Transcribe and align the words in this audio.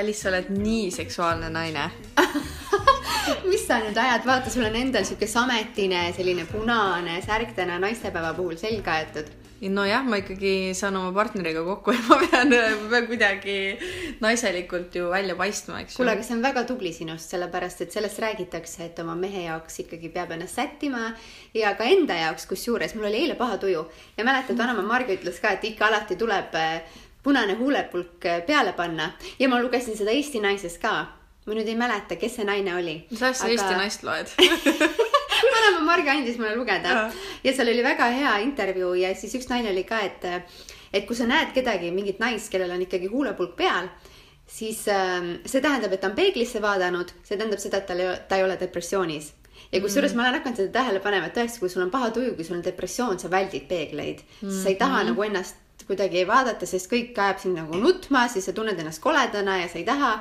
Alice, 0.00 0.22
sa 0.22 0.30
oled 0.32 0.48
nii 0.54 0.90
seksuaalne 0.94 1.50
naine. 1.52 1.90
mis 3.50 3.66
sa 3.66 3.80
nüüd 3.82 3.98
ajad, 4.00 4.24
vaata, 4.26 4.50
sul 4.52 4.64
on 4.64 4.76
endal 4.78 5.04
sihuke 5.06 5.28
sametine 5.28 6.06
selline 6.16 6.46
punane 6.48 7.18
särk 7.24 7.52
täna 7.56 7.76
naistepäeva 7.82 8.32
puhul 8.36 8.56
selga 8.60 8.96
aetud. 9.00 9.28
nojah, 9.60 10.06
ma 10.08 10.16
ikkagi 10.22 10.72
saan 10.72 10.96
oma 10.96 11.12
partneriga 11.12 11.60
kokku 11.66 11.92
ja 11.96 12.00
ma 12.08 12.16
pean, 12.22 12.54
ma 12.80 12.88
pean 12.94 13.08
kuidagi 13.10 13.56
naiselikult 14.24 14.96
ju 14.96 15.10
välja 15.12 15.36
paistma, 15.36 15.82
eks 15.82 15.94
ju 15.94 16.00
kuule, 16.00 16.14
aga 16.16 16.24
see 16.24 16.38
on 16.38 16.46
väga 16.46 16.64
tubli 16.70 16.94
sinust, 16.96 17.34
sellepärast 17.34 17.84
et 17.84 17.92
sellest 17.92 18.22
räägitakse, 18.24 18.86
et 18.88 19.04
oma 19.04 19.18
mehe 19.20 19.44
jaoks 19.44 19.82
ikkagi 19.84 20.08
peab 20.14 20.32
ennast 20.32 20.56
sättima 20.56 21.12
ja 21.54 21.74
ka 21.76 21.84
enda 21.84 22.16
jaoks, 22.22 22.48
kusjuures 22.48 22.96
mul 22.96 23.10
oli 23.12 23.26
eile 23.26 23.36
paha 23.36 23.60
tuju 23.60 23.84
ja 24.16 24.24
mäletad, 24.24 24.56
vanaema 24.56 24.86
Marge 24.94 25.20
ütles 25.20 25.44
ka, 25.44 25.52
et 25.58 25.68
ikka 25.74 25.90
alati 25.92 26.16
tuleb 26.16 26.56
punane 27.22 27.54
huulepulk 27.54 28.26
äh, 28.26 28.42
peale 28.46 28.72
panna 28.72 29.12
ja 29.38 29.48
ma 29.48 29.60
lugesin 29.62 29.96
seda 29.96 30.10
Eesti 30.10 30.40
Naisest 30.40 30.80
ka. 30.82 31.06
ma 31.46 31.54
nüüd 31.56 31.68
ei 31.68 31.76
mäleta, 31.76 32.16
kes 32.16 32.36
see 32.36 32.44
naine 32.44 32.74
oli. 32.76 33.00
mis 33.10 33.22
asja 33.22 33.46
sa 33.46 33.48
Eesti 33.48 33.78
naist 33.78 34.02
loed? 34.06 34.28
vanaema 35.60 35.80
Marge 35.84 36.10
andis 36.10 36.38
mulle 36.38 36.54
lugeda 36.56 36.88
Jaa. 36.88 37.10
ja 37.44 37.52
seal 37.56 37.72
oli 37.72 37.82
väga 37.84 38.10
hea 38.14 38.36
intervjuu 38.44 38.94
ja 39.00 39.14
siis 39.14 39.34
üks 39.38 39.48
naine 39.50 39.72
oli 39.72 39.84
ka, 39.88 40.00
et, 40.06 40.26
et 40.92 41.06
kui 41.08 41.16
sa 41.16 41.26
näed 41.28 41.52
kedagi, 41.56 41.90
mingit 41.94 42.20
naist, 42.22 42.50
kellel 42.52 42.72
on 42.74 42.84
ikkagi 42.84 43.10
huulepulk 43.12 43.56
peal, 43.58 43.90
siis 44.50 44.82
ähm, 44.88 45.36
see 45.46 45.62
tähendab, 45.62 45.94
et 45.94 46.02
ta 46.02 46.10
on 46.10 46.16
peeglisse 46.18 46.62
vaadanud, 46.62 47.12
see 47.22 47.36
tähendab 47.36 47.62
seda, 47.62 47.82
et 47.82 47.88
tal 47.90 48.02
ei, 48.02 48.16
ta 48.28 48.40
ei 48.40 48.46
ole 48.46 48.58
depressioonis. 48.60 49.32
ja 49.72 49.80
kusjuures 49.80 50.14
ma 50.16 50.26
olen 50.26 50.40
hakanud 50.40 50.62
seda 50.62 50.72
tähele 50.80 51.00
panema, 51.04 51.30
et 51.30 51.36
tõesti, 51.38 51.62
kui 51.62 51.72
sul 51.72 51.84
on 51.86 51.92
paha 51.94 52.10
tuju, 52.16 52.34
kui 52.36 52.46
sul 52.46 52.58
on 52.58 52.64
depressioon, 52.64 53.18
sa 53.18 53.30
väldid 53.30 53.68
peegleid 53.68 54.22
mm, 54.22 54.48
-hmm. 54.48 54.62
sa 54.62 54.68
ei 54.68 54.78
taha 54.80 55.04
nagu 55.12 55.22
ennast 55.22 55.56
kuidagi 55.90 56.22
ei 56.22 56.28
vaadata, 56.28 56.68
sest 56.68 56.90
kõik 56.90 57.18
ajab 57.18 57.42
sind 57.42 57.58
nagu 57.58 57.78
nutma, 57.80 58.26
siis 58.30 58.46
sa 58.46 58.54
tunned 58.56 58.78
ennast 58.78 59.02
koledana 59.02 59.58
ja 59.60 59.66
sa 59.70 59.80
ei 59.80 59.86
taha. 59.88 60.12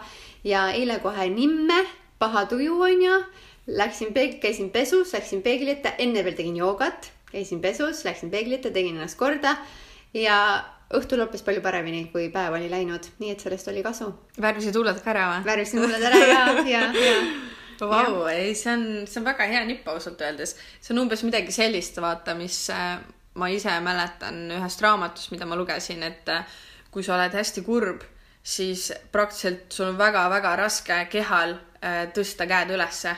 ja 0.43 0.69
eile 0.71 0.99
kohe 1.03 1.27
nimme, 1.29 1.83
paha 2.19 2.45
tuju 2.47 2.79
onju, 2.81 3.19
läksin 3.67 4.13
peeg-, 4.15 4.39
käisin 4.41 4.71
pesus, 4.71 5.13
läksin 5.13 5.43
peegli 5.43 5.73
ette, 5.75 5.93
enne 5.99 6.23
veel 6.23 6.37
tegin 6.37 6.57
joogat, 6.57 7.11
käisin 7.31 7.61
pesus, 7.61 8.05
läksin 8.07 8.31
peegli 8.31 8.55
ette, 8.55 8.71
tegin 8.71 8.95
ennast 8.95 9.19
korda 9.19 9.57
ja 10.15 10.39
õhtul 10.95 11.21
lõppes 11.21 11.43
palju 11.45 11.61
paremini, 11.61 12.07
kui 12.13 12.31
päev 12.33 12.55
oli 12.57 12.71
läinud, 12.71 13.11
nii 13.19 13.35
et 13.35 13.43
sellest 13.43 13.67
oli 13.69 13.83
kasu. 13.85 14.09
värvisid 14.41 14.75
huuled 14.79 15.03
ka 15.03 15.13
ära 15.13 15.27
või? 15.33 15.45
värvisin 15.51 15.83
mulle 15.83 15.99
ära 16.01 16.25
ja, 16.25 16.43
ja, 16.65 16.83
ja 16.95 17.15
Vau, 17.79 18.25
ei, 18.27 18.51
see 18.59 18.73
on, 18.73 18.81
see 19.07 19.21
on 19.21 19.27
väga 19.29 19.45
hea 19.47 19.61
nipp 19.67 19.87
ausalt 19.87 20.19
öeldes. 20.21 20.57
see 20.81 20.91
on 20.95 21.05
umbes 21.05 21.23
midagi 21.23 21.53
sellist, 21.55 21.99
vaata, 22.03 22.35
mis 22.35 22.65
äh, 22.73 22.97
ma 23.35 23.49
ise 23.49 23.73
mäletan 23.83 24.47
ühest 24.51 24.81
raamatust, 24.81 25.31
mida 25.31 25.45
ma 25.45 25.57
lugesin, 25.59 26.03
et 26.03 26.29
äh, 26.29 26.45
kui 26.91 27.03
sa 27.05 27.15
oled 27.15 27.33
hästi 27.33 27.61
kurb, 27.65 28.03
siis 28.43 28.89
praktiliselt 29.11 29.71
sul 29.71 29.91
on 29.91 29.97
väga-väga 29.99 30.55
raske 30.59 31.03
kehal 31.11 31.55
äh, 31.83 32.07
tõsta 32.15 32.47
käed 32.49 32.73
ülesse. 32.73 33.15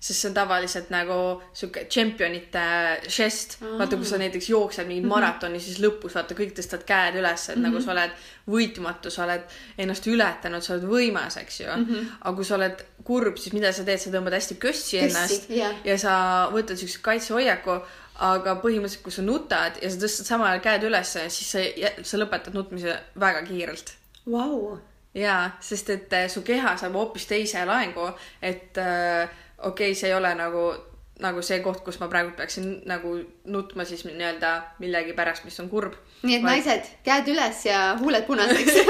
Sest 0.00 0.20
see 0.20 0.28
on 0.30 0.36
tavaliselt 0.36 0.90
nagu 0.92 1.18
sihuke 1.56 1.86
tšempionite 1.90 2.64
žest. 3.12 3.58
vaata, 3.62 3.96
kui 3.96 4.08
sa 4.08 4.20
näiteks 4.20 4.48
jooksed 4.50 4.88
mingit 4.88 5.08
maratoni, 5.08 5.60
siis 5.62 5.80
lõpus 5.82 6.16
vaata 6.18 6.36
kõik 6.38 6.54
tõstavad 6.56 6.86
käed 6.88 7.20
üles, 7.20 7.48
et 7.52 7.60
nagu 7.62 7.82
sa 7.82 7.92
oled 7.94 8.16
võitmatu, 8.50 9.10
sa 9.10 9.24
oled 9.26 9.58
ennast 9.82 10.06
ületanud, 10.06 10.64
sa 10.64 10.76
oled 10.76 10.88
võimas, 10.90 11.38
eks 11.40 11.60
ju. 11.60 11.76
aga 12.20 12.34
kui 12.36 12.48
sa 12.48 12.58
oled 12.58 12.82
kurb, 13.06 13.38
siis 13.38 13.54
mida 13.56 13.72
sa 13.72 13.84
teed, 13.86 14.02
sa 14.02 14.12
tõmbad 14.14 14.36
hästi 14.36 14.58
kössi 14.62 14.98
ennast 15.04 15.50
jah. 15.50 15.76
ja 15.84 15.98
sa 15.98 16.16
võtad 16.52 16.78
siukse 16.80 17.02
kaitsehoiaku, 17.04 17.78
aga 18.26 18.56
põhimõtteliselt, 18.62 19.04
kui 19.04 19.14
sa 19.14 19.22
nutad 19.24 19.80
ja 19.82 19.90
sa 19.92 20.00
tõstad 20.00 20.30
samal 20.30 20.50
ajal 20.50 20.64
käed 20.64 20.86
üles, 20.88 21.14
siis 21.28 21.48
sa, 21.52 21.64
sa 22.02 22.20
lõpetad 22.20 22.56
nutmise 22.56 22.96
väga 23.20 23.42
kiirelt. 23.46 23.92
Vau, 24.26 24.78
jaa, 25.16 25.50
sest 25.62 25.90
et 25.94 26.14
äh, 26.16 26.28
su 26.32 26.42
keha 26.46 26.76
saab 26.80 26.96
hoopis 26.98 27.28
teise 27.28 27.64
laengu, 27.68 28.08
et 28.42 28.78
äh, 28.80 29.28
okei 29.58 29.90
okay,, 29.90 29.94
see 29.98 30.10
ei 30.10 30.16
ole 30.16 30.32
nagu, 30.38 30.64
nagu 31.24 31.42
see 31.42 31.60
koht, 31.64 31.82
kus 31.84 32.00
ma 32.02 32.10
praegu 32.12 32.34
peaksin 32.36 32.82
nagu 32.88 33.16
nutma 33.52 33.86
siis 33.88 34.04
nii-öelda 34.08 34.52
millegi 34.82 35.16
pärast, 35.16 35.44
mis 35.44 35.58
on 35.60 35.70
kurb. 35.72 35.96
nii 36.22 36.38
et 36.38 36.44
Vaid- 36.44 36.66
naised, 36.66 36.92
käed 37.06 37.32
üles 37.32 37.64
ja 37.68 37.96
huuled 38.00 38.26
punaseks. 38.28 38.82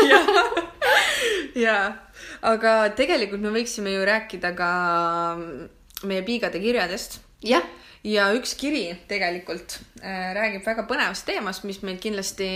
jaa, 1.67 1.89
aga 2.43 2.77
tegelikult 2.99 3.43
me 3.45 3.55
võiksime 3.55 3.95
ju 3.95 4.05
rääkida 4.07 4.53
ka 4.59 4.71
meie 6.05 6.23
piigade 6.27 6.61
kirjadest 6.61 7.21
jah, 7.45 7.65
ja 8.07 8.29
üks 8.37 8.55
kiri 8.59 8.91
tegelikult 9.11 9.79
äh, 10.03 10.33
räägib 10.37 10.67
väga 10.67 10.87
põnevast 10.89 11.27
teemast, 11.29 11.65
mis 11.69 11.83
meid 11.87 12.01
kindlasti 12.03 12.49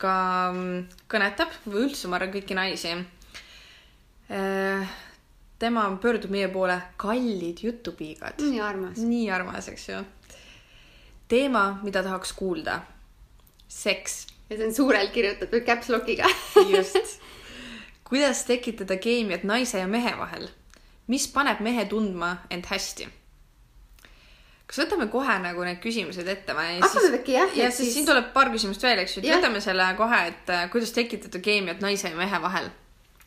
ka 0.00 0.14
mm, 0.52 0.80
kõnetab 1.10 1.52
või 1.66 1.86
üldse 1.86 2.10
ma 2.10 2.18
arvan 2.18 2.34
kõiki 2.34 2.56
naisi 2.58 2.92
äh,. 4.30 4.96
Tema 5.58 5.86
pöördub 6.02 6.30
meie 6.30 6.48
poole, 6.52 6.80
kallid 6.96 7.62
jutupiigad. 7.62 8.40
nii 8.42 8.60
armas. 8.60 8.98
nii 8.98 9.30
armas, 9.30 9.68
eks 9.68 9.88
ju. 9.88 10.02
teema, 11.28 11.78
mida 11.82 12.02
tahaks 12.02 12.32
kuulda. 12.32 12.80
seks, 13.68 14.26
ja 14.50 14.56
see 14.56 14.66
on 14.66 14.74
suurelt 14.74 15.12
kirjutatud 15.12 15.64
caps 15.66 15.90
lock'iga. 15.90 16.28
just. 16.76 17.20
kuidas 18.04 18.44
tekitada 18.44 18.96
keemiat 18.96 19.44
naise 19.44 19.78
ja 19.78 19.86
mehe 19.86 20.16
vahel? 20.18 20.48
mis 21.06 21.28
paneb 21.28 21.60
mehe 21.60 21.84
tundma 21.84 22.36
end 22.50 22.66
hästi? 22.70 23.08
kas 24.66 24.80
võtame 24.82 25.06
kohe 25.10 25.36
nagu 25.42 25.62
need 25.66 25.78
küsimused 25.82 26.26
ette 26.28 26.54
või? 26.56 26.80
Hakkame 26.82 27.20
äkki 27.20 27.36
jah, 27.36 27.52
ja 27.54 27.70
siis, 27.70 27.92
siin 27.94 28.06
tuleb 28.08 28.32
paar 28.34 28.50
küsimust 28.54 28.82
veel, 28.82 28.98
eks 29.04 29.16
ju, 29.16 29.22
et 29.22 29.38
võtame 29.38 29.62
selle 29.62 29.86
kohe, 29.98 30.18
et 30.32 30.50
äh, 30.50 30.66
kuidas 30.72 30.90
tekitada 30.96 31.40
keemiat 31.42 31.84
naise 31.84 32.10
ja 32.10 32.18
mehe 32.18 32.40
vahel. 32.42 32.68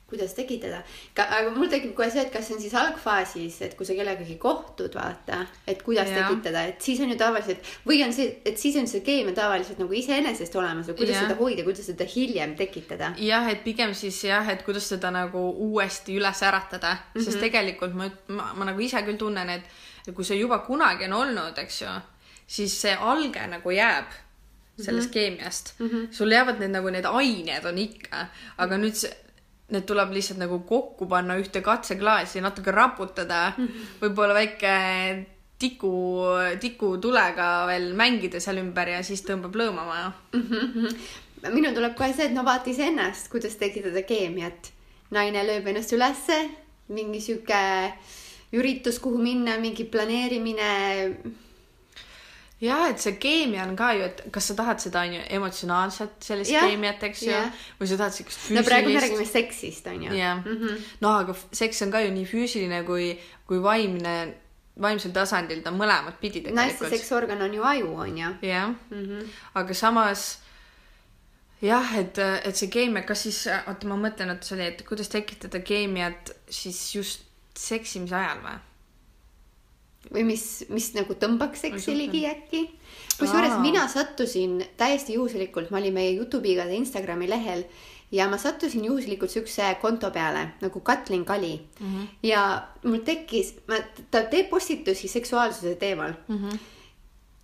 Kuidas 0.09 0.33
tekitada, 0.37 0.81
aga 1.15 1.51
mul 1.55 1.69
tekib 1.71 1.93
kohe 1.97 2.09
see, 2.11 2.23
et 2.25 2.31
kas 2.33 2.47
see 2.47 2.57
on 2.57 2.61
siis 2.63 2.75
algfaasis, 2.79 3.59
et 3.67 3.75
kui 3.77 3.87
sa 3.87 3.95
kellegagi 3.97 4.37
kohtud, 4.41 4.95
vaata, 4.97 5.41
et 5.67 5.83
kuidas 5.85 6.09
Jah. 6.09 6.29
tekitada, 6.29 6.65
et 6.71 6.81
siis 6.81 7.01
on 7.03 7.13
ju 7.13 7.17
tavaliselt 7.19 7.71
või 7.87 8.01
on 8.05 8.13
see, 8.15 8.39
et 8.45 8.57
siis 8.61 8.77
on 8.81 8.87
see 8.89 9.03
keemia 9.05 9.35
tavaliselt 9.37 9.81
nagu 9.81 9.97
iseenesest 10.01 10.55
olemas 10.59 10.89
või 10.91 11.01
kuidas 11.01 11.17
Jah. 11.17 11.27
seda 11.27 11.39
hoida, 11.39 11.65
kuidas 11.67 11.89
seda 11.91 12.07
hiljem 12.15 12.55
tekitada. 12.59 13.13
jah, 13.17 13.49
et 13.51 13.63
pigem 13.63 13.93
siis 13.97 14.23
jah, 14.23 14.49
et 14.49 14.63
kuidas 14.65 14.89
seda 14.89 15.11
nagu 15.13 15.45
uuesti 15.69 16.17
üles 16.19 16.43
äratada 16.43 16.95
mm, 16.95 17.11
-hmm. 17.13 17.25
sest 17.25 17.39
tegelikult 17.39 17.93
ma, 17.93 18.09
ma, 18.27 18.53
ma 18.55 18.71
nagu 18.71 18.81
ise 18.81 19.01
küll 19.05 19.17
tunnen, 19.17 19.49
et 19.49 19.63
et 20.07 20.15
kui 20.15 20.25
see 20.25 20.39
juba 20.39 20.59
kunagi 20.65 21.05
on 21.05 21.13
olnud, 21.13 21.57
eks 21.57 21.81
ju, 21.81 21.93
siis 22.47 22.73
see 22.81 22.95
alge 22.95 23.45
nagu 23.47 23.71
jääb 23.71 24.09
sellest 24.79 25.07
mm 25.07 25.09
-hmm. 25.09 25.13
keemiast 25.13 25.73
mm. 25.79 25.87
-hmm. 25.87 26.07
sul 26.11 26.31
jäävad 26.31 26.59
need 26.59 26.71
nagu 26.71 26.89
need 26.89 27.05
ained 27.05 27.65
on 27.65 27.77
ikka, 27.77 28.27
aga 28.57 28.77
nüüd 28.77 28.95
see 28.95 29.11
Need 29.69 29.85
tuleb 29.85 30.13
lihtsalt 30.15 30.39
nagu 30.41 30.63
kokku 30.65 31.05
panna 31.09 31.35
ühte 31.37 31.61
katseklaasi, 31.61 32.41
natuke 32.41 32.71
raputada 32.73 33.53
mm, 33.55 33.65
-hmm. 33.65 33.89
võib-olla 34.01 34.33
väike 34.33 34.73
tiku, 35.59 35.91
tikutulega 36.59 37.67
veel 37.67 37.93
mängida 37.93 38.39
seal 38.39 38.63
ümber 38.63 38.95
ja 38.95 39.03
siis 39.03 39.21
tõmbab 39.27 39.55
lõõmama 39.59 40.13
minul 41.53 41.73
tuleb 41.75 41.95
kohe 41.95 42.11
see, 42.13 42.27
et 42.27 42.35
no 42.35 42.43
vaata 42.47 42.71
iseennast, 42.71 43.29
kuidas 43.31 43.55
tekitada 43.59 44.03
keemiat. 44.03 44.71
naine 45.09 45.41
lööb 45.41 45.67
ennast 45.71 45.93
ülesse, 45.95 46.35
mingi 46.93 47.21
sihuke 47.23 47.59
üritus, 48.53 48.99
kuhu 49.01 49.17
minna, 49.17 49.57
mingi 49.61 49.85
planeerimine. 49.89 50.69
jah, 52.63 52.89
et 52.89 52.99
see 52.99 53.15
keemia 53.21 53.63
on 53.67 53.77
ka 53.79 53.91
ju, 53.95 54.07
et 54.09 54.21
kas 54.35 54.49
sa 54.51 54.55
tahad 54.57 54.81
seda 54.83 55.05
onju 55.07 55.21
emotsionaalset 55.37 56.17
sellist 56.25 56.51
Jah, 56.51 56.67
keemiat, 56.67 57.05
eks 57.07 57.23
ju 57.27 57.37
või 57.79 57.91
sa 57.91 57.99
tahad 58.01 58.17
siukest 58.17 58.51
no 58.55 58.65
praegu 58.67 58.91
me 58.91 58.97
füüsilist 58.97 59.07
räägime 59.07 59.29
seksist, 59.31 59.87
onju. 59.93 60.11
jah, 60.17 60.43
no 61.05 61.15
aga 61.21 61.37
seks 61.61 61.81
on 61.85 61.95
ka 61.95 62.03
ju 62.03 62.11
nii 62.15 62.27
füüsiline 62.29 62.83
kui, 62.87 63.13
kui 63.47 63.63
vaimne, 63.63 64.17
vaimsel 64.79 65.15
tasandil 65.15 65.63
ta 65.63 65.71
on 65.73 65.79
mõlemat 65.79 66.19
pidi 66.19 66.43
naiste 66.47 66.83
tegelikult. 66.83 66.93
seksorgan 66.97 67.47
on 67.47 67.57
ju 67.59 67.65
aju, 67.71 67.95
onju. 68.07 68.35
jah, 68.49 68.75
aga 69.63 69.77
samas 69.77 70.29
jah, 71.63 71.95
et, 71.99 72.19
et 72.19 72.55
see 72.55 72.71
keemia, 72.71 73.03
kas 73.07 73.27
siis, 73.27 73.43
oota, 73.61 73.87
ma 73.87 73.99
mõtlen, 73.99 74.35
et 74.35 74.47
see 74.47 74.57
oli, 74.57 74.71
et 74.73 74.83
kuidas 74.87 75.11
tekitada 75.11 75.63
keemiat 75.63 76.33
siis 76.51 76.79
just 76.95 77.27
seksimise 77.59 78.15
ajal 78.15 78.43
või? 78.43 78.59
Või 80.07 80.23
mis, 80.31 80.45
mis 80.69 80.91
nagu 80.95 81.15
tõmbaks 81.19 81.65
seksi 81.67 81.95
ligi 81.97 82.25
äkki. 82.29 82.63
kusjuures 83.19 83.59
mina 83.61 83.87
sattusin 83.91 84.61
täiesti 84.77 85.17
juhuslikult, 85.17 85.71
ma 85.71 85.77
olin 85.81 85.93
meie 85.93 86.13
Jutupiigade 86.15 86.75
Instagrami 86.75 87.27
lehel 87.29 87.65
ja 88.11 88.29
ma 88.29 88.37
sattusin 88.37 88.85
juhuslikult 88.85 89.31
siukse 89.31 89.75
konto 89.81 90.09
peale 90.11 90.47
nagu 90.61 90.79
Katlin 90.79 91.25
Kali 91.25 91.59
mm. 91.79 91.85
-hmm. 91.85 92.07
ja 92.23 92.67
mul 92.83 93.03
tekkis, 93.05 93.53
ta 94.11 94.23
teeb 94.23 94.49
postitusi 94.49 95.07
seksuaalsuse 95.07 95.75
teemal 95.75 96.13
mm. 96.27 96.37
-hmm. 96.37 96.57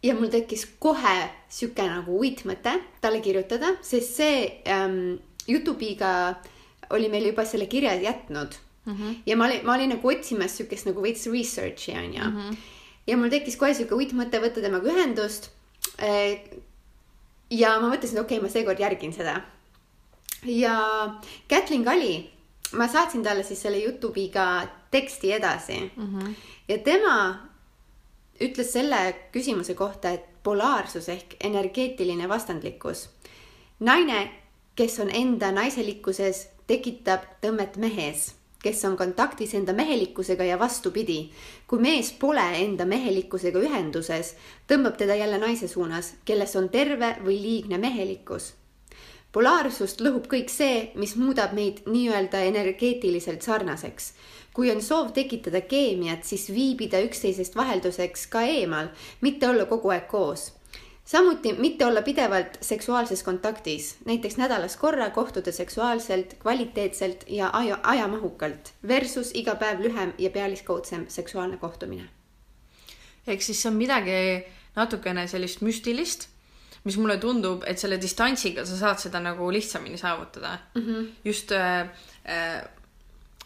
ja 0.03 0.15
mul 0.15 0.27
tekkis 0.27 0.67
kohe 0.79 1.29
sihuke 1.49 1.83
nagu 1.83 2.19
uitmõte 2.19 2.79
talle 3.01 3.21
kirjutada, 3.21 3.75
sest 3.81 4.15
see 4.15 4.61
ähm, 4.67 5.17
Jutupiiga 5.47 6.35
oli 6.89 7.09
meile 7.09 7.27
juba 7.27 7.45
selle 7.45 7.65
kirja 7.65 7.93
jätnud 7.93 8.55
mm. 8.85 8.93
-hmm. 8.93 9.15
ja 9.25 9.37
ma 9.37 9.45
olin, 9.45 9.65
ma 9.65 9.73
olin 9.75 9.89
nagu 9.89 10.07
otsimas 10.07 10.57
siukest 10.57 10.85
nagu 10.85 11.01
veits 11.01 11.25
research'i 11.27 11.97
onju 11.97 12.23
mm. 12.23 12.37
-hmm. 12.37 12.57
ja 13.07 13.17
mul 13.17 13.29
tekkis 13.29 13.57
kohe 13.57 13.73
siuke 13.73 13.95
uitmõte 13.95 14.41
võtta 14.41 14.61
temaga 14.61 14.91
ühendust. 14.91 15.49
ja 17.49 17.79
ma 17.79 17.89
mõtlesin, 17.89 18.19
okei 18.19 18.37
okay,, 18.37 18.41
ma 18.41 18.49
seekord 18.49 18.79
järgin 18.79 19.13
seda. 19.13 19.41
ja 20.43 20.77
Kätlin 21.47 21.83
Kali 21.83 22.29
ma 22.71 22.87
saatsin 22.87 23.23
talle 23.23 23.43
siis 23.43 23.61
selle 23.61 23.77
Youtube'iga 23.83 24.67
teksti 24.91 25.31
edasi 25.31 25.91
mm 25.95 26.07
-hmm. 26.07 26.33
ja 26.67 26.77
tema 26.77 27.49
ütles 28.41 28.71
selle 28.73 29.15
küsimuse 29.31 29.73
kohta, 29.73 30.09
et 30.09 30.43
polaarsus 30.43 31.09
ehk 31.09 31.35
energeetiline 31.43 32.29
vastandlikkus. 32.29 33.09
naine, 33.79 34.31
kes 34.75 34.99
on 34.99 35.09
enda 35.13 35.51
naiselikkuses, 35.51 36.49
tekitab 36.67 37.21
tõmmet 37.41 37.77
mehes 37.77 38.35
kes 38.65 38.85
on 38.89 38.97
kontaktis 38.97 39.53
enda 39.53 39.73
mehelikkusega 39.73 40.43
ja 40.43 40.59
vastupidi. 40.59 41.29
kui 41.67 41.79
mees 41.79 42.11
pole 42.19 42.45
enda 42.57 42.85
mehelikkusega 42.85 43.61
ühenduses, 43.61 44.33
tõmbab 44.67 44.97
teda 44.97 45.15
jälle 45.15 45.37
naise 45.37 45.67
suunas, 45.67 46.13
kelles 46.25 46.55
on 46.55 46.69
terve 46.69 47.15
või 47.25 47.37
liigne 47.41 47.77
mehelikkus. 47.77 48.53
polaarsust 49.31 50.01
lõhub 50.01 50.25
kõik 50.31 50.49
see, 50.49 50.91
mis 50.95 51.15
muudab 51.15 51.53
meid 51.53 51.83
nii-öelda 51.85 52.41
energeetiliselt 52.49 53.41
sarnaseks. 53.41 54.13
kui 54.53 54.71
on 54.71 54.81
soov 54.81 55.11
tekitada 55.13 55.61
keemiat, 55.61 56.23
siis 56.23 56.49
viibida 56.49 57.01
üksteisest 57.05 57.55
vahelduseks 57.55 58.27
ka 58.27 58.41
eemal, 58.41 58.87
mitte 59.21 59.49
olla 59.49 59.65
kogu 59.65 59.89
aeg 59.89 60.07
koos 60.07 60.54
samuti 61.05 61.53
mitte 61.53 61.85
olla 61.85 62.01
pidevalt 62.01 62.57
seksuaalses 62.61 63.23
kontaktis, 63.23 63.97
näiteks 64.05 64.37
nädalas 64.37 64.77
korra 64.77 65.09
kohtuda 65.09 65.51
seksuaalselt, 65.51 66.33
kvaliteetselt 66.39 67.23
ja 67.27 67.49
aja, 67.53 67.79
ajamahukalt 67.83 68.73
versus 68.87 69.31
iga 69.33 69.55
päev 69.55 69.81
lühem 69.81 70.13
ja 70.17 70.29
pealiskaudsem 70.29 71.05
seksuaalne 71.07 71.57
kohtumine. 71.57 72.09
ehk 73.27 73.41
siis 73.41 73.61
see 73.61 73.69
on 73.69 73.77
midagi 73.77 74.45
natukene 74.75 75.27
sellist 75.27 75.61
müstilist, 75.61 76.27
mis 76.83 76.97
mulle 76.97 77.17
tundub, 77.17 77.63
et 77.65 77.79
selle 77.81 77.97
distantsiga 78.01 78.65
sa 78.65 78.77
saad 78.77 78.99
seda 79.01 79.19
nagu 79.19 79.51
lihtsamini 79.51 79.97
saavutada 79.97 80.57
mm. 80.75 80.81
-hmm. 80.81 81.07
just 81.25 81.51
äh, 81.51 81.81
äh, 82.29 82.63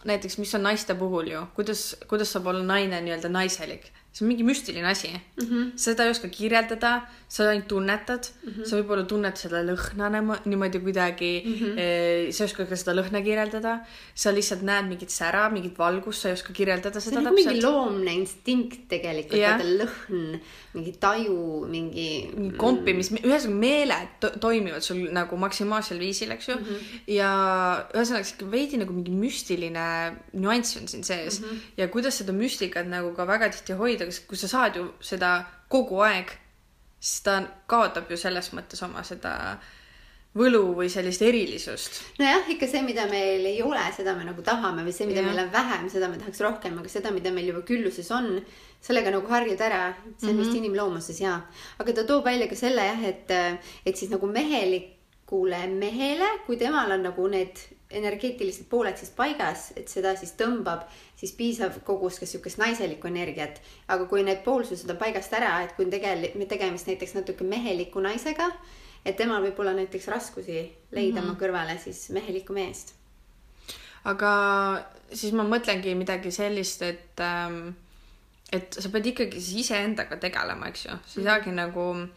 näiteks, 0.05 0.37
mis 0.37 0.55
on 0.55 0.63
naiste 0.63 0.95
puhul 0.95 1.27
ju, 1.27 1.45
kuidas, 1.55 1.95
kuidas 2.07 2.31
saab 2.31 2.47
olla 2.47 2.63
naine 2.63 3.01
nii-öelda 3.01 3.29
naiselik 3.29 3.91
see 4.19 4.25
on 4.25 4.31
mingi 4.33 4.43
müstiline 4.43 4.87
asi 4.87 5.07
mm. 5.07 5.45
-hmm. 5.45 5.71
seda 5.75 6.03
ei 6.03 6.11
oska 6.11 6.27
kirjeldada, 6.27 7.07
sa 7.27 7.49
ainult 7.49 7.67
tunnetad 7.67 8.23
mm, 8.27 8.51
-hmm. 8.51 8.65
sa 8.65 8.77
võib-olla 8.77 9.05
tunned 9.07 9.37
seda 9.37 9.61
lõhna 9.63 10.09
niimoodi 10.45 10.79
kuidagi 10.79 11.31
mm, 11.45 11.53
-hmm. 11.53 12.31
sa 12.31 12.43
ei 12.43 12.49
oska 12.49 12.65
ka 12.65 12.75
seda 12.75 12.95
lõhna 12.99 13.23
kirjeldada, 13.23 13.79
sa 14.15 14.33
lihtsalt 14.33 14.61
näed 14.61 14.89
mingit 14.91 15.09
sära, 15.09 15.49
mingit 15.49 15.77
valgust, 15.77 16.21
sa 16.21 16.29
ei 16.29 16.33
oska 16.33 16.53
kirjeldada 16.53 16.99
seda 16.99 17.21
täpselt. 17.21 17.35
mingi 17.35 17.63
loomne 17.63 18.13
instinkt 18.13 18.87
tegelikult, 18.89 19.41
vaata 19.41 19.69
lõhn, 19.81 20.39
mingi 20.73 20.93
taju, 20.99 21.65
mingi. 21.75 22.09
mingi 22.35 22.57
kompimis, 22.57 23.11
ühesõnaga 23.11 23.59
meeled 23.65 24.09
to 24.19 24.29
toimivad 24.41 24.83
sul 24.83 25.05
nagu 25.13 25.37
maksimaalsel 25.37 25.99
viisil, 25.99 26.31
eks 26.31 26.49
ju 26.49 26.55
mm. 26.55 26.65
-hmm. 26.65 26.99
ja 27.07 27.31
ühesõnaga 27.93 28.23
sihuke 28.23 28.51
veidi 28.51 28.77
nagu 28.77 28.93
mingi 28.93 29.11
müstiline 29.11 29.87
nüanss 30.33 30.77
on 30.81 30.87
siin 30.87 31.03
sees 31.03 31.39
mm 31.39 31.45
-hmm. 31.45 31.57
ja 31.77 31.87
kuidas 31.87 32.17
seda 32.17 32.33
müstikat 32.33 32.87
nagu 32.87 33.13
ka 33.15 33.27
väga 33.27 33.49
tihti 33.49 33.73
hoida 33.73 34.08
hoida, 34.09 34.27
kui 34.27 34.37
sa 34.37 34.47
saad 34.51 34.75
ju 34.75 34.85
seda 35.01 35.33
kogu 35.69 36.01
aeg, 36.05 36.31
siis 36.99 37.23
ta 37.23 37.41
kaotab 37.69 38.09
ju 38.11 38.17
selles 38.17 38.51
mõttes 38.53 38.81
oma 38.85 39.03
seda 39.07 39.59
võlu 40.37 40.75
või 40.77 40.89
sellist 40.93 41.23
erilisust. 41.25 42.01
nojah, 42.19 42.49
ikka 42.53 42.67
see, 42.69 42.83
mida 42.85 43.07
meil 43.09 43.45
ei 43.49 43.61
ole, 43.65 43.81
seda 43.95 44.13
me 44.17 44.27
nagu 44.27 44.43
tahame 44.45 44.83
või 44.85 44.93
see, 44.93 45.07
mida 45.09 45.23
ja. 45.23 45.27
meil 45.27 45.41
on 45.45 45.49
vähem, 45.53 45.87
seda 45.89 46.09
me 46.11 46.19
tahaks 46.21 46.43
rohkem, 46.45 46.77
aga 46.77 46.91
seda, 46.91 47.11
mida 47.15 47.31
meil 47.33 47.49
juba 47.49 47.63
külluses 47.65 48.11
on, 48.13 48.37
sellega 48.81 49.11
nagu 49.15 49.27
harjud 49.31 49.59
ära, 49.61 49.81
see 49.95 50.29
on 50.29 50.35
mm 50.35 50.37
-hmm. 50.37 50.43
vist 50.43 50.59
inimloomuses 50.61 51.21
ja. 51.21 51.41
aga 51.79 51.93
ta 51.93 52.05
toob 52.05 52.25
välja 52.25 52.47
ka 52.47 52.55
selle 52.55 52.85
jah, 52.85 53.03
et, 53.03 53.31
et 53.85 53.97
siis 53.97 54.11
nagu 54.11 54.27
mehelikule 54.27 55.67
mehele, 55.67 56.29
kui 56.45 56.57
temal 56.57 56.91
on 56.91 57.03
nagu 57.03 57.27
need 57.27 57.57
energeetilised 57.89 58.67
pooled 58.69 58.97
siis 58.97 59.09
paigas, 59.17 59.69
et 59.77 59.89
seda 59.89 60.11
siis 60.17 60.35
tõmbab 60.37 60.85
siis 61.17 61.31
piisav 61.37 61.79
kogus 61.85 62.19
ka 62.21 62.27
sihukest 62.29 62.61
naiselikku 62.61 63.09
energiat. 63.09 63.61
aga 63.87 64.05
kui 64.05 64.23
need 64.23 64.43
poolsused 64.45 64.89
on 64.89 64.97
paigast 64.97 65.33
ära, 65.33 65.63
et 65.63 65.73
kui 65.75 65.85
on 65.85 65.91
tegelikult 65.91 66.49
tegemist 66.49 66.87
näiteks 66.87 67.15
natuke 67.17 67.43
meheliku 67.43 67.99
naisega, 67.99 68.51
et 69.05 69.17
temal 69.17 69.41
võib 69.41 69.59
olla 69.59 69.73
näiteks 69.73 70.07
raskusi 70.07 70.71
leida 70.91 71.21
mm 71.21 71.27
-hmm. 71.27 71.29
oma 71.29 71.39
kõrvale 71.41 71.77
siis 71.83 72.09
mehelikku 72.09 72.53
meest. 72.53 72.93
aga 74.03 74.31
siis 75.13 75.33
ma 75.33 75.43
mõtlengi 75.43 75.95
midagi 75.95 76.31
sellist, 76.31 76.81
et 76.81 77.19
ähm, 77.19 77.69
et 78.51 78.73
sa 78.79 78.89
pead 78.89 79.05
ikkagi 79.05 79.41
siis 79.41 79.65
iseendaga 79.65 80.17
tegelema, 80.17 80.67
eks 80.67 80.85
ju, 80.85 80.91
sa 81.05 81.19
ei 81.19 81.25
saagi 81.25 81.51
nagu 81.51 81.95
äh, 81.95 82.09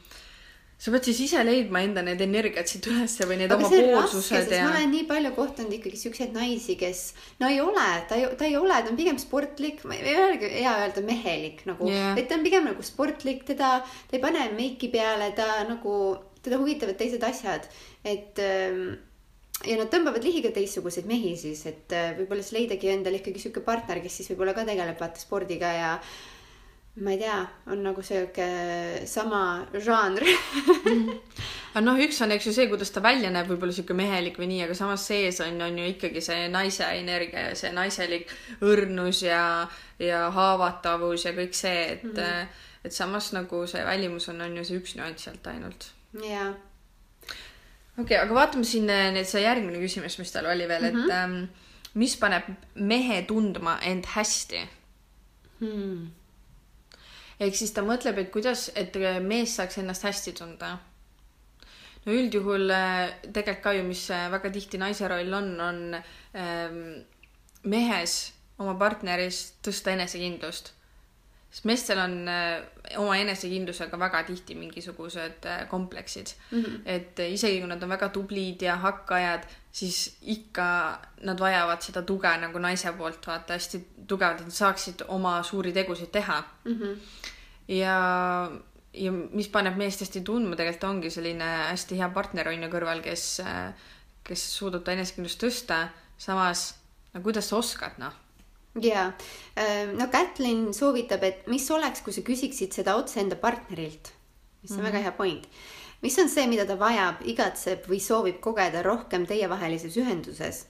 sa 0.83 0.91
pead 0.91 1.07
siis 1.07 1.21
ise 1.29 1.43
leidma 1.47 1.83
enda 1.87 2.03
need 2.03 2.23
energiat 2.25 2.71
siit 2.71 2.89
ülesse 2.91 3.27
või 3.31 3.37
need 3.39 3.53
aga 3.55 3.69
oma 3.69 3.71
poolsused 3.71 4.51
ja. 4.51 4.65
ma 4.67 4.73
olen 4.73 4.91
nii 4.91 5.05
palju 5.11 5.31
kohtunud 5.37 5.77
ikkagi 5.77 6.01
siukseid 6.01 6.35
naisi, 6.35 6.75
kes 6.81 7.05
no 7.43 7.51
ei 7.53 7.61
ole, 7.63 7.87
ta 8.11 8.19
ei, 8.19 8.27
ta 8.39 8.49
ei 8.49 8.57
ole, 8.59 8.81
ta 8.83 8.91
on 8.91 8.99
pigem 8.99 9.21
sportlik, 9.23 9.85
ei 9.95 10.17
olegi 10.19 10.51
hea 10.57 10.75
öelda 10.83 11.05
mehelik 11.07 11.63
nagu 11.71 11.87
yeah., 11.87 12.19
et 12.19 12.27
ta 12.27 12.39
on 12.39 12.43
pigem 12.47 12.67
nagu 12.67 12.83
sportlik, 12.87 13.47
teda, 13.53 13.77
ta 13.87 14.19
ei 14.19 14.25
pane 14.25 14.49
meiki 14.59 14.91
peale, 14.91 15.31
ta 15.39 15.63
nagu, 15.71 15.95
teda 16.43 16.59
huvitavad 16.59 16.99
teised 16.99 17.23
asjad, 17.31 17.71
et 18.03 18.43
ähm, 18.43 18.85
ja 19.63 19.79
nad 19.79 19.91
tõmbavad 19.93 20.27
ligi 20.27 20.43
ka 20.43 20.51
teistsuguseid 20.57 21.07
mehi 21.07 21.37
siis, 21.39 21.63
et 21.71 21.95
äh, 21.95 22.11
võib-olla 22.19 22.43
siis 22.43 22.57
leidagi 22.59 22.91
endale 22.91 23.23
ikkagi 23.23 23.43
sihuke 23.43 23.63
partner, 23.63 24.03
kes 24.03 24.19
siis 24.19 24.33
võib-olla 24.33 24.57
ka 24.57 24.67
tegeleb 24.67 24.99
vaata 24.99 25.23
spordiga 25.23 25.71
ja 25.77 25.93
ma 27.01 27.15
ei 27.15 27.19
tea, 27.19 27.39
on 27.73 27.81
nagu 27.81 28.03
sihuke 28.05 28.47
sama 29.09 29.65
žanr 29.81 30.27
aga 31.73 31.81
noh, 31.87 32.01
üks 32.05 32.19
on, 32.21 32.35
eks 32.35 32.51
ju 32.51 32.53
see, 32.53 32.67
kuidas 32.69 32.93
ta 32.93 33.01
välja 33.05 33.31
näeb, 33.33 33.49
võib-olla 33.49 33.73
sihuke 33.73 33.97
mehelik 33.97 34.37
või 34.37 34.51
nii, 34.51 34.67
aga 34.67 34.77
samas 34.77 35.07
sees 35.09 35.41
on, 35.41 35.57
on 35.65 35.79
ju 35.81 35.87
ikkagi 35.95 36.21
see 36.25 36.51
naise 36.53 36.91
energia 36.99 37.47
ja 37.49 37.57
see 37.57 37.73
naiselik 37.73 38.29
õrnus 38.61 39.23
ja, 39.25 39.41
ja 40.03 40.27
haavatavus 40.37 41.25
ja 41.25 41.33
kõik 41.39 41.57
see, 41.57 41.97
et 41.97 42.05
mm, 42.05 42.21
-hmm. 42.21 42.69
et 42.85 42.99
samas 43.01 43.33
nagu 43.33 43.65
see 43.67 43.85
välimus 43.89 44.29
on, 44.29 44.45
on 44.45 44.61
ju 44.61 44.69
see 44.69 44.85
üks 44.85 44.97
nüanss 45.01 45.25
sealt 45.25 45.49
ainult. 45.49 45.91
jaa. 46.21 46.53
okei 47.97 48.05
okay,, 48.05 48.21
aga 48.21 48.35
vaatame 48.37 48.69
siin 48.69 48.91
eh, 48.93 49.09
nüüd 49.17 49.33
see 49.33 49.47
järgmine 49.49 49.81
küsimus, 49.81 50.21
mis 50.21 50.33
tal 50.33 50.53
oli 50.53 50.69
veel 50.69 50.91
mm, 50.93 50.99
-hmm. 50.99 51.09
et 51.09 51.17
ähm, 51.17 51.45
mis 51.95 52.21
paneb 52.21 52.53
mehe 52.75 53.23
tundma 53.25 53.79
end 53.81 54.13
hästi 54.13 54.69
hmm.? 55.61 56.11
Ehk 57.41 57.57
siis 57.57 57.73
ta 57.73 57.85
mõtleb, 57.87 58.19
et 58.19 58.31
kuidas, 58.35 58.71
et 58.75 58.97
mees 59.23 59.57
saaks 59.57 59.79
ennast 59.79 60.05
hästi 60.09 60.33
tunda. 60.33 60.79
no 62.05 62.13
üldjuhul 62.13 62.71
äh, 62.71 63.15
tegelikult 63.23 63.63
ka 63.63 63.73
ju, 63.73 63.83
mis 63.87 64.11
äh, 64.11 64.31
väga 64.31 64.51
tihti 64.51 64.79
naise 64.79 65.09
roll 65.09 65.33
on, 65.39 65.61
on 65.61 65.83
ähm, 66.35 67.03
mehes 67.63 68.33
oma 68.63 68.75
partneris 68.79 69.43
tõsta 69.65 69.93
enesekindlust. 69.97 70.73
sest 71.53 71.67
meestel 71.69 72.01
on 72.01 72.15
äh, 72.29 72.63
oma 72.99 73.17
enesekindlusega 73.21 73.99
väga 74.01 74.23
tihti 74.29 74.57
mingisugused 74.57 75.47
äh, 75.47 75.67
kompleksid 75.69 76.35
mm. 76.51 76.63
-hmm. 76.63 76.81
et 76.85 77.21
äh, 77.21 77.33
isegi 77.33 77.61
kui 77.61 77.69
nad 77.69 77.83
on 77.83 77.89
väga 77.89 78.09
tublid 78.09 78.63
ja 78.63 78.77
hakkajad, 78.77 79.47
siis 79.73 80.17
ikka 80.29 80.65
nad 81.25 81.41
vajavad 81.41 81.81
seda 81.83 82.03
tuge 82.03 82.33
nagu 82.39 82.59
naise 82.59 82.93
poolt 82.93 83.27
vaata 83.27 83.57
hästi 83.57 83.81
tugevalt, 84.09 84.41
et 84.41 84.51
nad 84.51 84.57
saaksid 84.57 85.05
oma 85.09 85.39
suuri 85.43 85.73
tegusid 85.73 86.13
teha 86.13 86.43
mm. 86.65 86.79
-hmm 86.81 86.97
ja, 87.69 87.97
ja 88.93 89.13
mis 89.13 89.49
paneb 89.53 89.79
meest 89.81 90.03
hästi 90.05 90.23
tundma, 90.27 90.57
tegelikult 90.59 90.89
ongi 90.91 91.13
selline 91.13 91.49
hästi 91.71 91.99
hea 92.01 92.09
partner 92.15 92.51
on 92.53 92.67
ju 92.67 92.71
kõrval, 92.73 93.03
kes, 93.05 93.27
kes 94.27 94.47
suudab 94.57 94.85
ta 94.85 94.97
enesekindlust 94.97 95.43
tõsta, 95.43 95.85
samas 96.21 96.73
no 97.15 97.23
kuidas 97.25 97.51
sa 97.51 97.61
oskad, 97.61 97.99
noh 98.03 98.19
ja 98.81 99.11
no 99.99 100.09
Kätlin 100.09 100.71
soovitab, 100.75 101.25
et 101.29 101.47
mis 101.53 101.67
oleks, 101.71 102.01
kui 102.01 102.15
sa 102.15 102.25
küsiksid 102.25 102.73
seda 102.73 102.97
otse 102.97 103.21
enda 103.21 103.37
partnerilt, 103.37 104.13
mis 104.63 104.71
on 104.71 104.79
mm 104.79 104.81
-hmm. 104.81 104.87
väga 104.87 104.99
hea 104.99 105.13
point. 105.13 105.49
Mis 106.03 106.19
on 106.19 106.29
see, 106.29 106.47
mida 106.51 106.67
ta 106.67 106.77
vajab, 106.79 107.23
igatseb 107.25 107.87
või 107.91 108.01
soovib 108.03 108.41
kogeda 108.41 108.83
rohkem 108.83 109.27
teievahelises 109.27 109.97
ühenduses? 109.97 110.67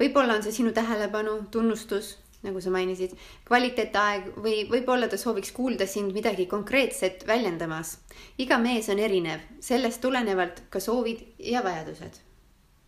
võib-olla 0.00 0.34
on 0.38 0.42
see 0.42 0.54
sinu 0.56 0.72
tähelepanu, 0.74 1.36
tunnustus, 1.54 2.16
nagu 2.42 2.60
sa 2.60 2.72
mainisid, 2.74 3.12
kvaliteetaeg 3.46 4.32
või 4.42 4.64
võib-olla 4.70 5.06
ta 5.08 5.18
sooviks 5.20 5.52
kuulda 5.54 5.86
sind 5.86 6.14
midagi 6.16 6.48
konkreetset 6.50 7.26
väljendamas. 7.26 7.98
iga 8.38 8.58
mees 8.58 8.88
on 8.88 8.98
erinev, 8.98 9.40
sellest 9.60 10.00
tulenevalt 10.00 10.64
ka 10.70 10.80
soovid 10.80 11.22
ja 11.38 11.62
vajadused. 11.62 12.18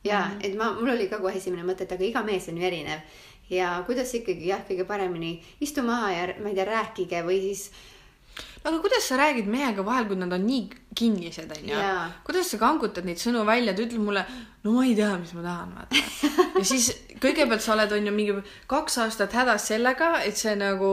ja 0.05 0.19
mm 0.19 0.33
-hmm. 0.33 0.47
et 0.47 0.57
ma, 0.57 0.73
mul 0.73 0.91
oli 0.91 1.09
ka 1.09 1.19
kohe 1.19 1.37
esimene 1.37 1.63
mõte, 1.63 1.83
et 1.83 1.93
aga 1.93 2.05
iga 2.05 2.23
mees 2.23 2.49
on 2.49 2.59
ju 2.59 2.67
erinev 2.67 3.01
ja 3.51 3.83
kuidas 3.87 4.15
ikkagi 4.15 4.49
jah, 4.49 4.63
kõige 4.69 4.85
paremini 4.85 5.43
istu 5.61 5.83
maha 5.83 6.11
ja 6.13 6.27
ma 6.41 6.49
ei 6.49 6.55
tea, 6.55 6.65
rääkige 6.65 7.23
või 7.23 7.41
siis 7.41 7.71
aga 8.64 8.79
kuidas 8.81 9.05
sa 9.05 9.19
räägid 9.21 9.49
mehega 9.50 9.85
vahel, 9.85 10.07
kui 10.09 10.17
nad 10.17 10.33
on 10.33 10.47
nii 10.49 10.64
kinnised, 10.97 11.50
onju 11.53 11.75
Jaa.. 11.75 12.07
kuidas 12.25 12.49
sa 12.49 12.59
kangutad 12.61 13.05
neid 13.05 13.21
sõnu 13.21 13.43
välja, 13.45 13.75
ta 13.76 13.83
ütleb 13.85 14.00
mulle, 14.00 14.23
no 14.64 14.73
ma 14.76 14.85
ei 14.87 14.95
tea, 14.97 15.11
mis 15.21 15.35
ma 15.37 15.43
tahan, 15.45 15.75
vaata. 15.76 16.00
ja 16.61 16.64
siis 16.64 16.88
kõigepealt 17.21 17.64
sa 17.64 17.75
oled, 17.75 17.93
onju, 17.99 18.14
mingi 18.17 18.38
kaks 18.71 18.97
aastat 19.05 19.37
hädas 19.37 19.69
sellega, 19.69 20.11
et 20.25 20.41
see 20.41 20.55
nagu 20.57 20.91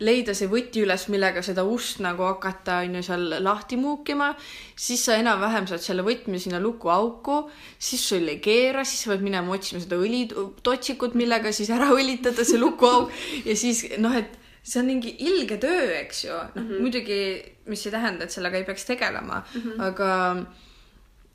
leida 0.00 0.32
see 0.38 0.48
võti 0.48 0.86
üles, 0.86 1.06
millega 1.12 1.44
seda 1.44 1.66
ust 1.68 2.00
nagu 2.00 2.24
hakata, 2.30 2.80
onju, 2.86 3.04
seal 3.04 3.28
lahti 3.44 3.76
muukima. 3.80 4.32
siis 4.80 5.04
sa 5.04 5.20
enam-vähem 5.20 5.68
saad 5.68 5.84
selle 5.84 6.06
võtme 6.06 6.40
sinna 6.40 6.62
lukuauku, 6.62 7.42
siis 7.76 8.08
sul 8.14 8.32
ei 8.32 8.40
keera, 8.40 8.86
siis 8.88 9.04
sa 9.04 9.12
pead 9.12 9.28
minema 9.28 9.52
otsima 9.52 9.84
seda 9.84 10.00
õlitotsikut, 10.00 11.20
millega 11.20 11.52
siis 11.52 11.68
ära 11.74 11.92
õlitada 11.92 12.48
see 12.48 12.60
lukuauk 12.60 13.12
ja 13.44 13.56
siis 13.56 13.84
noh, 14.00 14.16
et 14.16 14.39
see 14.62 14.80
on 14.80 14.88
mingi 14.90 15.14
ilge 15.24 15.56
töö, 15.60 15.86
eks 16.00 16.24
ju. 16.24 16.32
noh 16.32 16.50
mm 16.54 16.68
-hmm., 16.68 16.80
muidugi, 16.80 17.20
mis 17.66 17.86
ei 17.86 17.92
tähenda, 17.92 18.24
et 18.24 18.30
sellega 18.30 18.56
ei 18.56 18.64
peaks 18.64 18.84
tegelema 18.84 19.42
mm, 19.54 19.60
-hmm. 19.60 19.82
aga 19.82 20.10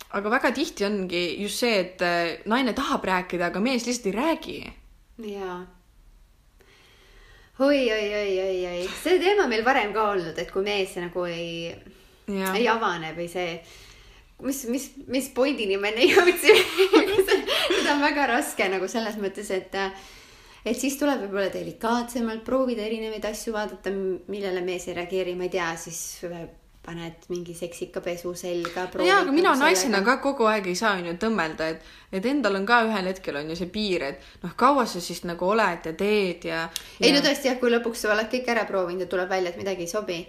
aga 0.10 0.30
väga 0.30 0.52
tihti 0.52 0.86
ongi 0.86 1.24
just 1.42 1.60
see, 1.60 1.80
et 1.80 2.02
äh, 2.02 2.38
naine 2.46 2.74
tahab 2.74 3.04
rääkida, 3.04 3.46
aga 3.52 3.60
mees 3.60 3.86
lihtsalt 3.86 4.06
ei 4.06 4.12
räägi. 4.12 4.74
jaa. 5.18 5.66
oi, 7.60 7.92
oi, 7.92 8.14
oi, 8.22 8.40
oi, 8.44 8.68
oi, 8.68 8.90
see 9.04 9.20
teema 9.20 9.48
meil 9.48 9.66
varem 9.66 9.94
ka 9.94 10.10
olnud, 10.12 10.38
et 10.38 10.52
kui 10.52 10.64
mees 10.64 10.96
nagu 10.96 11.26
ei, 11.26 11.76
ei 12.28 12.68
avane 12.68 13.14
või 13.18 13.28
see, 13.32 13.62
mis, 14.44 14.66
mis, 14.68 14.90
mis 15.08 15.30
pointini 15.30 15.78
me 15.78 15.94
enne 15.94 16.08
jõudsime 16.14 16.64
seda 17.86 17.96
on 17.96 18.04
väga 18.04 18.28
raske 18.36 18.70
nagu 18.70 18.88
selles 18.92 19.18
mõttes, 19.22 19.52
et 19.52 19.76
et 20.66 20.80
siis 20.80 20.98
tuleb 20.98 21.26
võib-olla 21.26 21.50
delikaatsemalt 21.54 22.44
proovida 22.46 22.86
erinevaid 22.86 23.26
asju, 23.30 23.54
vaadata, 23.54 23.94
millele 24.28 24.64
mees 24.66 24.88
ei 24.90 24.98
reageeri, 24.98 25.36
ma 25.38 25.46
ei 25.46 25.54
tea, 25.54 25.72
siis 25.80 26.00
paned 26.86 27.26
mingi 27.34 27.56
seksika 27.58 28.02
pesu 28.06 28.34
selga. 28.38 28.86
jaa, 29.06 29.22
aga 29.24 29.34
mina 29.34 29.56
naisena 29.58 30.04
ka 30.06 30.18
kogu 30.24 30.46
aeg 30.50 30.70
ei 30.70 30.78
saa 30.78 30.94
onju 31.00 31.16
tõmmelda, 31.22 31.70
et, 31.74 31.92
et 32.14 32.26
endal 32.30 32.60
on 32.60 32.66
ka 32.70 32.84
ühel 32.86 33.10
hetkel 33.10 33.40
on 33.42 33.50
ju 33.50 33.58
see 33.58 33.72
piir, 33.74 34.06
et 34.12 34.28
noh, 34.44 34.54
kaua 34.58 34.86
sa 34.90 35.02
siis 35.02 35.24
nagu 35.26 35.50
oled 35.50 35.90
ja 35.90 35.94
teed 35.98 36.46
ja, 36.52 36.64
ja... 36.70 37.02
ei 37.02 37.14
no 37.16 37.24
tõesti 37.26 37.50
jah, 37.50 37.60
kui 37.62 37.74
lõpuks 37.74 38.06
sa 38.06 38.14
oled 38.14 38.30
kõik 38.32 38.52
ära 38.54 38.68
proovinud 38.70 39.08
ja 39.08 39.12
tuleb 39.12 39.32
välja, 39.34 39.54
et 39.54 39.62
midagi 39.62 39.88
ei 39.88 39.92
sobi, 39.92 40.20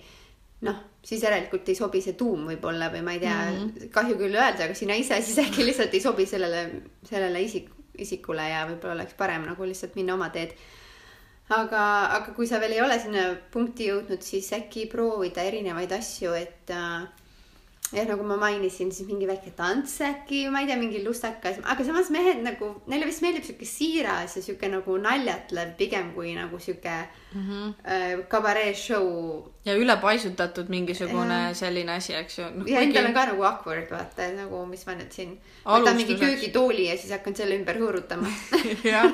noh, 0.69 0.81
siis 1.07 1.23
järelikult 1.28 1.69
ei 1.69 1.78
sobi 1.78 2.02
see 2.05 2.16
tuum 2.19 2.49
võib-olla 2.49 2.88
või 2.95 3.05
ma 3.05 3.16
ei 3.16 3.23
tea 3.23 3.37
mm, 3.37 3.57
-hmm. 3.61 3.95
kahju 3.95 4.16
küll 4.23 4.40
öelda, 4.40 4.71
aga 4.71 4.78
sina 4.78 4.97
ise 4.97 5.21
siis 5.23 5.45
äkki 5.45 5.66
lihtsalt 5.69 5.95
ei 5.95 6.05
sobi 6.05 6.26
sellele, 6.26 6.66
sellele 7.07 7.45
isik, 7.45 7.69
isikule 8.03 8.49
ja 8.50 8.65
võib-olla 8.69 8.99
oleks 8.99 9.17
parem 9.19 9.47
nagu 9.49 9.69
lihtsalt 9.69 9.97
minna 9.99 10.15
oma 10.15 10.31
teed. 10.35 10.57
aga, 11.49 11.83
aga 12.19 12.33
kui 12.35 12.47
sa 12.47 12.59
veel 12.62 12.75
ei 12.75 12.83
ole 12.83 12.99
sinna 12.99 13.29
punkti 13.53 13.87
jõudnud, 13.91 14.23
siis 14.23 14.50
äkki 14.53 14.88
proovida 14.91 15.45
erinevaid 15.47 15.93
asju, 15.95 16.33
et 16.35 16.73
äh, 16.75 17.07
jah, 17.93 18.07
nagu 18.09 18.25
ma 18.26 18.38
mainisin, 18.41 18.91
siis 18.93 19.07
mingi 19.09 19.29
väike 19.29 19.53
tants 19.57 20.00
äkki, 20.03 20.47
ma 20.50 20.62
ei 20.62 20.71
tea, 20.71 20.79
mingi 20.81 21.05
lustakas, 21.05 21.61
aga 21.62 21.87
samas 21.87 22.11
mehed 22.15 22.43
nagu, 22.47 22.73
neile 22.91 23.07
vist 23.07 23.23
meeldib 23.23 23.47
sihuke 23.47 23.69
siiras 23.69 24.37
ja 24.38 24.43
sihuke 24.43 24.71
nagu 24.73 24.99
naljatlev 24.99 25.76
pigem 25.79 26.11
kui 26.17 26.35
nagu 26.38 26.59
sihuke 26.62 26.97
mm 27.37 27.45
-hmm. 27.49 28.25
kabaree 28.28 28.75
show. 28.75 29.43
ja 29.64 29.75
ülepaisutatud 29.75 30.69
mingisugune 30.69 31.55
selline 31.55 31.93
asi, 31.93 32.14
eks 32.14 32.38
ju 32.38 32.45
no,. 32.55 32.64
ja 32.66 32.81
endal 32.81 33.07
on 33.07 33.14
ka 33.14 33.26
nagu 33.26 33.43
awkward 33.43 33.90
vaata, 33.90 34.25
et 34.25 34.37
nagu, 34.37 34.64
mis 34.66 34.87
ma 34.87 34.95
nüüd 34.95 35.12
siin 35.12 35.37
võtan 35.64 35.97
mingi 35.97 36.19
köögitooli 36.21 36.88
ja 36.88 36.97
siis 36.97 37.12
hakkan 37.12 37.37
selle 37.37 37.59
ümber 37.59 37.81
hõõrutama 37.83 38.33
jah, 38.95 39.12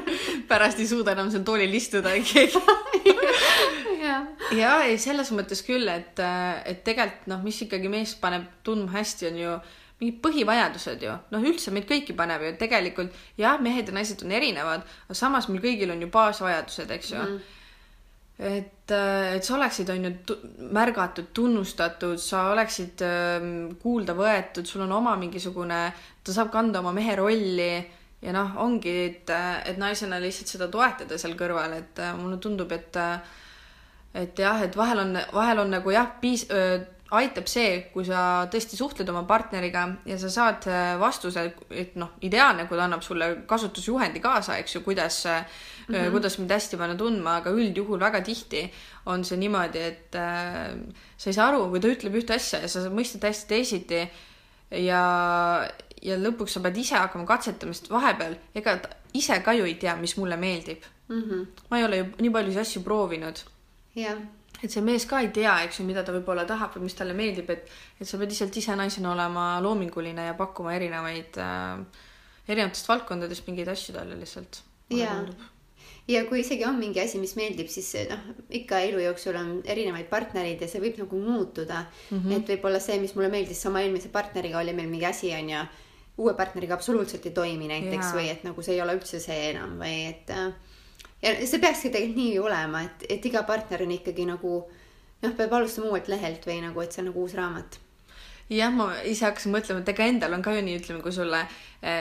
pärast 0.49 0.79
ei 0.79 0.87
suuda 0.87 1.17
enam 1.17 1.31
seal 1.31 1.45
toolil 1.45 1.75
istuda 1.75 2.15
keegi. 2.33 2.63
jah, 4.03 4.27
ja 4.63 4.75
ei, 4.87 4.99
selles 4.99 5.33
mõttes 5.33 5.65
küll, 5.67 5.89
et, 5.89 6.19
et 6.65 6.85
tegelikult 6.85 7.31
noh, 7.35 7.43
mis 7.43 7.63
ikkagi 7.67 7.89
meest 7.89 8.21
paneb 8.21 8.51
tundma 8.63 8.99
hästi, 8.99 9.33
on 9.33 9.41
ju 9.45 9.61
mingid 10.03 10.19
põhivajadused 10.25 11.03
ju, 11.07 11.15
noh, 11.31 11.45
üldse 11.47 11.73
meid 11.75 11.87
kõiki 11.87 12.15
paneb 12.19 12.43
ju 12.43 12.53
tegelikult 12.59 13.15
jah, 13.39 13.61
mehed 13.63 13.89
ja 13.89 13.95
naised 13.95 14.23
on 14.27 14.35
erinevad, 14.35 14.87
aga 15.07 15.19
samas 15.19 15.49
meil 15.49 15.63
kõigil 15.63 15.93
on 15.95 16.03
ju 16.03 16.09
baasvajadused, 16.13 16.91
eks 16.99 17.13
ju 17.15 17.21
mm.. 17.21 17.59
et, 18.39 18.91
et 18.91 19.45
sa 19.45 19.57
oleksid, 19.57 19.91
on 19.93 20.09
ju, 20.09 20.37
märgatud, 20.73 21.33
tunnustatud, 21.35 22.21
sa 22.21 22.49
oleksid 22.53 23.05
ähm, 23.07 23.53
kuulda 23.83 24.17
võetud, 24.19 24.67
sul 24.69 24.87
on 24.87 24.97
oma 24.99 25.17
mingisugune, 25.21 25.83
ta 26.25 26.35
saab 26.35 26.53
kanda 26.55 26.81
oma 26.81 26.95
mehe 26.97 27.17
rolli 27.19 27.75
ja 28.23 28.35
noh, 28.35 28.57
ongi, 28.63 28.97
et, 29.11 29.31
et 29.67 29.79
naisena 29.79 30.21
lihtsalt 30.23 30.55
seda 30.55 30.69
toetada 30.73 31.19
seal 31.19 31.37
kõrval, 31.39 31.79
et 31.79 32.03
äh, 32.03 32.17
mulle 32.19 32.41
tundub, 32.43 32.73
et 32.73 32.99
äh, 33.01 33.39
et 34.15 34.39
jah, 34.39 34.61
et 34.61 34.75
vahel 34.77 35.01
on, 35.01 35.15
vahel 35.33 35.63
on 35.63 35.71
nagu 35.73 35.93
jah, 35.95 36.11
piis-, 36.21 36.49
aitab 37.19 37.49
see, 37.51 37.75
kui 37.93 38.07
sa 38.09 38.47
tõesti 38.53 38.79
suhtled 38.79 39.09
oma 39.13 39.23
partneriga 39.29 39.85
ja 40.09 40.17
sa 40.21 40.31
saad 40.33 40.67
äh, 40.71 40.95
vastuse, 41.01 41.45
et 41.71 41.95
noh, 42.01 42.15
ideaalne, 42.25 42.65
kui 42.69 42.79
ta 42.79 42.87
annab 42.87 43.05
sulle 43.05 43.29
kasutusjuhendi 43.49 44.23
kaasa, 44.25 44.57
eks 44.63 44.77
ju, 44.77 44.83
kuidas 44.87 45.23
mm, 45.27 45.95
-hmm. 45.95 46.11
kuidas 46.15 46.39
mind 46.39 46.57
hästi 46.57 46.81
panna 46.81 46.97
tundma, 46.97 47.37
aga 47.43 47.51
üldjuhul 47.51 48.01
väga 48.01 48.23
tihti 48.25 48.65
on 49.07 49.25
see 49.25 49.39
niimoodi, 49.39 49.79
et 49.79 50.15
äh, 50.17 50.73
sa 51.17 51.31
ei 51.31 51.37
saa 51.37 51.49
aru, 51.49 51.69
kui 51.71 51.81
ta 51.81 51.93
ütleb 51.93 52.17
ühte 52.23 52.35
asja 52.35 52.63
ja 52.65 52.69
sa 52.69 52.89
mõistad 52.89 53.21
täiesti 53.21 53.49
teisiti 53.49 54.03
ja, 54.71 55.03
ja 56.03 56.19
lõpuks 56.19 56.57
sa 56.57 56.61
pead 56.65 56.77
ise 56.77 56.97
hakkama 56.97 57.27
katsetama, 57.29 57.77
sest 57.77 57.91
vahepeal 57.91 58.37
ega 58.55 58.77
ta 58.77 58.97
ise 59.13 59.41
ka 59.45 59.53
ju 59.53 59.65
ei 59.69 59.75
tea, 59.75 59.97
mis 59.97 60.17
mulle 60.17 60.37
meeldib 60.37 60.85
mm. 61.09 61.23
-hmm. 61.23 61.47
ma 61.71 61.79
ei 61.79 61.85
ole 61.85 61.97
ju 61.97 62.07
nii 62.19 62.31
paljusid 62.31 62.61
asju 62.61 62.83
proovinud 62.83 63.45
jah 63.95 64.17
et 64.63 64.71
see 64.71 64.83
mees 64.85 65.07
ka 65.11 65.21
ei 65.23 65.31
tea, 65.35 65.55
eks 65.67 65.81
ju, 65.81 65.87
mida 65.89 66.05
ta 66.07 66.15
võib-olla 66.15 66.45
tahab 66.49 66.77
või 66.77 66.87
mis 66.87 66.99
talle 66.99 67.17
meeldib, 67.19 67.51
et, 67.55 67.71
et 67.99 68.09
sa 68.09 68.21
pead 68.21 68.33
lihtsalt 68.33 68.59
ise 68.61 68.77
naisena 68.79 69.13
olema 69.13 69.47
loominguline 69.65 70.29
ja 70.31 70.37
pakkuma 70.39 70.77
erinevaid 70.77 71.39
äh,, 71.43 72.05
erinevatest 72.49 72.91
valdkondadest 72.91 73.49
mingeid 73.49 73.73
asju 73.73 73.97
talle 73.97 74.19
lihtsalt. 74.19 74.63
Jaa. 74.93 75.23
ja 76.11 76.25
kui 76.29 76.43
isegi 76.43 76.67
on 76.69 76.77
mingi 76.77 77.01
asi, 77.01 77.19
mis 77.23 77.33
meeldib, 77.39 77.71
siis 77.73 77.93
noh, 78.11 78.27
ikka 78.53 78.83
elu 78.89 79.01
jooksul 79.07 79.39
on 79.41 79.53
erinevaid 79.65 80.11
partnereid 80.11 80.61
ja 80.61 80.69
see 80.69 80.83
võib 80.83 80.99
nagu 81.01 81.21
muutuda 81.23 81.85
mm. 81.87 82.19
-hmm. 82.19 82.35
et 82.37 82.53
võib-olla 82.53 82.83
see, 82.83 82.99
mis 83.01 83.15
mulle 83.17 83.31
meeldis 83.33 83.63
sama 83.63 83.81
eelmise 83.83 84.11
partneriga 84.13 84.61
oli 84.61 84.75
meil 84.77 84.91
mingi 84.91 85.07
asi 85.09 85.33
onju, 85.35 85.63
uue 86.23 86.35
partneriga 86.37 86.75
absoluutselt 86.75 87.27
ei 87.27 87.33
toimi 87.33 87.71
näiteks 87.71 88.11
Jaa. 88.11 88.19
või 88.19 88.29
et 88.31 88.45
nagu 88.45 88.63
see 88.63 88.75
ei 88.75 88.83
ole 88.85 88.99
üldse 88.99 89.21
see 89.21 89.51
enam 89.51 89.79
või 89.81 89.97
et 90.11 90.31
äh, 90.31 90.53
ja 91.23 91.35
see 91.47 91.63
peakski 91.63 91.93
tegelikult 91.95 92.19
nii 92.19 92.39
olema, 92.43 92.83
et, 92.89 93.07
et 93.17 93.31
iga 93.31 93.45
partner 93.49 93.85
on 93.87 93.95
ikkagi 93.95 94.27
nagu 94.29 94.59
noh, 95.23 95.33
peab 95.39 95.57
alustama 95.59 95.93
uuelt 95.93 96.11
lehelt 96.11 96.47
või 96.49 96.61
nagu, 96.65 96.83
et 96.83 96.93
see 96.93 97.05
on 97.05 97.11
nagu 97.13 97.25
uus 97.25 97.37
raamat. 97.39 97.79
jah, 98.53 98.75
ma 98.75 98.91
ise 99.09 99.25
hakkasin 99.29 99.55
mõtlema, 99.55 99.81
et 99.81 99.95
ega 99.95 100.11
endal 100.11 100.37
on 100.37 100.45
ka 100.45 100.53
ju 100.57 100.67
nii, 100.67 100.81
ütleme, 100.83 101.01
kui 101.05 101.15
sulle, 101.15 101.47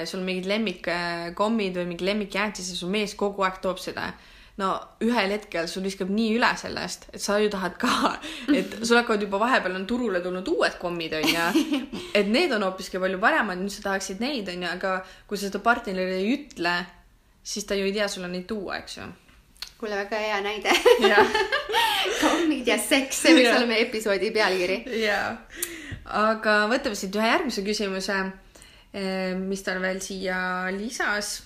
sul 0.10 0.20
on 0.20 0.28
mingid 0.28 0.50
lemmikkommid 0.52 1.80
või 1.80 1.88
mingi 1.94 2.10
lemmikjäätis 2.10 2.74
ja 2.74 2.78
su 2.78 2.90
mees 2.92 3.16
kogu 3.16 3.46
aeg 3.48 3.62
toob 3.64 3.80
seda 3.80 4.10
no 4.60 4.72
ühel 5.04 5.32
hetkel 5.34 5.68
sul 5.72 5.86
viskab 5.86 6.12
nii 6.12 6.36
üle 6.38 6.50
sellest, 6.60 7.08
et 7.16 7.24
sa 7.24 7.38
ju 7.42 7.50
tahad 7.52 7.78
ka, 7.82 8.14
et 8.58 8.80
sul 8.84 9.00
hakkavad 9.00 9.24
juba 9.26 9.40
vahepeal 9.42 9.78
on 9.80 9.88
turule 9.90 10.22
tulnud 10.24 10.48
uued 10.54 10.78
kommid 10.82 11.16
onju, 11.22 11.68
et 12.20 12.32
need 12.32 12.54
on 12.56 12.68
hoopiski 12.68 13.02
palju 13.02 13.22
paremad, 13.22 13.62
nüüd 13.62 13.74
sa 13.74 13.88
tahaksid 13.90 14.24
neid 14.24 14.50
onju, 14.52 14.72
aga 14.72 14.98
kui 15.30 15.40
sa 15.40 15.48
seda 15.48 15.64
partnerile 15.64 16.20
ei 16.20 16.36
ütle, 16.36 16.76
siis 17.44 17.66
ta 17.66 17.76
ju 17.76 17.86
ei 17.86 17.94
tea 17.94 18.08
sulle 18.08 18.30
neid 18.32 18.48
tuua, 18.50 18.78
eks 18.82 18.98
ju. 18.98 19.10
kuule, 19.80 19.96
väga 19.98 20.20
hea 20.22 20.42
näide. 20.46 20.74
kommid 22.22 22.68
ja 22.68 22.78
seks, 22.78 23.22
see 23.24 23.36
võiks 23.38 23.54
olla 23.56 23.68
meie 23.70 23.86
episoodi 23.88 24.32
pealkiri. 24.36 24.82
jaa. 25.02 25.36
aga 26.22 26.58
võtame 26.72 26.98
siit 26.98 27.16
ühe 27.16 27.30
järgmise 27.30 27.64
küsimuse, 27.66 28.18
mis 29.42 29.64
ta 29.66 29.78
veel 29.82 30.02
siia 30.04 30.42
lisas. 30.76 31.40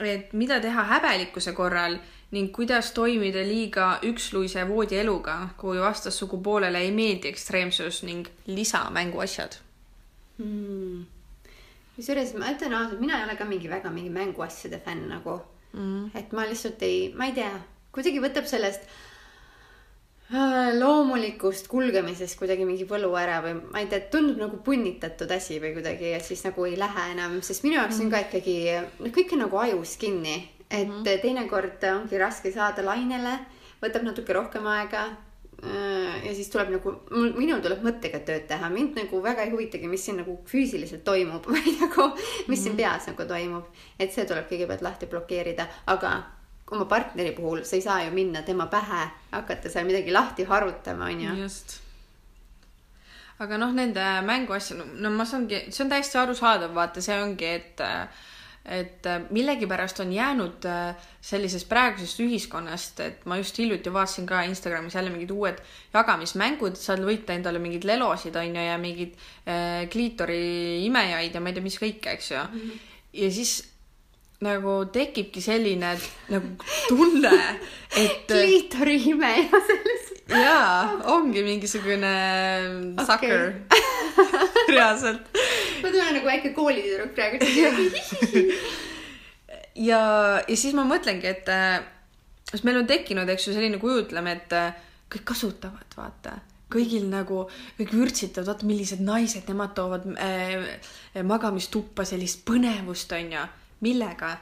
et 0.00 0.32
mida 0.32 0.60
teha 0.60 0.86
häbelikkuse 0.94 1.52
korral 1.52 1.98
ning 2.30 2.52
kuidas 2.54 2.92
toimida 2.94 3.42
liiga 3.42 3.98
üksluise 4.06 4.62
voodieluga, 4.68 5.50
kui 5.58 5.80
vastassugupoolele 5.82 6.78
ei 6.78 6.92
meeldi 6.94 7.28
ekstreemsus 7.28 8.02
ning 8.06 8.28
lisamänguasjad 8.46 9.58
mm.. 10.38 11.19
Kusjuures 12.00 12.34
ma 12.40 12.50
ütlen 12.54 12.74
ausalt, 12.76 13.00
mina 13.02 13.20
ei 13.20 13.28
ole 13.28 13.36
ka 13.38 13.46
mingi 13.48 13.68
väga 13.70 13.92
mingi 13.92 14.10
mänguasjade 14.14 14.80
fänn 14.84 15.06
nagu 15.12 15.36
mm.. 15.72 16.10
et 16.16 16.32
ma 16.32 16.48
lihtsalt 16.48 16.82
ei, 16.86 17.12
ma 17.14 17.28
ei 17.28 17.36
tea, 17.36 17.52
kuidagi 17.94 18.22
võtab 18.24 18.48
sellest 18.48 18.86
äh, 20.32 20.72
loomulikust 20.78 21.68
kulgemisest 21.70 22.38
kuidagi 22.40 22.66
mingi 22.68 22.88
võlu 22.88 23.12
ära 23.20 23.40
või 23.44 23.58
ma 23.60 23.84
ei 23.84 23.90
tea, 23.92 24.06
tundub 24.12 24.40
nagu 24.40 24.62
punnitatud 24.64 25.30
asi 25.36 25.60
või 25.62 25.74
kuidagi, 25.76 26.14
et 26.16 26.26
siis 26.26 26.44
nagu 26.48 26.66
ei 26.68 26.78
lähe 26.80 27.10
enam, 27.14 27.40
sest 27.46 27.66
minu 27.66 27.78
jaoks 27.78 28.00
on 28.02 28.12
ka 28.12 28.24
ikkagi, 28.26 28.56
noh, 29.04 29.14
kõik 29.14 29.36
on 29.36 29.44
nagu 29.46 29.62
ajus 29.66 29.96
kinni, 30.00 30.38
et 30.70 30.88
mm 30.88 31.18
teinekord 31.20 31.82
ongi 31.90 32.18
raske 32.20 32.52
saada 32.54 32.84
lainele, 32.86 33.34
võtab 33.82 34.04
natuke 34.06 34.32
rohkem 34.36 34.66
aega 34.70 35.08
ja 35.62 36.32
siis 36.34 36.48
tuleb 36.52 36.70
nagu, 36.72 36.92
minul 37.10 37.60
tuleb 37.60 37.82
mõttega 37.84 38.22
tööd 38.24 38.46
teha, 38.48 38.70
mind 38.72 38.96
nagu 38.96 39.20
väga 39.24 39.44
ei 39.44 39.52
huvitagi, 39.52 39.88
mis 39.90 40.04
siin 40.06 40.20
nagu 40.22 40.38
füüsiliselt 40.48 41.04
toimub 41.04 41.46
või 41.52 41.74
nagu, 41.80 42.10
mis 42.48 42.64
siin 42.64 42.78
peas 42.78 43.08
nagu 43.10 43.26
toimub. 43.28 43.68
et 43.98 44.12
see 44.14 44.24
tuleb 44.28 44.48
kõigepealt 44.48 44.84
lahti 44.86 45.10
blokeerida, 45.10 45.68
aga 45.92 46.14
oma 46.70 46.86
partneri 46.88 47.34
puhul 47.36 47.64
sa 47.68 47.76
ei 47.76 47.84
saa 47.84 48.00
ju 48.06 48.14
minna 48.14 48.42
tema 48.46 48.66
pähe, 48.72 49.04
hakata 49.32 49.70
seal 49.70 49.86
midagi 49.88 50.12
lahti 50.12 50.46
harutama, 50.48 51.10
onju. 51.10 51.36
just. 51.42 51.80
aga 53.38 53.58
noh, 53.60 53.72
nende 53.76 54.04
mänguasja, 54.24 54.78
no 54.78 55.12
ma 55.12 55.26
saangi, 55.28 55.66
see 55.68 55.84
on 55.84 55.92
täiesti 55.92 56.20
arusaadav, 56.20 56.74
vaata, 56.76 57.04
see 57.04 57.16
ongi, 57.20 57.54
et 57.60 57.84
et 58.64 59.06
millegipärast 59.30 60.00
on 60.00 60.12
jäänud 60.12 60.64
äh, 60.68 60.96
sellisest 61.24 61.68
praegusest 61.68 62.20
ühiskonnast, 62.20 63.00
et 63.00 63.24
ma 63.24 63.38
just 63.40 63.58
hiljuti 63.58 63.92
vaatasin 63.92 64.26
ka 64.28 64.42
Instagramis 64.42 64.94
jälle 64.94 65.10
mingid 65.10 65.32
uued 65.32 65.58
jagamismängud, 65.94 66.76
saad 66.76 67.00
võita 67.06 67.32
endale 67.34 67.58
mingeid 67.62 67.88
lelosid, 67.88 68.36
on 68.36 68.52
ju, 68.52 68.68
ja 68.68 68.76
mingeid 68.78 69.16
äh, 69.48 69.88
kliitori 69.90 70.84
imejaid 70.84 71.34
ja 71.34 71.40
ma 71.40 71.50
ei 71.50 71.56
tea, 71.56 71.64
mis 71.64 71.80
kõike, 71.80 72.16
eks 72.18 72.30
ju. 72.34 72.44
ja 73.24 73.32
siis 73.32 73.56
nagu 74.44 74.76
tekibki 74.92 75.40
selline 75.44 75.96
nagu 76.28 76.70
tunne, 76.88 77.32
et 77.96 78.28
kliitori 78.28 79.00
ime 79.10 79.34
ja 79.40 79.64
sellest. 79.72 80.14
jaa, 80.30 81.00
ongi 81.16 81.42
mingisugune 81.42 82.14
Okei. 83.00 83.06
sucker 83.08 83.52
reaalselt. 84.76 85.22
ma 85.82 85.88
tunnen 85.88 86.14
nagu 86.18 86.26
väike 86.26 86.52
koolitüdruk 86.56 87.14
praegu. 87.16 87.40
ja, 89.90 90.02
ja 90.48 90.56
siis 90.56 90.76
ma 90.76 90.84
mõtlengi, 90.88 91.30
et 91.30 91.48
äh, 91.52 91.80
sest 92.50 92.66
meil 92.66 92.80
on 92.80 92.88
tekkinud, 92.90 93.28
eks 93.30 93.48
ju, 93.48 93.56
selline 93.56 93.80
kujutleme, 93.82 94.36
et 94.40 94.56
äh, 94.56 94.78
kõik 95.10 95.26
kasutavad, 95.32 95.96
vaata, 95.96 96.36
kõigil 96.70 97.08
nagu, 97.10 97.44
kõik 97.78 97.94
vürtsitavad, 97.96 98.52
vaata, 98.52 98.68
millised 98.68 99.02
naised, 99.04 99.48
nemad 99.50 99.74
toovad 99.78 100.06
äh, 100.16 100.68
magamistuppa 101.26 102.06
sellist 102.08 102.44
põnevust, 102.48 103.12
on 103.16 103.36
ju. 103.36 103.48
millega? 103.86 104.36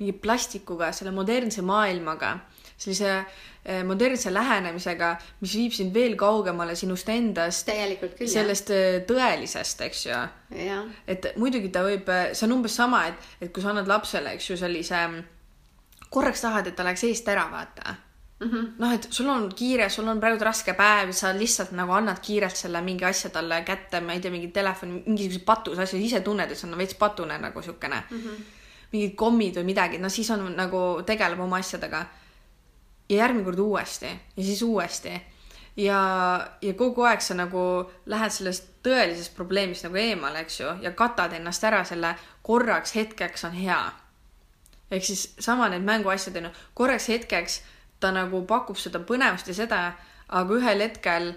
Mingi 0.00 0.16
plastikuga, 0.16 0.90
selle 0.96 1.12
modernse 1.14 1.62
maailmaga, 1.66 2.34
sellise 2.80 3.10
äh, 3.12 3.82
modernse 3.86 4.32
lähenemisega, 4.32 5.14
mis 5.44 5.56
viib 5.58 5.74
sind 5.76 5.94
veel 5.94 6.16
kaugemale 6.20 6.76
sinust 6.78 7.08
endast, 7.12 7.66
täielikult 7.68 8.16
küll, 8.18 8.30
sellest 8.32 8.72
äh, 8.74 9.00
tõelisest, 9.08 9.84
eks 9.86 10.06
ju 10.06 10.14
jah. 10.14 10.30
jah, 10.56 10.86
et 11.10 11.32
muidugi 11.40 11.72
ta 11.72 11.84
võib, 11.86 12.08
see 12.32 12.46
on 12.48 12.56
umbes 12.58 12.76
sama, 12.80 13.06
et, 13.10 13.32
et 13.40 13.52
kui 13.52 13.64
sa 13.64 13.74
annad 13.74 13.90
lapsele, 13.90 14.36
eks 14.38 14.52
ju, 14.52 14.60
sellise, 14.60 15.02
korraks 16.10 16.46
tahad, 16.46 16.70
et 16.70 16.78
ta 16.78 16.86
läheks 16.86 17.04
eest 17.10 17.28
ära, 17.30 17.44
vaata. 17.52 17.96
noh, 18.80 18.92
et 18.96 19.06
sul 19.12 19.28
on 19.28 19.50
kiire, 19.52 19.90
sul 19.92 20.08
on 20.08 20.20
praegu 20.20 20.40
raske 20.44 20.72
päev, 20.72 21.12
sa 21.12 21.34
lihtsalt 21.36 21.74
nagu 21.76 21.92
annad 21.92 22.22
kiirelt 22.24 22.56
selle 22.56 22.80
mingi 22.80 23.04
asja 23.04 23.28
talle 23.34 23.60
kätte, 23.68 24.00
ma 24.00 24.16
ei 24.16 24.22
tea, 24.24 24.32
mingi 24.32 24.48
telefoni, 24.54 25.02
mingisuguse 25.04 25.44
patuse 25.44 25.84
asja, 25.84 26.00
ise 26.00 26.22
tunned, 26.24 26.48
et 26.48 26.56
see 26.56 26.70
on 26.70 26.80
veits 26.80 26.96
patune 26.96 27.36
nagu 27.38 27.62
siukene 27.62 28.00
mm. 28.08 28.22
-hmm. 28.24 28.48
Mingid 28.92 29.14
kommid 29.16 29.58
või 29.60 29.70
midagi, 29.70 29.98
no 29.98 30.08
siis 30.08 30.30
on 30.34 30.48
nagu, 30.56 31.02
tegeleb 31.06 31.40
oma 31.40 31.60
asjadega. 31.62 32.06
ja 33.08 33.16
järgmine 33.16 33.44
kord 33.44 33.58
uuesti 33.58 34.06
ja 34.36 34.42
siis 34.42 34.62
uuesti 34.62 35.12
ja, 35.76 36.00
ja 36.62 36.74
kogu 36.74 37.02
aeg 37.02 37.22
sa 37.22 37.34
nagu 37.34 37.62
lähed 38.06 38.34
sellest 38.34 38.68
tõelisest 38.84 39.34
probleemist 39.36 39.84
nagu 39.86 39.98
eemale, 40.00 40.44
eks 40.44 40.60
ju, 40.60 40.74
ja 40.82 40.92
katad 40.96 41.34
ennast 41.36 41.64
ära 41.64 41.82
selle 41.84 42.14
korraks 42.46 42.94
hetkeks 42.96 43.44
on 43.48 43.56
hea. 43.56 43.80
ehk 44.90 45.04
siis 45.04 45.34
sama 45.38 45.68
need 45.68 45.84
mänguasjad 45.86 46.36
on 46.36 46.48
ju, 46.48 46.50
korraks 46.74 47.08
hetkeks 47.08 47.60
ta 48.00 48.10
nagu 48.10 48.42
pakub 48.46 48.76
seda 48.76 48.98
põnevust 48.98 49.48
ja 49.48 49.54
seda, 49.54 49.80
aga 50.28 50.54
ühel 50.54 50.82
hetkel 50.82 51.34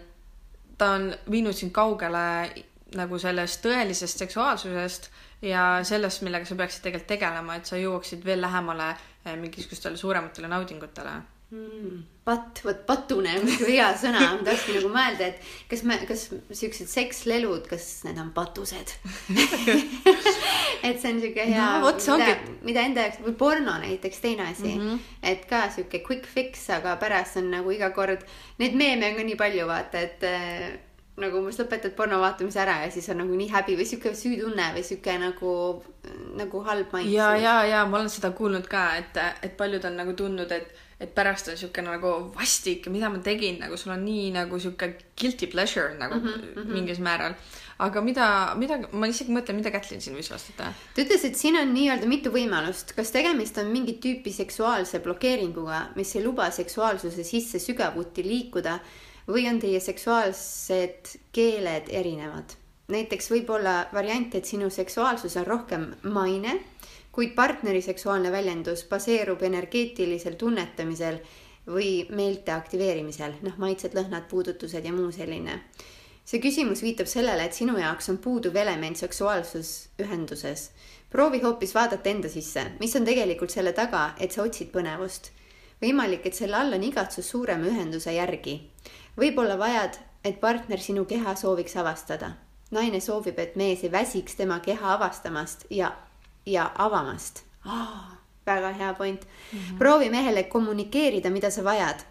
ta 0.77 0.93
on 0.97 1.11
viinud 1.29 1.55
sind 1.55 1.73
kaugele 1.75 2.23
nagu 2.97 3.19
sellest 3.19 3.61
tõelisest 3.65 4.21
seksuaalsusest 4.23 5.09
ja 5.43 5.83
sellest, 5.85 6.23
millega 6.23 6.47
sa 6.47 6.57
peaksid 6.59 6.87
tegelikult 6.87 7.11
tegelema, 7.15 7.59
et 7.59 7.69
sa 7.69 7.79
jõuaksid 7.79 8.23
veel 8.25 8.41
lähemale 8.43 8.93
eh, 8.93 9.35
mingisugustele 9.39 9.99
suurematele 9.99 10.49
naudingutele. 10.51 11.21
patt, 12.25 12.63
vot 12.65 12.79
patune 12.87 13.33
hea 13.67 13.89
sõna, 13.99 14.21
ma 14.39 14.45
tahtsin 14.47 14.79
nagu 14.79 14.89
mõelda, 14.89 15.27
et 15.27 15.51
kas 15.69 15.83
me, 15.85 15.99
kas 16.09 16.23
siuksed 16.31 16.89
sekslelud, 16.89 17.67
kas 17.69 17.85
need 18.07 18.17
on 18.17 18.31
patused 18.33 18.95
et 20.87 20.97
see 20.97 21.11
on 21.11 21.19
siuke 21.21 21.45
hea 21.45 21.67
No 21.83 21.91
mida 21.91 22.15
ongi-, 22.15 22.55
mida 22.65 22.87
enda 22.87 23.05
jaoks 23.05 23.21
või 23.27 23.35
porno 23.43 23.75
näiteks 23.83 24.23
teine 24.23 24.47
asi 24.47 24.71
mm. 24.71 24.79
-hmm. 24.79 25.03
et 25.33 25.45
ka 25.51 25.67
siuke 25.75 26.01
quick 26.07 26.25
fix, 26.25 26.63
aga 26.73 26.95
pärast 27.03 27.37
on 27.43 27.51
nagu 27.53 27.75
iga 27.75 27.91
kord, 27.93 28.25
neid 28.63 28.79
meeme 28.79 29.11
on 29.11 29.21
ka 29.21 29.27
nii 29.29 29.37
palju, 29.43 29.69
vaata, 29.69 30.07
et 30.07 30.27
nagu 31.21 31.37
umbes 31.43 31.59
lõpetad 31.61 31.93
porno 31.97 32.17
vaatamise 32.23 32.61
ära 32.63 32.79
ja 32.81 32.91
siis 32.93 33.05
on 33.13 33.19
nagu 33.21 33.35
nii 33.37 33.51
häbi 33.51 33.75
või 33.77 33.85
siuke 33.85 34.15
süütunne 34.17 34.71
või 34.73 34.85
siuke 34.85 35.13
nagu, 35.21 35.51
nagu 36.39 36.61
halb 36.65 36.95
maitse. 36.95 37.13
ja, 37.13 37.27
ja, 37.37 37.57
ja 37.69 37.83
ma 37.85 37.99
olen 37.99 38.09
seda 38.09 38.31
kuulnud 38.33 38.65
ka, 38.69 38.87
et, 38.97 39.19
et 39.45 39.53
paljud 39.59 39.85
on 39.85 39.99
nagu 40.01 40.15
tundnud, 40.17 40.49
et, 40.57 40.71
et 40.97 41.13
pärast 41.13 41.51
on 41.53 41.59
siuke 41.59 41.83
nagu 41.85 42.15
vastik, 42.33 42.89
mida 42.89 43.11
ma 43.13 43.21
tegin, 43.21 43.59
nagu 43.61 43.77
sul 43.77 43.93
on 43.93 44.01
nii 44.07 44.31
nagu 44.39 44.57
siuke 44.63 44.89
guilty 45.19 45.51
pleasure 45.53 45.93
nagu 45.99 46.17
mm 46.17 46.33
-hmm. 46.33 46.73
mingis 46.73 46.99
määral. 46.99 47.37
aga 47.77 48.01
mida, 48.01 48.55
mida, 48.55 48.79
ma 48.91 49.07
isegi 49.07 49.31
mõtlen, 49.33 49.61
mida 49.61 49.71
Kätlin 49.71 50.01
siin 50.01 50.17
võis 50.17 50.31
vastata. 50.31 50.73
ta 50.95 51.01
ütles, 51.01 51.25
et 51.25 51.37
siin 51.37 51.61
on 51.61 51.73
nii-öelda 51.73 52.07
mitu 52.07 52.29
võimalust, 52.33 52.95
kas 52.95 53.11
tegemist 53.11 53.57
on 53.57 53.65
mingit 53.65 54.01
tüüpi 54.01 54.33
seksuaalse 54.33 54.99
blokeeringuga, 54.99 55.89
mis 55.95 56.15
ei 56.15 56.23
luba 56.25 56.49
seksuaalsuse 56.49 57.23
sisse 57.23 57.59
sügavuti 57.59 58.23
liikuda 58.23 58.79
või 59.27 59.47
on 59.49 59.59
teie 59.59 59.79
seksuaalsed 59.79 61.15
keeled 61.31 61.89
erinevad. 61.89 62.57
näiteks 62.87 63.31
võib 63.31 63.49
olla 63.49 63.87
variant, 63.93 64.35
et 64.35 64.45
sinu 64.45 64.69
seksuaalsus 64.69 65.37
on 65.37 65.47
rohkem 65.47 65.87
maine, 66.03 66.59
kuid 67.11 67.33
partneri 67.35 67.81
seksuaalne 67.81 68.31
väljendus 68.31 68.83
baseerub 68.89 69.41
energeetilisel 69.41 70.35
tunnetamisel 70.35 71.19
või 71.67 72.05
meelte 72.09 72.51
aktiveerimisel, 72.51 73.39
noh, 73.41 73.57
maitsed, 73.57 73.95
lõhnad, 73.95 74.27
puudutused 74.29 74.85
ja 74.85 74.93
muu 74.93 75.11
selline 75.11 75.61
see 76.25 76.39
küsimus 76.39 76.81
viitab 76.83 77.09
sellele, 77.11 77.45
et 77.47 77.55
sinu 77.55 77.75
jaoks 77.79 78.09
on 78.13 78.17
puuduv 78.23 78.55
element 78.55 78.97
seksuaalsusühenduses. 78.97 80.69
proovi 81.09 81.39
hoopis 81.43 81.75
vaadata 81.75 82.09
enda 82.09 82.29
sisse, 82.29 82.63
mis 82.79 82.95
on 82.95 83.05
tegelikult 83.05 83.51
selle 83.51 83.73
taga, 83.73 84.13
et 84.19 84.31
sa 84.31 84.43
otsid 84.43 84.71
põnevust. 84.71 85.31
võimalik, 85.81 86.25
et 86.25 86.35
selle 86.35 86.55
all 86.55 86.73
on 86.73 86.83
igatsus 86.83 87.29
suurema 87.29 87.67
ühenduse 87.67 88.13
järgi. 88.13 88.69
Võib-olla 89.17 89.57
vajad, 89.59 89.99
et 90.23 90.39
partner 90.41 90.79
sinu 90.79 91.05
keha 91.05 91.35
sooviks 91.35 91.75
avastada. 91.75 92.31
naine 92.71 92.99
soovib, 92.99 93.39
et 93.39 93.55
mees 93.55 93.83
ei 93.83 93.91
väsiks 93.91 94.35
tema 94.35 94.59
keha 94.59 94.93
avastamast 94.93 95.65
ja, 95.69 95.91
ja 96.45 96.71
avamast 96.75 97.43
oh,. 97.65 98.17
väga 98.45 98.71
hea 98.71 98.93
point 98.93 99.21
mm. 99.25 99.59
-hmm. 99.59 99.77
proovi 99.77 100.09
mehele 100.09 100.43
kommunikeerida, 100.43 101.29
mida 101.29 101.51
sa 101.51 101.63
vajad 101.63 102.03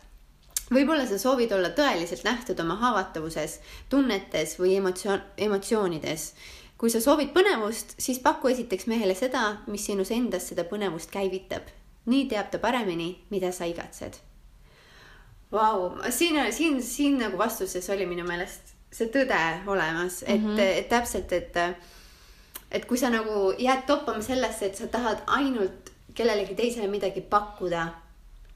võib-olla 0.73 1.07
sa 1.07 1.19
soovid 1.19 1.53
olla 1.53 1.71
tõeliselt 1.77 2.25
nähtud 2.25 2.61
oma 2.61 2.77
haavatavuses, 2.81 3.61
tunnetes 3.88 4.59
või 4.61 4.77
emotsioon, 4.77 5.23
emotsioonides. 5.37 6.33
kui 6.79 6.91
sa 6.91 7.01
soovid 7.01 7.31
põnevust, 7.31 7.95
siis 7.99 8.19
paku 8.19 8.49
esiteks 8.49 8.87
mehele 8.87 9.15
seda, 9.15 9.59
mis 9.67 9.85
sinus 9.87 10.11
endas 10.11 10.49
seda 10.49 10.65
põnevust 10.65 11.11
käivitab. 11.11 11.62
nii 12.07 12.27
teab 12.29 12.51
ta 12.51 12.59
paremini, 12.59 13.25
mida 13.31 13.53
sa 13.53 13.65
igatsed. 13.65 14.19
Vau, 15.53 15.91
siin, 16.11 16.38
siin, 16.53 16.83
siin 16.83 17.19
nagu 17.21 17.38
vastuses 17.38 17.91
oli 17.93 18.07
minu 18.09 18.25
meelest 18.25 18.73
see 18.93 19.09
tõde 19.12 19.41
olemas, 19.67 20.23
et 20.23 20.41
mm, 20.41 20.55
-hmm. 20.57 20.79
et 20.81 20.88
täpselt, 20.88 21.33
et 21.33 21.57
et 22.73 22.85
kui 22.88 22.99
sa 22.99 23.11
nagu 23.12 23.53
jääd 23.59 23.87
toppama 23.87 24.23
sellesse, 24.23 24.67
et 24.67 24.77
sa 24.77 24.87
tahad 24.87 25.23
ainult 25.27 25.93
kellelegi 26.15 26.55
teisele 26.55 26.88
midagi 26.88 27.21
pakkuda, 27.21 27.87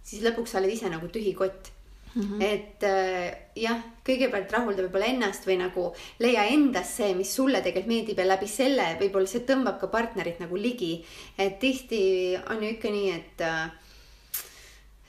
siis 0.03 0.23
lõpuks 0.25 0.53
sa 0.53 0.59
oled 0.59 0.73
ise 0.73 0.89
nagu 0.93 1.09
tühi 1.09 1.35
kott 1.35 1.71
mm. 2.15 2.23
-hmm. 2.23 2.43
et 2.43 2.85
äh, 2.85 3.37
jah, 3.57 3.81
kõigepealt 4.05 4.53
rahulda 4.53 4.85
võib-olla 4.85 5.09
ennast 5.13 5.47
või 5.47 5.59
nagu 5.61 5.93
leia 6.19 6.45
endas 6.53 6.97
see, 6.97 7.15
mis 7.15 7.35
sulle 7.35 7.61
tegelikult 7.61 7.93
meeldib 7.93 8.19
ja 8.19 8.29
läbi 8.29 8.49
selle 8.49 8.97
võib-olla 9.01 9.27
see 9.27 9.45
tõmbab 9.49 9.81
ka 9.81 9.87
partnerit 9.87 10.41
nagu 10.41 10.57
ligi. 10.57 11.05
et 11.39 11.59
tihti 11.59 12.37
on 12.51 12.63
ju 12.63 12.71
ikka 12.71 12.89
nii, 12.91 13.11
et 13.11 13.41
äh, 13.41 13.71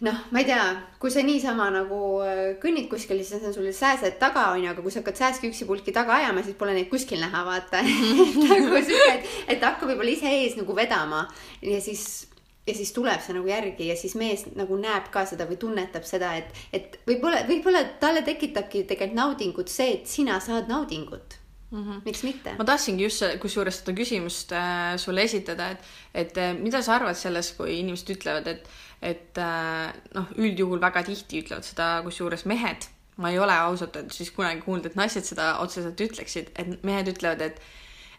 noh, 0.06 0.18
ma 0.30 0.42
ei 0.44 0.46
tea, 0.46 0.64
kui 1.02 1.10
sa 1.14 1.24
niisama 1.26 1.68
nagu 1.74 2.00
äh, 2.22 2.42
kõnnid 2.62 2.86
kuskil, 2.92 3.24
siis 3.26 3.42
on 3.50 3.56
sul 3.56 3.70
sääsed 3.74 4.20
taga, 4.22 4.52
onju, 4.54 4.70
aga 4.72 4.84
kui 4.86 4.94
sa 4.94 5.02
hakkad 5.02 5.18
sääske 5.18 5.50
üksipulki 5.50 5.94
taga 5.96 6.20
ajama, 6.20 6.44
siis 6.46 6.58
pole 6.60 6.76
neid 6.78 6.90
kuskil 6.92 7.22
näha, 7.24 7.44
vaata. 7.48 7.82
nagu 8.44 8.82
siuke, 8.86 9.14
et, 9.16 9.32
et 9.56 9.66
hakkab 9.66 9.90
võib-olla 9.90 10.14
ise 10.14 10.34
ees 10.44 10.58
nagu 10.60 10.78
vedama 10.78 11.24
ja 11.66 11.82
siis, 11.82 12.28
ja 12.68 12.78
siis 12.78 12.94
tuleb 12.94 13.24
see 13.26 13.38
nagu 13.40 13.50
järgi 13.50 13.90
ja 13.90 13.98
siis 13.98 14.14
mees 14.20 14.46
nagu 14.60 14.78
näeb 14.78 15.10
ka 15.14 15.26
seda 15.30 15.50
või 15.50 15.58
tunnetab 15.62 16.06
seda, 16.06 16.36
et, 16.38 16.54
et 16.76 17.02
võib-olla, 17.10 17.42
võib-olla 17.50 17.84
talle 18.02 18.22
tekitabki 18.28 18.86
tegelikult 18.86 19.18
naudingut 19.18 19.74
see, 19.74 19.98
et 19.98 20.10
sina 20.12 20.38
saad 20.44 20.70
naudingut 20.70 21.40
mm. 21.72 21.84
-hmm. 21.84 22.02
miks 22.06 22.24
mitte? 22.24 22.56
ma 22.58 22.66
tahtsingi 22.66 23.04
just 23.04 23.24
kusjuures 23.42 23.80
seda 23.82 23.96
küsimust 23.98 24.52
äh, 24.52 24.98
sulle 24.98 25.24
esitada, 25.24 25.70
et, 25.72 25.80
et 26.14 26.38
äh, 26.38 26.54
mida 26.60 26.82
sa 26.82 26.96
arvad 26.96 27.16
sellest, 27.16 27.58
kui 27.58 27.80
inimesed 27.80 28.14
ütlevad, 28.16 28.48
et, 28.48 28.70
et 29.02 29.38
äh, 29.38 29.94
noh, 30.16 30.30
üldjuhul 30.38 30.82
väga 30.82 31.04
tihti 31.04 31.42
ütlevad 31.44 31.68
seda, 31.68 31.90
kusjuures 32.06 32.46
mehed, 32.46 32.88
ma 33.18 33.32
ei 33.34 33.40
ole 33.40 33.54
ausalt 33.54 33.96
öeldes 33.96 34.18
siis 34.18 34.32
kunagi 34.32 34.62
kuulnud, 34.62 34.86
et 34.86 34.96
naised 34.96 35.26
seda 35.26 35.58
otseselt 35.64 36.02
ütleksid, 36.02 36.54
et 36.56 36.84
mehed 36.84 37.10
ütlevad, 37.14 37.42
et, 37.42 37.62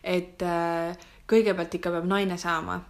et 0.02 0.42
äh, 0.42 1.08
kõigepealt 1.28 1.74
ikka 1.74 1.92
peab 1.94 2.08
naine 2.08 2.38
saama. 2.38 2.80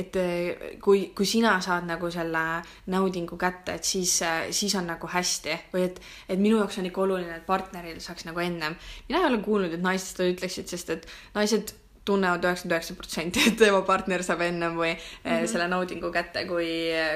Et 0.00 0.16
eh, 0.20 0.78
kui, 0.82 1.10
kui 1.16 1.28
sina 1.28 1.56
saad 1.64 1.86
nagu 1.88 2.10
selle 2.12 2.44
naudingu 2.92 3.38
kätte, 3.40 3.76
et 3.78 3.88
siis, 3.88 4.16
siis 4.56 4.74
on 4.78 4.88
nagu 4.90 5.10
hästi 5.10 5.58
või 5.74 5.86
et, 5.88 6.00
et 6.28 6.40
minu 6.40 6.60
jaoks 6.62 6.80
on 6.80 6.90
ikka 6.90 7.04
oluline, 7.06 7.36
et 7.40 7.46
partneril 7.46 8.00
saaks 8.02 8.26
nagu 8.28 8.42
ennem. 8.42 8.76
mina 9.08 9.22
ei 9.22 9.30
ole 9.30 9.42
kuulnud, 9.44 9.76
et 9.76 9.84
naised 9.84 10.12
seda 10.12 10.28
ütleksid, 10.32 10.68
sest 10.72 10.92
et 10.96 11.08
naised 11.34 11.74
tunnevad 12.08 12.44
üheksakümmend 12.44 12.76
üheksa 12.76 12.96
protsenti, 12.98 13.42
et 13.48 13.58
tema 13.60 13.82
partner 13.86 14.24
saab 14.26 14.44
ennem 14.46 14.76
või 14.76 14.94
mm 14.94 15.30
-hmm. 15.30 15.48
selle 15.50 15.68
naudingu 15.68 16.10
kätte 16.12 16.46
kui, 16.48 16.70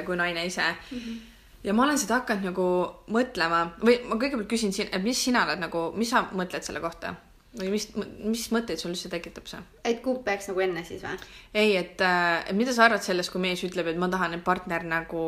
kui 0.07 0.17
naine 0.17 0.47
ise 0.47 0.67
mm. 0.71 0.99
-hmm 0.99 1.23
ja 1.65 1.73
ma 1.75 1.87
olen 1.87 1.99
seda 1.99 2.21
hakanud 2.21 2.51
nagu 2.51 2.67
mõtlema 3.15 3.61
või 3.81 3.97
ma 4.09 4.19
kõigepealt 4.21 4.51
küsin 4.51 4.73
siin, 4.73 4.91
et 4.93 5.03
mis 5.03 5.25
sina 5.25 5.47
oled 5.47 5.63
nagu, 5.63 5.93
mis 5.97 6.11
sa 6.11 6.27
mõtled 6.33 6.67
selle 6.67 6.83
kohta? 6.85 7.15
Või 7.59 7.71
mis, 7.71 7.87
mis 8.19 8.45
mõtteid 8.55 8.81
sul 8.81 8.93
üldse 8.93 9.09
tekitab 9.13 9.47
see? 9.47 9.61
et 9.87 10.01
kumb 10.03 10.25
peaks 10.27 10.49
nagu 10.51 10.63
enne 10.65 10.83
siis 10.87 11.05
või? 11.05 11.15
ei, 11.55 11.77
et, 11.79 12.03
äh, 12.03 12.51
mida 12.57 12.75
sa 12.75 12.89
arvad 12.89 13.05
sellest, 13.05 13.31
kui 13.33 13.43
mees 13.43 13.63
ütleb, 13.67 13.93
et 13.93 14.01
ma 14.01 14.09
tahan, 14.11 14.35
et 14.35 14.45
partner 14.47 14.87
nagu 14.89 15.25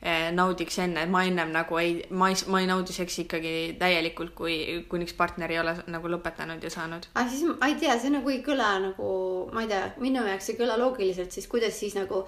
eh, 0.00 0.30
naudiks 0.34 0.78
enne, 0.84 1.04
et 1.04 1.12
ma 1.12 1.26
ennem 1.28 1.52
nagu 1.54 1.80
ei, 1.80 1.98
ma 2.10 2.30
ei, 2.32 2.40
ma 2.52 2.62
ei 2.62 2.70
naudi 2.70 2.96
seksi 2.96 3.26
ikkagi 3.26 3.54
täielikult, 3.80 4.32
kui, 4.38 4.56
kuniks 4.88 5.16
partner 5.18 5.52
ei 5.52 5.60
ole 5.60 5.76
nagu 5.92 6.12
lõpetanud 6.16 6.64
ja 6.64 6.72
saanud. 6.72 7.10
aga 7.14 7.28
siis 7.28 7.44
ma 7.50 7.70
ei 7.70 7.78
tea, 7.80 7.98
see 8.00 8.14
nagu 8.14 8.32
ei 8.32 8.40
kõla 8.46 8.72
nagu, 8.88 9.10
ma 9.52 9.66
ei 9.66 9.72
tea, 9.72 9.84
minu 10.00 10.24
jaoks 10.24 10.52
ei 10.52 10.60
kõla 10.62 10.80
loogiliselt, 10.80 11.34
siis 11.34 11.50
kuidas 11.50 11.76
siis 11.76 11.98
nagu 11.98 12.24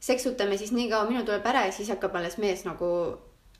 seksutame 0.00 0.56
siis 0.60 0.72
nii 0.76 0.88
kaua, 0.92 1.08
minul 1.08 1.24
tuleb 1.28 1.44
ära 1.46 1.66
ja 1.68 1.72
siis 1.76 1.88
hakkab 1.92 2.14
alles 2.20 2.38
mees 2.40 2.64
nagu 2.68 2.90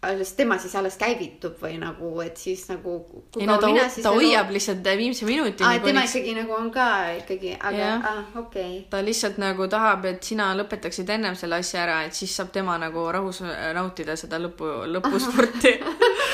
alles 0.02 0.32
tema 0.32 0.56
siis 0.58 0.72
alles 0.76 0.94
käivitub 0.96 1.58
või 1.60 1.74
nagu, 1.80 2.08
et 2.24 2.38
siis 2.40 2.62
nagu. 2.70 2.94
ei 3.36 3.46
no 3.48 3.58
ta, 3.60 3.68
ta 3.68 3.88
nagu... 4.06 4.16
hoiab 4.16 4.52
lihtsalt 4.54 4.86
viimse 4.96 5.26
minutini. 5.28 5.66
aa, 5.68 5.80
tema 5.82 6.00
kuniks... 6.00 6.14
ikkagi 6.14 6.36
nagu 6.38 6.54
on 6.56 6.70
ka 6.72 6.86
ikkagi, 7.18 7.52
aga 7.58 7.88
ah, 7.98 8.20
okei 8.40 8.62
okay.. 8.78 8.78
ta 8.90 9.02
lihtsalt 9.04 9.36
nagu 9.42 9.66
tahab, 9.68 10.06
et 10.08 10.24
sina 10.24 10.54
lõpetaksid 10.56 11.12
ennem 11.12 11.36
selle 11.36 11.58
asja 11.60 11.82
ära, 11.82 11.98
et 12.08 12.16
siis 12.16 12.32
saab 12.32 12.48
tema 12.54 12.78
nagu 12.80 13.04
rahus 13.12 13.42
nautida 13.76 14.16
seda 14.16 14.40
lõpu, 14.40 14.70
lõpuspurti 14.94 15.74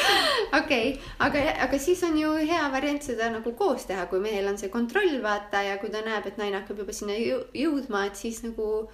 okei 0.61 0.92
aga, 1.26 1.42
aga 1.66 1.81
siis 1.83 2.05
on 2.07 2.14
ju 2.20 2.37
hea 2.46 2.68
variant 2.70 3.02
seda 3.02 3.33
nagu 3.35 3.55
koos 3.59 3.88
teha, 3.90 4.07
kui 4.12 4.22
mehel 4.22 4.46
on 4.52 4.61
see 4.62 4.70
kontroll, 4.70 5.18
vaata, 5.24 5.64
ja 5.66 5.81
kui 5.83 5.90
ta 5.90 6.05
näeb, 6.07 6.29
et 6.31 6.38
naine 6.38 6.61
hakkab 6.61 6.85
juba 6.85 6.94
sinna 6.94 7.18
jõudma, 7.18 8.07
et 8.07 8.22
siis 8.22 8.44
nagu 8.46 8.87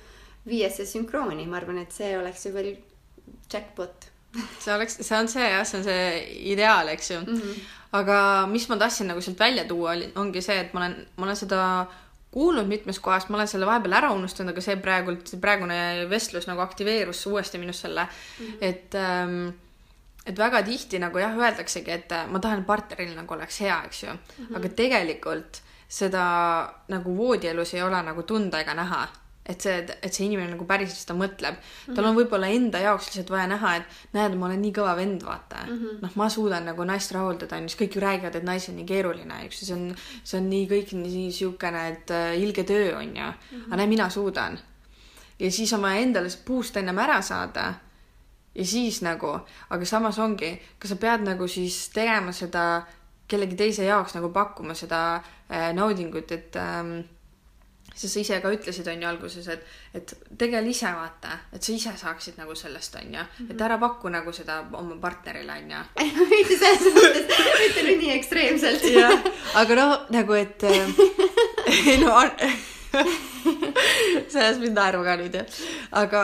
viia 0.49 0.73
see 0.73 0.89
sünkrooni, 0.89 1.45
ma 1.45 1.61
arvan, 1.61 1.83
et 1.85 1.93
see 1.93 2.15
oleks 2.17 2.49
ju 2.49 2.55
veel 2.57 2.73
jackpot 3.53 4.09
see 4.63 4.75
oleks, 4.75 4.99
see 5.01 5.19
on 5.19 5.29
see 5.29 5.49
jah, 5.49 5.65
see 5.69 5.81
on 5.81 5.85
see 5.85 6.05
ideaal, 6.53 6.89
eks 6.93 7.11
ju 7.11 7.21
mm. 7.21 7.41
-hmm. 7.41 7.65
aga 7.99 8.47
mis 8.51 8.69
ma 8.69 8.77
tahtsin 8.77 9.11
nagu 9.13 9.21
sealt 9.21 9.41
välja 9.41 9.65
tuua, 9.65 9.93
oli, 9.93 10.13
ongi 10.17 10.43
see, 10.43 10.61
et 10.61 10.73
ma 10.73 10.85
olen, 10.85 10.97
ma 11.17 11.27
olen 11.27 11.37
seda 11.37 11.63
kuulnud 12.33 12.67
mitmes 12.67 12.99
kohas, 12.99 13.29
ma 13.29 13.37
olen 13.37 13.49
selle 13.49 13.67
vahepeal 13.69 13.93
ära 13.93 14.13
unustanud, 14.13 14.55
aga 14.55 14.65
see 14.65 14.77
praegult, 14.77 15.35
praegune 15.41 16.07
vestlus 16.11 16.47
nagu 16.49 16.61
aktiveerus 16.65 17.27
uuesti 17.27 17.59
minus 17.59 17.81
selle 17.81 18.07
mm, 18.07 18.47
-hmm. 18.47 18.57
et 18.61 18.95
ähm, 18.95 19.49
et 20.27 20.39
väga 20.39 20.63
tihti 20.63 20.99
nagu 21.03 21.19
jah, 21.19 21.35
öeldaksegi, 21.39 21.91
et 21.91 22.13
äh, 22.13 22.29
ma 22.31 22.39
tahan, 22.39 22.63
et 22.63 22.67
partneril 22.67 23.15
nagu 23.17 23.35
oleks 23.35 23.61
hea, 23.61 23.83
eks 23.85 24.03
ju 24.03 24.13
mm, 24.13 24.47
-hmm. 24.47 24.57
aga 24.57 24.69
tegelikult 24.69 25.63
seda 25.89 26.25
nagu 26.89 27.17
voodielus 27.17 27.75
ei 27.75 27.83
ole 27.83 28.03
nagu 28.03 28.23
tunda 28.23 28.61
ega 28.61 28.75
näha 28.75 29.09
et 29.43 29.65
see, 29.65 29.75
et 29.83 30.15
see 30.15 30.27
inimene 30.29 30.53
nagu 30.53 30.65
päriselt 30.69 31.01
seda 31.01 31.17
mõtleb 31.19 31.57
mm. 31.57 31.63
-hmm. 31.63 31.97
tal 31.97 32.07
on 32.07 32.17
võib-olla 32.17 32.51
enda 32.55 32.79
jaoks 32.79 33.09
lihtsalt 33.09 33.31
vaja 33.35 33.49
näha, 33.51 33.75
et 33.77 34.15
näed, 34.15 34.37
ma 34.39 34.47
olen 34.47 34.61
nii 34.63 34.75
kõva 34.77 34.95
vend, 34.97 35.25
vaata 35.27 35.65
mm 35.67 35.79
-hmm.. 35.79 36.03
noh, 36.05 36.17
ma 36.21 36.29
suudan 36.31 36.69
nagu 36.71 36.85
naist 36.87 37.13
rahuldada, 37.13 37.57
onju, 37.57 37.73
siis 37.73 37.81
kõik 37.81 37.97
ju 37.97 38.05
räägivad, 38.05 38.37
et 38.39 38.47
naisel 38.47 38.75
on 38.75 38.79
nii 38.81 38.87
keeruline, 38.87 39.39
eks 39.47 39.63
ju, 39.63 39.67
see 39.67 39.75
on, 39.75 39.97
see 40.25 40.39
on 40.39 40.51
nii 40.51 40.67
kõik 40.71 40.93
nii 40.99 41.33
siukene, 41.33 41.89
et 41.89 42.11
äh, 42.11 42.37
ilge 42.39 42.65
töö 42.65 42.97
on 42.99 43.17
ju 43.17 43.27
mm. 43.27 43.33
-hmm. 43.33 43.67
aga 43.67 43.77
näe, 43.77 43.87
mina 43.87 44.11
suudan. 44.11 44.59
ja 45.39 45.51
siis 45.51 45.73
on 45.73 45.83
vaja 45.83 46.01
endale 46.01 46.31
see 46.31 46.43
puust 46.45 46.77
ennem 46.77 46.99
ära 46.99 47.23
saada. 47.23 47.75
ja 48.55 48.65
siis 48.65 49.03
nagu, 49.03 49.41
aga 49.71 49.85
samas 49.85 50.19
ongi, 50.19 50.61
kas 50.79 50.91
sa 50.91 50.97
pead 50.97 51.21
nagu 51.21 51.49
siis 51.49 51.89
tegema 51.89 52.33
seda 52.33 52.83
kellegi 53.33 53.57
teise 53.57 53.85
jaoks 53.85 54.15
nagu 54.15 54.29
pakkuma 54.29 54.75
seda 54.75 55.17
äh, 55.17 55.73
naudingut, 55.75 56.33
et 56.33 56.57
ähm, 56.57 57.01
sest 57.95 58.15
sa 58.15 58.21
ise 58.23 58.39
ka 58.43 58.51
ütlesid, 58.53 58.89
on 58.89 59.03
ju, 59.03 59.09
alguses, 59.09 59.49
et, 59.53 59.65
et 59.97 60.15
tegele 60.39 60.71
ise, 60.73 60.89
vaata, 60.97 61.37
et 61.53 61.63
sa 61.63 61.75
ise 61.75 61.93
saaksid 62.01 62.39
nagu 62.41 62.55
sellest, 62.59 62.97
on 63.01 63.17
ju, 63.19 63.25
et 63.53 63.65
ära 63.67 63.79
paku 63.81 64.13
nagu 64.13 64.33
seda 64.35 64.63
oma 64.79 64.97
partnerile, 65.03 65.59
on 65.61 65.75
ju. 65.75 65.83
mitte 66.33 66.59
selles 66.61 66.89
mõttes, 66.97 67.43
mitte 67.61 67.85
nüüd 67.89 68.01
nii 68.05 68.15
ekstreemselt. 68.17 68.89
aga 69.61 69.79
noh, 69.79 69.95
nagu, 70.15 70.39
et 70.41 70.65
ei 70.71 71.99
no 72.05 72.17
see 74.29 74.41
ajas 74.41 74.59
mind 74.61 74.77
naerma 74.77 75.05
ka 75.07 75.17
nüüd 75.21 75.37
jah. 75.37 75.61
aga 76.03 76.23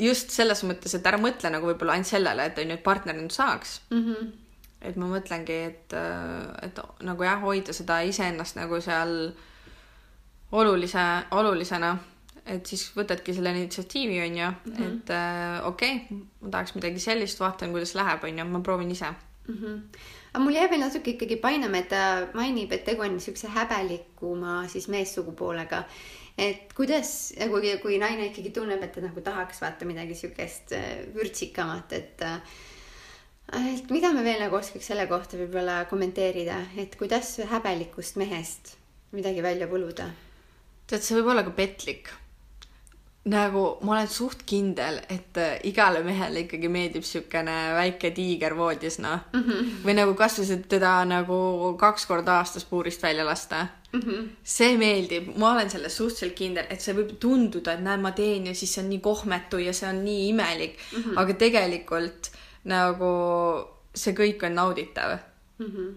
just 0.00 0.32
selles 0.34 0.64
mõttes, 0.68 0.96
et 0.96 1.06
ära 1.08 1.20
mõtle 1.20 1.52
nagu 1.52 1.68
võib-olla 1.70 1.96
ainult 1.96 2.10
sellele, 2.10 2.48
et 2.48 2.60
on 2.62 2.72
ju, 2.72 2.78
et 2.78 2.84
partner 2.84 3.16
nüüd 3.16 3.32
saaks 3.34 3.80
mm. 3.92 4.02
-hmm. 4.02 4.34
et 4.88 5.00
ma 5.00 5.08
mõtlengi, 5.12 5.56
et, 5.70 5.96
et 6.66 6.84
nagu 7.04 7.28
jah, 7.28 7.40
hoida 7.44 7.72
seda 7.76 8.02
iseennast 8.08 8.60
nagu 8.60 8.80
seal 8.84 9.16
äh, 9.30 9.48
olulise, 10.52 11.02
olulisena, 11.30 11.92
et 12.46 12.66
siis 12.66 12.88
võtadki 12.96 13.34
selle 13.36 13.52
initsiatiivi, 13.54 14.18
on 14.24 14.38
ju 14.38 14.46
mm, 14.46 14.72
-hmm. 14.72 14.88
et 14.88 15.10
äh, 15.10 15.66
okei 15.66 15.94
okay,, 15.96 16.18
ma 16.40 16.54
tahaks 16.56 16.74
midagi 16.74 17.00
sellist, 17.00 17.40
vaatan, 17.40 17.70
kuidas 17.74 17.94
läheb, 17.94 18.24
on 18.24 18.38
ju, 18.38 18.44
ma 18.44 18.60
proovin 18.60 18.90
ise 18.90 19.10
mm. 19.10 19.54
-hmm. 19.54 19.78
aga 20.32 20.44
mul 20.44 20.54
jäi 20.54 20.70
veel 20.70 20.80
natuke 20.80 21.10
ikkagi 21.10 21.36
painama, 21.36 21.78
et 21.78 21.88
ta 21.88 22.26
mainib, 22.34 22.72
et 22.72 22.84
tegu 22.84 23.02
on 23.02 23.14
niisuguse 23.14 23.48
häbelikuma 23.48 24.68
siis 24.68 24.88
meessugupoolega. 24.88 25.84
et 26.38 26.72
kuidas, 26.72 27.32
kui, 27.50 27.78
kui 27.82 27.98
naine 27.98 28.26
ikkagi 28.26 28.50
tunneb, 28.50 28.82
et 28.82 28.92
ta 28.92 29.00
nagu 29.00 29.20
tahaks 29.20 29.60
vaata 29.60 29.84
midagi 29.84 30.08
niisugust 30.08 30.72
äh, 30.72 31.14
vürtsikamat, 31.14 31.92
et 31.92 32.22
äh, 32.22 32.40
et 33.76 33.90
mida 33.90 34.12
me 34.12 34.24
veel 34.24 34.40
nagu 34.40 34.56
oskaks 34.56 34.86
selle 34.86 35.06
kohta 35.06 35.36
võib-olla 35.36 35.84
kommenteerida, 35.84 36.56
et 36.76 36.96
kuidas 36.96 37.38
häbelikust 37.50 38.16
mehest 38.16 38.76
midagi 39.12 39.42
välja 39.42 39.66
võluda 39.66 40.10
tead, 40.86 41.04
see 41.04 41.18
võib 41.18 41.32
olla 41.32 41.44
ka 41.46 41.54
petlik. 41.56 42.10
nagu 43.22 43.60
ma 43.86 43.92
olen 43.94 44.08
suht 44.10 44.40
kindel, 44.50 44.96
et 45.14 45.36
äh, 45.38 45.60
igale 45.68 46.00
mehele 46.02 46.40
ikkagi 46.42 46.66
meeldib 46.68 47.04
siukene 47.06 47.54
väike 47.76 48.10
tiiger 48.16 48.56
voodis, 48.58 48.98
noh 48.98 49.20
mm 49.32 49.44
-hmm.. 49.44 49.68
või 49.84 49.94
nagu 49.94 50.16
kasvõi 50.18 50.58
teda 50.68 51.04
nagu 51.06 51.76
kaks 51.78 52.06
korda 52.06 52.40
aastas 52.40 52.64
puurist 52.64 53.02
välja 53.02 53.24
lasta 53.24 53.66
mm. 53.92 54.00
-hmm. 54.00 54.28
see 54.42 54.76
meeldib, 54.76 55.30
ma 55.36 55.52
olen 55.52 55.70
selles 55.70 55.96
suhteliselt 55.96 56.34
kindel, 56.34 56.66
et 56.68 56.80
see 56.80 56.94
võib 56.94 57.14
tunduda, 57.20 57.72
et 57.72 57.84
näe, 57.86 57.96
ma 57.96 58.10
teen 58.10 58.46
ja 58.46 58.54
siis 58.54 58.74
see 58.74 58.82
on 58.82 58.90
nii 58.90 59.00
kohmetu 59.00 59.58
ja 59.58 59.72
see 59.72 59.88
on 59.88 60.04
nii 60.04 60.28
imelik 60.28 60.78
mm, 60.78 61.02
-hmm. 61.02 61.18
aga 61.18 61.34
tegelikult 61.34 62.30
nagu 62.64 63.12
see 63.94 64.14
kõik 64.14 64.46
on 64.46 64.54
nauditav 64.54 65.18
mm. 65.58 65.66
-hmm 65.66 65.92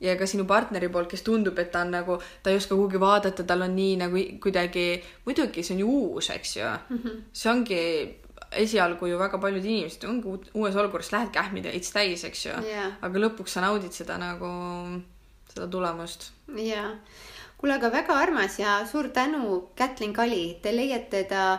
ja 0.00 0.14
ka 0.18 0.26
sinu 0.26 0.46
partneri 0.46 0.88
poolt, 0.92 1.10
kes 1.10 1.24
tundub, 1.26 1.58
et 1.58 1.72
ta 1.72 1.82
on 1.86 1.92
nagu, 1.96 2.18
ta 2.42 2.52
ei 2.52 2.60
oska 2.60 2.76
kuhugi 2.76 3.00
vaadata, 3.02 3.44
tal 3.46 3.66
on 3.66 3.74
nii 3.76 3.96
nagu 4.02 4.24
kuidagi, 4.42 4.86
muidugi 5.26 5.64
see 5.66 5.74
on 5.76 5.84
ju 5.84 5.88
uus, 5.88 6.30
eks 6.30 6.56
ju 6.56 6.64
mm. 6.64 6.98
-hmm. 6.98 7.20
see 7.32 7.52
ongi 7.52 7.80
esialgu 8.50 9.06
ju 9.06 9.18
väga 9.18 9.38
paljud 9.38 9.64
inimesed 9.64 10.04
ongi 10.08 10.50
uues 10.54 10.76
olukorras, 10.76 11.12
lähed 11.12 11.32
kähmid 11.32 11.64
veits 11.64 11.92
täis, 11.92 12.24
eks 12.24 12.46
ju 12.46 12.54
yeah.. 12.64 12.92
aga 13.02 13.18
lõpuks 13.18 13.56
sa 13.56 13.60
naudid 13.60 13.92
seda 13.92 14.18
nagu, 14.18 14.48
seda 15.52 15.66
tulemust. 15.66 16.30
jaa. 16.56 16.96
kuule, 17.58 17.74
aga 17.74 17.90
väga 17.90 18.14
armas 18.14 18.58
ja 18.58 18.86
suur 18.86 19.08
tänu, 19.08 19.68
Kätlin 19.74 20.12
Kali, 20.12 20.58
te 20.62 20.76
leiate 20.76 21.24
ta 21.24 21.58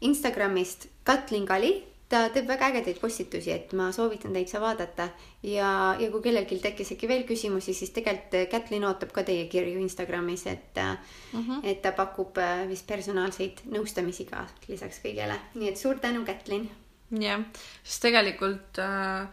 Instagramist 0.00 0.86
Katlin 1.04 1.46
Kali 1.46 1.87
ta 2.08 2.22
teeb 2.32 2.48
väga 2.48 2.70
ägedaid 2.72 3.00
postitusi, 3.00 3.52
et 3.52 3.72
ma 3.76 3.90
soovitan 3.92 4.32
täitsa 4.36 4.60
vaadata 4.62 5.10
ja, 5.42 5.70
ja 6.00 6.10
kui 6.12 6.22
kellelgi 6.24 6.60
tekkis 6.62 6.94
äkki 6.94 7.08
veel 7.10 7.24
küsimusi, 7.28 7.74
siis 7.76 7.92
tegelikult 7.96 8.48
Kätlin 8.52 8.86
ootab 8.88 9.12
ka 9.14 9.24
teie 9.28 9.46
kirju 9.52 9.80
Instagramis, 9.82 10.46
et 10.46 10.80
mm, 10.80 11.42
-hmm. 11.42 11.60
et 11.62 11.82
ta 11.82 11.92
pakub 11.92 12.38
äh, 12.38 12.68
vist 12.68 12.86
personaalseid 12.86 13.64
nõustamisi 13.72 14.24
ka 14.30 14.46
lisaks 14.68 15.02
kõigele, 15.04 15.36
nii 15.54 15.68
et 15.68 15.76
suur 15.76 15.98
tänu, 15.98 16.24
Kätlin. 16.24 16.70
jah, 17.10 17.44
sest 17.82 18.02
tegelikult 18.02 18.78
äh 18.78 19.28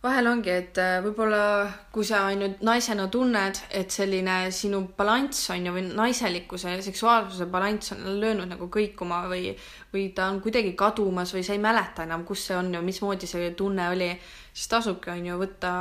vahel 0.00 0.30
ongi, 0.30 0.48
et 0.48 0.78
äh, 0.80 0.98
võib-olla 1.04 1.40
kui 1.92 2.06
sa 2.08 2.22
ainult 2.30 2.62
naisena 2.64 3.04
tunned, 3.12 3.58
et 3.76 3.92
selline 3.92 4.36
sinu 4.54 4.80
balanss 4.96 5.50
on 5.52 5.66
ju 5.66 5.74
või 5.74 5.82
naiselikkuse 5.92 6.72
ja 6.72 6.80
seksuaalsuse 6.84 7.44
balanss 7.52 7.92
on 7.92 8.06
löönud 8.22 8.48
nagu 8.48 8.70
kõikuma 8.72 9.26
või, 9.28 9.50
või 9.92 10.06
ta 10.16 10.30
on 10.32 10.40
kuidagi 10.40 10.72
kadumas 10.78 11.34
või 11.36 11.44
sa 11.44 11.52
ei 11.52 11.60
mäleta 11.60 12.06
enam, 12.08 12.24
kus 12.24 12.46
see 12.48 12.56
on 12.56 12.72
ja 12.72 12.80
mismoodi 12.84 13.28
see 13.28 13.50
tunne 13.58 13.90
oli, 13.92 14.08
siis 14.54 14.70
tasubki, 14.72 15.12
on 15.12 15.26
ju, 15.28 15.36
võtta 15.42 15.72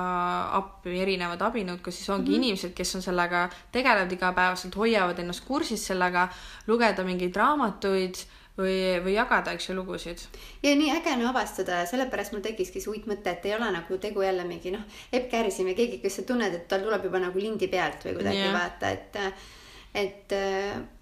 appi 0.59 0.99
erinevad 0.99 1.45
abinõud, 1.47 1.79
kas 1.85 2.01
siis 2.01 2.09
ongi 2.09 2.33
mm 2.33 2.35
-hmm. 2.35 2.43
inimesed, 2.43 2.73
kes 2.75 2.95
on 2.99 3.05
sellega, 3.05 3.47
tegelevad 3.71 4.11
igapäevaselt, 4.11 4.75
hoiavad 4.75 5.19
ennast 5.19 5.47
kursis 5.47 5.87
sellega, 5.93 6.27
lugeda 6.67 7.07
mingeid 7.07 7.35
raamatuid 7.35 8.19
või, 8.59 8.77
või 9.05 9.15
jagada, 9.15 9.55
eks 9.55 9.69
ju, 9.69 9.77
lugusid. 9.79 10.25
ja 10.63 10.75
nii 10.75 10.91
äge 10.97 11.15
on 11.15 11.25
avastada 11.31 11.81
ja 11.81 11.89
sellepärast 11.89 12.35
mul 12.35 12.45
tekkiski 12.45 12.83
see 12.83 12.93
uitmõte, 12.93 13.33
et 13.33 13.49
ei 13.49 13.55
ole 13.57 13.71
nagu 13.75 13.97
tegu 13.97 14.25
jälle 14.25 14.45
mingi 14.47 14.75
noh, 14.75 14.85
Epp 15.11 15.31
Kärsi 15.31 15.65
või 15.67 15.75
keegi, 15.79 16.01
kes 16.03 16.21
sa 16.21 16.27
tunned, 16.27 16.53
et 16.53 16.67
tal 16.71 16.85
tuleb 16.85 17.09
juba 17.09 17.23
nagu 17.23 17.39
lindi 17.39 17.71
pealt 17.71 18.05
või 18.07 18.17
kuidagi 18.19 18.43
yeah. 18.43 18.55
vaata, 18.55 18.95
et, 18.95 19.21
et 20.03 20.39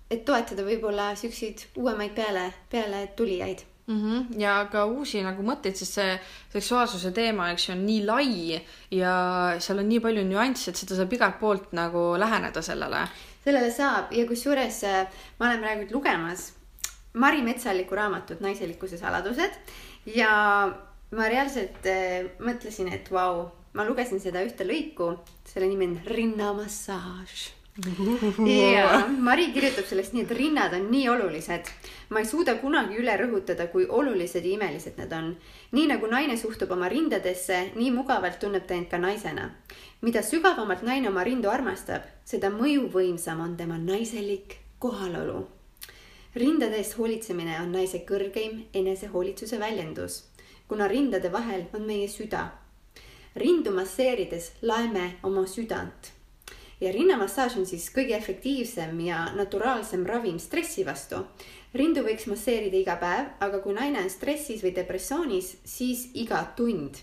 et 0.07 0.23
toetada 0.23 0.63
võib-olla 0.63 1.09
siukseid 1.19 1.65
uuemaid 1.75 2.13
peale, 2.15 2.45
peale 2.71 3.01
tulijaid 3.15 3.63
mm. 3.87 3.97
-hmm. 4.01 4.39
ja 4.41 4.67
ka 4.71 4.85
uusi 4.85 5.21
nagu 5.23 5.43
mõtteid, 5.43 5.75
sest 5.75 5.99
see 5.99 6.19
seksuaalsuse 6.53 7.11
teema, 7.11 7.49
eks 7.51 7.69
ju, 7.69 7.75
on 7.75 7.85
nii 7.85 8.03
lai 8.05 8.61
ja 8.91 9.13
seal 9.59 9.83
on 9.83 9.89
nii 9.89 9.99
palju 10.03 10.23
nüansse, 10.27 10.71
et 10.71 10.83
seda 10.83 10.99
saab 10.99 11.13
igalt 11.13 11.39
poolt 11.39 11.73
nagu 11.77 12.09
läheneda 12.19 12.61
sellele. 12.61 13.07
sellele 13.43 13.71
saab 13.71 14.11
ja 14.11 14.27
kusjuures 14.27 14.83
äh, 14.83 15.07
ma 15.39 15.49
olen 15.49 15.59
praegu 15.59 15.87
lugemas 15.91 16.53
Mari 17.17 17.43
Metsalliku 17.45 17.97
raamatut 17.97 18.41
Naiselikkuse 18.45 18.99
saladused 18.99 19.57
ja 20.15 20.31
ma 21.17 21.29
reaalselt 21.31 21.85
äh, 21.89 22.31
mõtlesin, 22.43 22.91
et 22.93 23.11
vau 23.11 23.35
wow,, 23.35 23.45
ma 23.77 23.85
lugesin 23.87 24.21
seda 24.23 24.41
ühte 24.45 24.67
lõiku, 24.67 25.13
selle 25.47 25.69
nimi 25.69 25.91
on 25.91 25.99
rinnamassaaž 26.07 27.47
ja 28.77 29.05
Mari 29.19 29.51
kirjutab 29.53 29.85
sellest 29.85 30.15
nii, 30.15 30.23
et 30.25 30.31
rinnad 30.33 30.73
on 30.73 30.87
nii 30.91 31.09
olulised. 31.13 31.69
ma 32.09 32.19
ei 32.19 32.25
suuda 32.25 32.55
kunagi 32.57 32.97
üle 32.97 33.13
rõhutada, 33.19 33.67
kui 33.71 33.85
olulised 33.85 34.45
ja 34.45 34.53
imelised 34.55 34.97
nad 34.97 35.13
on. 35.13 35.35
nii 35.71 35.87
nagu 35.93 36.09
naine 36.09 36.37
suhtub 36.37 36.71
oma 36.71 36.89
rindadesse, 36.89 37.59
nii 37.75 37.91
mugavalt 37.93 38.39
tunneb 38.39 38.65
ta 38.67 38.73
end 38.73 38.89
ka 38.89 38.97
naisena. 38.97 39.51
mida 40.01 40.23
sügavamalt 40.23 40.81
naine 40.81 41.09
oma 41.09 41.23
rindu 41.23 41.49
armastab, 41.53 42.01
seda 42.25 42.49
mõjuvõimsam 42.49 43.41
on 43.45 43.55
tema 43.57 43.77
naiselik 43.77 44.57
kohalolu. 44.79 45.56
Rindade 46.37 46.77
eest 46.77 46.97
hoolitsemine 46.97 47.55
on 47.61 47.71
naise 47.73 48.03
kõrgeim 48.05 48.61
enesehoolitsuse 48.73 49.59
väljendus, 49.59 50.23
kuna 50.67 50.87
rindade 50.87 51.31
vahel 51.33 51.65
on 51.73 51.87
meie 51.87 52.07
süda. 52.07 52.51
rindu 53.35 53.71
masseerides 53.71 54.51
laeme 54.61 55.11
oma 55.23 55.45
südant 55.47 56.17
ja 56.81 56.91
rinnamassaaž 56.91 57.57
on 57.57 57.65
siis 57.65 57.89
kõige 57.93 58.15
efektiivsem 58.17 58.99
ja 59.01 59.25
naturaalsem 59.35 60.05
ravim 60.05 60.39
stressi 60.39 60.85
vastu. 60.85 61.25
rindu 61.73 62.01
võiks 62.01 62.27
masseerida 62.29 62.77
iga 62.77 62.95
päev, 62.95 63.25
aga 63.39 63.59
kui 63.59 63.73
naine 63.73 64.01
on 64.01 64.09
stressis 64.09 64.63
või 64.63 64.75
depressioonis, 64.75 65.57
siis 65.65 66.09
iga 66.13 66.43
tund. 66.55 66.95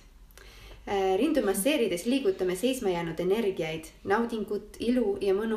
Äh, 0.85 1.17
rindu 1.17 1.41
masseerides 1.41 2.03
liigutame 2.05 2.57
seisma 2.61 2.91
jäänud 2.93 3.21
energiaid, 3.21 3.87
naudingut, 4.05 4.77
ilu 4.85 5.15
ja 5.25 5.33
mõnu 5.33 5.57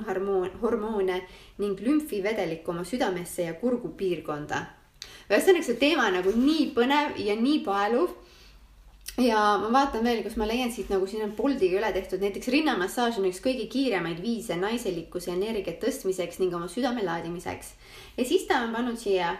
hormoone 0.62 1.18
ning 1.60 1.82
lümfivedelikku 1.84 2.72
oma 2.72 2.86
südamesse 2.88 3.44
ja 3.44 3.58
kurgupiirkonda. 3.60 4.62
ühesõnaga, 5.28 5.66
see 5.68 5.76
teema 5.82 6.06
on 6.08 6.16
nagu 6.22 6.32
nii 6.32 6.70
põnev 6.78 7.20
ja 7.20 7.36
nii 7.36 7.60
paeluv 7.66 8.13
ja 9.20 9.42
ma 9.60 9.74
vaatan 9.74 10.08
veel, 10.08 10.24
kas 10.24 10.38
ma 10.40 10.48
leian 10.48 10.72
siit 10.72 10.88
nagu 10.94 11.08
siin 11.12 11.26
on 11.26 11.36
Boldiga 11.36 11.76
üle 11.82 11.92
tehtud, 11.92 12.24
näiteks 12.24 12.48
rinnamassaaž 12.48 13.20
on 13.20 13.28
üks 13.28 13.44
kõige 13.44 13.68
kiiremaid 13.68 14.24
viise 14.24 14.56
naiselikkuse 14.56 15.36
energiat 15.36 15.84
tõstmiseks 15.84 16.40
ning 16.40 16.56
oma 16.56 16.72
südame 16.72 17.04
laadimiseks. 17.04 17.74
ja 18.16 18.24
siis 18.24 18.48
ta 18.48 18.63
on 18.63 18.72
pannud 18.72 18.96
siia 18.96 19.36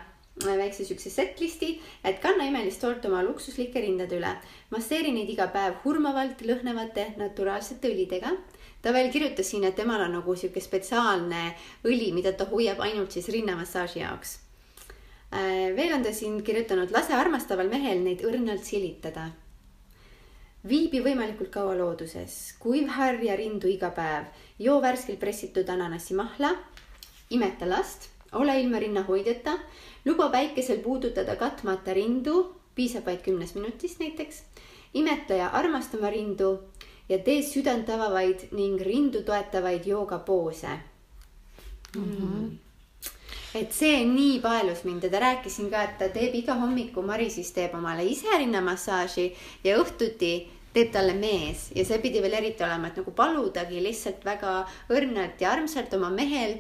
väikse 0.46 0.86
siukse 0.86 1.10
set-listi, 1.10 1.72
et 2.04 2.20
kanna 2.22 2.46
imelist 2.48 2.84
hoolt 2.84 3.06
oma 3.10 3.24
luksuslike 3.26 3.82
rindade 3.82 4.18
üle. 4.20 4.34
masseeri 4.70 5.12
neid 5.12 5.30
iga 5.30 5.48
päev 5.54 5.80
hurmavalt 5.84 6.42
lõhnevate 6.42 7.14
naturaalsete 7.18 7.90
õlidega. 7.90 8.36
ta 8.82 8.94
veel 8.94 9.12
kirjutas 9.12 9.50
siin, 9.50 9.64
et 9.64 9.76
temal 9.76 10.02
on 10.02 10.12
nagu 10.20 10.36
sihuke 10.36 10.62
spetsiaalne 10.62 11.56
õli, 11.84 12.14
mida 12.14 12.34
ta 12.34 12.46
hoiab 12.46 12.80
ainult 12.80 13.12
siis 13.12 13.30
rinnamassaaži 13.30 14.00
jaoks. 14.00 14.40
Äh, 15.34 15.76
veel 15.76 15.94
on 15.94 16.04
ta 16.04 16.14
siin 16.14 16.44
kirjutanud, 16.44 16.92
lase 16.92 17.14
armastaval 17.14 17.70
mehel 17.70 18.00
neid 18.04 18.22
õrnalt 18.22 18.64
silitada 18.64 19.32
viibi 20.68 21.00
võimalikult 21.04 21.52
kaua 21.54 21.76
looduses, 21.78 22.56
kuiv 22.60 22.90
harja 22.98 23.36
rindu 23.40 23.70
iga 23.72 23.92
päev, 23.96 24.28
joo 24.60 24.80
värskelt 24.84 25.20
pressitud 25.20 25.70
ananassimahla, 25.70 26.52
imeta 27.36 27.68
last, 27.70 28.10
ole 28.36 28.58
ilma 28.62 28.82
rinnahoidjata, 28.84 29.58
luba 30.08 30.30
päikesel 30.34 30.80
puudutada 30.84 31.36
katmata 31.36 31.94
rindu, 31.94 32.38
piisab 32.76 33.06
vaid 33.10 33.24
kümnest 33.26 33.58
minutist 33.60 34.00
näiteks, 34.00 34.44
imeta 34.94 35.40
ja 35.42 35.50
armasta 35.60 35.98
oma 35.98 36.10
rindu 36.14 36.54
ja 37.10 37.20
tee 37.20 37.42
südant 37.44 37.90
avavaid 37.90 38.48
ning 38.52 38.80
rindu 38.82 39.24
toetavaid 39.28 39.86
joogapoose. 39.86 40.80
Mm. 41.96 42.16
-hmm 42.16 42.56
et 43.56 43.74
see 43.74 44.04
nii 44.06 44.40
paelus 44.44 44.84
mind 44.86 45.04
ja 45.04 45.10
ta 45.10 45.20
rääkis 45.24 45.56
siin 45.56 45.70
ka, 45.72 45.84
et 45.84 45.98
ta 45.98 46.10
teeb 46.14 46.36
iga 46.36 46.54
hommiku, 46.60 47.02
Mari 47.02 47.30
siis 47.34 47.52
teeb 47.56 47.74
omale 47.78 48.06
ise 48.06 48.38
rinnamassaaži 48.38 49.28
ja 49.64 49.78
õhtuti 49.82 50.34
teeb 50.74 50.92
talle 50.94 51.16
mees. 51.18 51.70
Ja 51.76 51.86
see 51.88 52.00
pidi 52.04 52.22
veel 52.22 52.38
eriti 52.38 52.66
olema, 52.66 52.92
et 52.92 53.00
nagu 53.02 53.14
paludagi 53.18 53.82
lihtsalt 53.84 54.26
väga 54.28 54.60
õrnalt 54.94 55.42
ja 55.42 55.56
armsalt 55.56 55.94
oma 55.98 56.12
mehel 56.14 56.58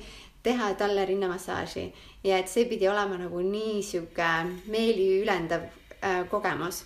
teha 0.47 0.71
talle 0.79 1.05
rinnamassaaži. 1.05 1.85
Ja 2.23 2.39
et 2.39 2.49
see 2.51 2.65
pidi 2.69 2.87
olema 2.89 3.19
nagu 3.19 3.43
nii 3.43 3.83
sihuke 3.83 4.31
meeliülendav 4.71 5.67
äh, 6.01 6.23
kogemus. 6.31 6.83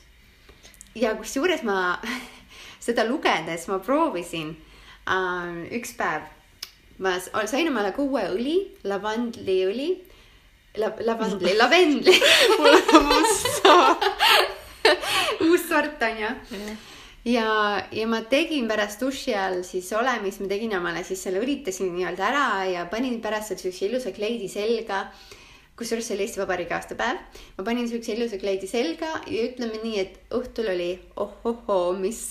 ja 0.95 1.13
kusjuures 1.15 1.63
ma 1.63 1.95
seda 2.85 3.05
lugedes 3.07 3.67
ma 3.71 3.79
proovisin 3.79 4.55
äh, 5.07 5.75
üks 5.77 5.93
päev, 5.97 6.25
ma 6.99 7.19
sain 7.21 7.69
omale 7.69 7.93
ka 7.95 8.01
uue 8.03 8.25
õli, 8.35 8.57
lavandliõli 8.83 9.91
La, 10.79 10.87
lavandli, 11.03 11.51
lavendli. 11.57 12.13
Uus 15.43 15.67
sort. 15.67 16.01
On 16.07 16.17
ju 16.17 16.29
ja, 17.25 17.81
ja 17.91 18.07
ma 18.07 18.21
tegin 18.29 18.67
pärast 18.69 19.01
duši 19.01 19.35
all 19.37 19.61
siis 19.67 19.91
olemist, 19.97 20.41
ma 20.41 20.49
tegin 20.51 20.73
omale 20.77 21.03
siis 21.07 21.21
selle, 21.23 21.41
õlitasin 21.43 21.93
nii-öelda 21.95 22.25
ära 22.31 22.47
ja 22.69 22.87
panin 22.91 23.21
pärast 23.21 23.51
seal 23.51 23.61
siukse 23.67 23.87
ilusa 23.89 24.15
kleidi 24.15 24.49
selga. 24.51 25.07
kusjuures 25.81 26.05
see 26.05 26.13
oli 26.13 26.25
Eesti 26.27 26.37
Vabariigi 26.41 26.73
aastapäev. 26.77 27.17
ma 27.57 27.63
panin 27.65 27.87
siukse 27.89 28.13
ilusa 28.13 28.37
kleidi 28.37 28.67
selga 28.67 29.13
ja 29.27 29.45
ütleme 29.47 29.79
nii, 29.83 29.99
et 29.99 30.19
õhtul 30.37 30.69
oli 30.73 30.91
ohohoo, 31.15 31.93
mis 31.97 32.21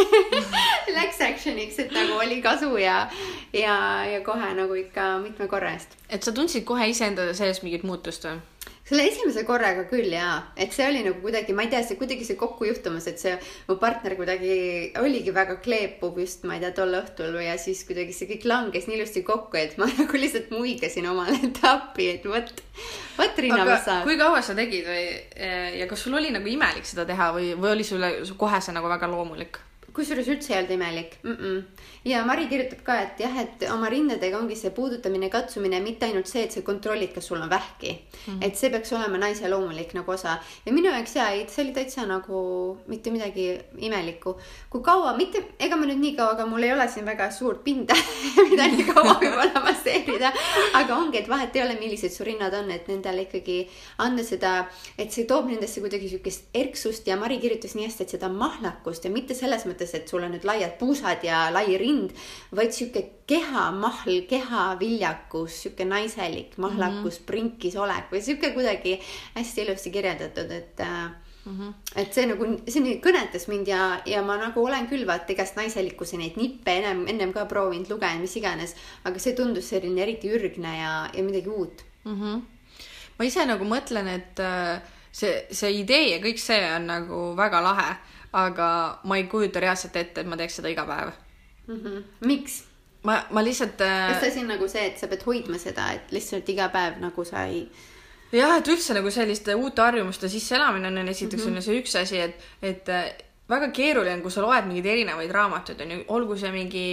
läks 0.96 1.20
action'iks, 1.20 1.78
et 1.78 1.92
nagu 1.92 2.16
oli 2.20 2.40
kasu 2.42 2.76
ja, 2.76 3.10
ja, 3.52 3.76
ja 4.08 4.20
kohe 4.24 4.54
nagu 4.56 4.74
ikka 4.74 5.18
mitme 5.24 5.48
korra 5.48 5.74
eest. 5.76 5.96
et 6.08 6.22
sa 6.22 6.32
tundsid 6.32 6.64
kohe 6.64 6.88
iseenda 6.88 7.32
sees 7.34 7.62
mingit 7.64 7.84
muutust 7.84 8.24
või? 8.28 8.40
Selle 8.84 9.06
esimese 9.08 9.44
korraga 9.48 9.86
küll 9.88 10.12
jaa, 10.12 10.36
et 10.60 10.74
see 10.76 10.84
oli 10.84 11.00
nagu 11.06 11.22
kuidagi, 11.24 11.54
ma 11.56 11.64
ei 11.64 11.70
tea, 11.72 11.80
see 11.86 11.96
kuidagi 12.00 12.26
see 12.28 12.36
kokku 12.40 12.66
juhtumas, 12.68 13.06
et 13.08 13.20
see 13.20 13.32
mu 13.68 13.78
partner 13.80 14.16
kuidagi 14.18 14.56
oligi 15.00 15.32
väga 15.34 15.56
kleepuv 15.64 16.20
just, 16.20 16.44
ma 16.48 16.58
ei 16.58 16.64
tea, 16.64 16.74
tol 16.76 16.92
õhtul 17.00 17.38
ja 17.40 17.56
siis 17.60 17.80
kuidagi 17.88 18.12
see 18.16 18.28
kõik 18.34 18.44
langes 18.50 18.88
nii 18.88 19.00
ilusti 19.00 19.24
kokku, 19.24 19.56
et 19.60 19.78
ma 19.80 19.88
nagu 20.00 20.20
lihtsalt 20.20 20.52
muigasin 20.52 21.08
omale 21.08 21.40
tappi, 21.60 22.10
et 22.18 22.28
vot, 22.28 22.52
vot 23.16 23.44
rinnamassaaž. 23.46 24.04
kui 24.04 24.20
kaua 24.20 24.44
sa 24.44 24.56
tegid 24.58 24.84
või 24.88 25.06
ja 25.80 25.88
kas 25.88 26.04
sul 26.04 26.20
oli 26.20 26.34
nagu 26.34 26.52
imelik 26.52 26.84
seda 26.88 27.08
teha 27.08 27.32
või, 27.36 27.54
või 27.56 27.78
oli 27.78 27.88
sulle 27.88 28.18
kohe 28.36 28.60
see 28.60 28.76
nagu 28.76 28.92
väga 28.92 29.08
loomulik? 29.08 29.62
Kusjuures 29.94 30.28
üldse 30.32 30.52
ei 30.52 30.58
olnud 30.58 30.72
imelik 30.74 31.18
mm. 31.22 31.36
-mm. 31.36 31.62
ja 32.10 32.24
Mari 32.26 32.48
kirjutab 32.50 32.82
ka, 32.86 32.96
et 33.02 33.20
jah, 33.20 33.36
et 33.42 33.64
oma 33.72 33.88
rindadega 33.92 34.38
ongi 34.38 34.56
see 34.58 34.70
puudutamine, 34.74 35.30
katsumine, 35.30 35.80
mitte 35.80 36.06
ainult 36.06 36.26
see, 36.30 36.42
et 36.44 36.52
sa 36.52 36.62
kontrollid, 36.66 37.12
kas 37.14 37.28
sul 37.30 37.40
on 37.40 37.50
vähki 37.50 37.92
mm. 37.92 38.32
-hmm. 38.32 38.46
et 38.46 38.56
see 38.56 38.70
peaks 38.70 38.92
olema 38.92 39.18
naise 39.18 39.48
loomulik 39.48 39.94
nagu 39.94 40.10
osa 40.10 40.38
ja 40.66 40.72
minu 40.72 40.90
jaoks 40.90 41.16
ja, 41.16 41.28
ei, 41.30 41.46
see 41.48 41.64
oli 41.64 41.72
täitsa 41.72 42.06
nagu 42.06 42.78
mitte 42.86 43.10
midagi 43.10 43.60
imelikku. 43.78 44.36
kui 44.70 44.80
kaua, 44.82 45.16
mitte, 45.16 45.44
ega 45.58 45.76
ma 45.76 45.86
nüüd 45.86 46.00
nii 46.00 46.16
kaua, 46.16 46.32
aga 46.36 46.46
mul 46.46 46.62
ei 46.62 46.72
ole 46.72 46.88
siin 46.88 47.06
väga 47.06 47.30
suurt 47.30 47.64
pinda 47.64 47.94
mida 48.50 48.66
nii 48.66 48.84
kaua 48.90 49.14
võib-olla 49.20 49.62
masseerida, 49.64 50.32
aga 50.74 50.96
ongi, 50.96 51.18
et 51.18 51.28
vahet 51.28 51.56
ei 51.56 51.62
ole, 51.62 51.78
millised 51.80 52.12
su 52.12 52.24
rinnad 52.24 52.54
on, 52.54 52.70
et 52.70 52.88
nendele 52.88 53.26
ikkagi 53.28 53.58
anda 53.98 54.24
seda, 54.24 54.54
et 54.98 55.12
see 55.12 55.24
toob 55.30 55.48
nendesse 55.52 55.80
kuidagi 55.84 56.08
siukest 56.08 56.50
erksust 56.54 57.06
ja 57.06 57.16
Mari 57.20 57.38
kirjutas 57.42 57.74
nii 57.74 57.86
hästi, 57.86 58.06
et 58.06 58.16
seda 58.16 58.28
mahlakust 58.28 59.04
ja 59.04 59.10
mitte 59.10 59.34
selles 59.34 59.66
mõttes 59.68 59.83
mõttes, 59.84 59.94
et 59.94 60.08
sul 60.08 60.24
on 60.24 60.32
nüüd 60.34 60.44
laiad 60.44 60.78
puusad 60.78 61.24
ja 61.24 61.50
lai 61.52 61.76
rind, 61.78 62.14
vaid 62.54 62.72
sihuke 62.72 63.24
keha, 63.26 63.70
mahl, 63.72 64.24
kehaviljakus, 64.28 65.62
sihuke 65.64 65.84
naiselik 65.84 66.56
mahlakus 66.58 67.18
mm, 67.18 67.20
-hmm. 67.20 67.26
prinkis 67.26 67.76
olek 67.76 68.10
või 68.10 68.22
sihuke 68.22 68.52
kuidagi 68.54 69.00
hästi 69.34 69.62
ilusti 69.62 69.90
kirjeldatud, 69.90 70.50
et 70.50 70.80
Mm 71.44 71.58
-hmm. 71.60 71.74
et 72.00 72.14
see 72.14 72.24
nagu, 72.26 72.46
see 72.68 72.80
nii 72.80 73.00
kõnetas 73.04 73.48
mind 73.48 73.68
ja, 73.68 74.00
ja 74.06 74.22
ma 74.22 74.36
nagu 74.36 74.64
olen 74.64 74.86
küll 74.88 75.04
vaata 75.06 75.32
igast 75.32 75.56
naiselikkuse 75.56 76.16
neid 76.16 76.38
nippe 76.40 76.72
ennem, 76.72 77.04
ennem 77.06 77.32
ka 77.32 77.44
proovinud, 77.44 77.90
lugenud, 77.90 78.20
mis 78.20 78.36
iganes, 78.36 78.74
aga 79.04 79.18
see 79.18 79.34
tundus 79.36 79.68
selline 79.68 80.02
eriti 80.02 80.30
ürgne 80.32 80.72
ja, 80.78 81.10
ja 81.12 81.22
midagi 81.22 81.48
uut 81.48 81.84
mm. 82.04 82.22
-hmm. 82.22 82.40
ma 83.18 83.24
ise 83.24 83.44
nagu 83.44 83.64
mõtlen, 83.64 84.08
et 84.08 84.40
äh, 84.40 84.80
see, 85.12 85.46
see 85.50 85.70
idee 85.84 86.16
ja 86.16 86.18
kõik 86.24 86.40
see 86.40 86.72
on 86.76 86.86
nagu 86.86 87.36
väga 87.36 87.60
lahe 87.60 87.96
aga 88.34 88.68
ma 89.04 89.18
ei 89.20 89.26
kujuta 89.30 89.62
reaalselt 89.62 89.96
ette, 89.96 90.22
et 90.22 90.30
ma 90.30 90.38
teeks 90.40 90.60
seda 90.60 90.72
iga 90.72 90.86
päev 90.88 91.10
mm. 91.66 91.80
-hmm. 91.80 92.04
miks? 92.26 92.62
ma, 93.02 93.20
ma 93.30 93.44
lihtsalt 93.44 93.80
äh.... 93.80 94.12
kas 94.12 94.28
asi 94.30 94.44
on 94.44 94.52
nagu 94.54 94.68
see, 94.68 94.86
et 94.90 94.98
sa 94.98 95.08
pead 95.08 95.22
hoidma 95.26 95.58
seda, 95.58 95.90
et 95.92 96.12
lihtsalt 96.12 96.48
iga 96.48 96.68
päev 96.68 96.98
nagu 97.02 97.24
sa 97.24 97.44
ei 97.50 97.68
jah, 98.32 98.56
et 98.58 98.68
üldse 98.68 98.96
nagu 98.96 99.10
selliste 99.10 99.54
uute 99.54 99.82
harjumuste 99.82 100.28
sisseelamine 100.28 100.88
on 100.88 101.08
esiteks 101.08 101.44
mm 101.44 101.46
-hmm. 101.46 101.50
on 101.50 101.56
ju 101.56 101.62
see 101.62 101.80
üks 101.82 101.96
asi, 102.00 102.20
et, 102.20 102.50
et 102.62 102.90
väga 103.48 103.68
keeruline, 103.76 104.22
kui 104.22 104.32
sa 104.32 104.42
loed 104.42 104.66
mingeid 104.68 104.86
erinevaid 104.86 105.30
raamatuid, 105.30 105.80
onju, 105.80 106.04
olgu 106.16 106.36
see 106.40 106.52
mingi 106.52 106.84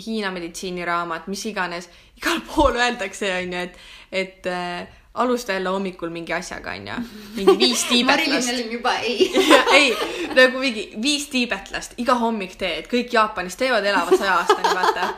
Hiina 0.00 0.30
meditsiiniraamat, 0.30 1.26
mis 1.28 1.44
iganes, 1.46 1.88
igal 2.16 2.40
pool 2.48 2.76
öeldakse, 2.76 3.30
onju, 3.42 3.58
et, 3.58 3.76
et 4.12 4.46
äh, 4.46 4.88
alusta 5.14 5.52
jälle 5.52 5.68
hommikul 5.68 6.10
mingi 6.10 6.32
asjaga, 6.32 6.70
onju. 6.70 6.92
mingi 7.36 7.58
viis 7.58 7.82
Marilyn 7.90 8.42
tiibetlast. 8.42 8.48
oli 8.52 8.72
juba 8.72 8.94
ei. 8.94 9.32
ei, 9.78 9.96
nagu 10.34 10.58
mingi 10.58 10.90
viis 11.02 11.26
tiibetlast 11.28 11.96
iga 11.98 12.14
hommik 12.14 12.54
teed, 12.58 12.86
kõik 12.90 13.10
Jaapanis 13.12 13.58
teevad, 13.58 13.84
elavad 13.84 14.18
saja 14.18 14.36
aastani, 14.38 14.74
vaata. 14.74 15.08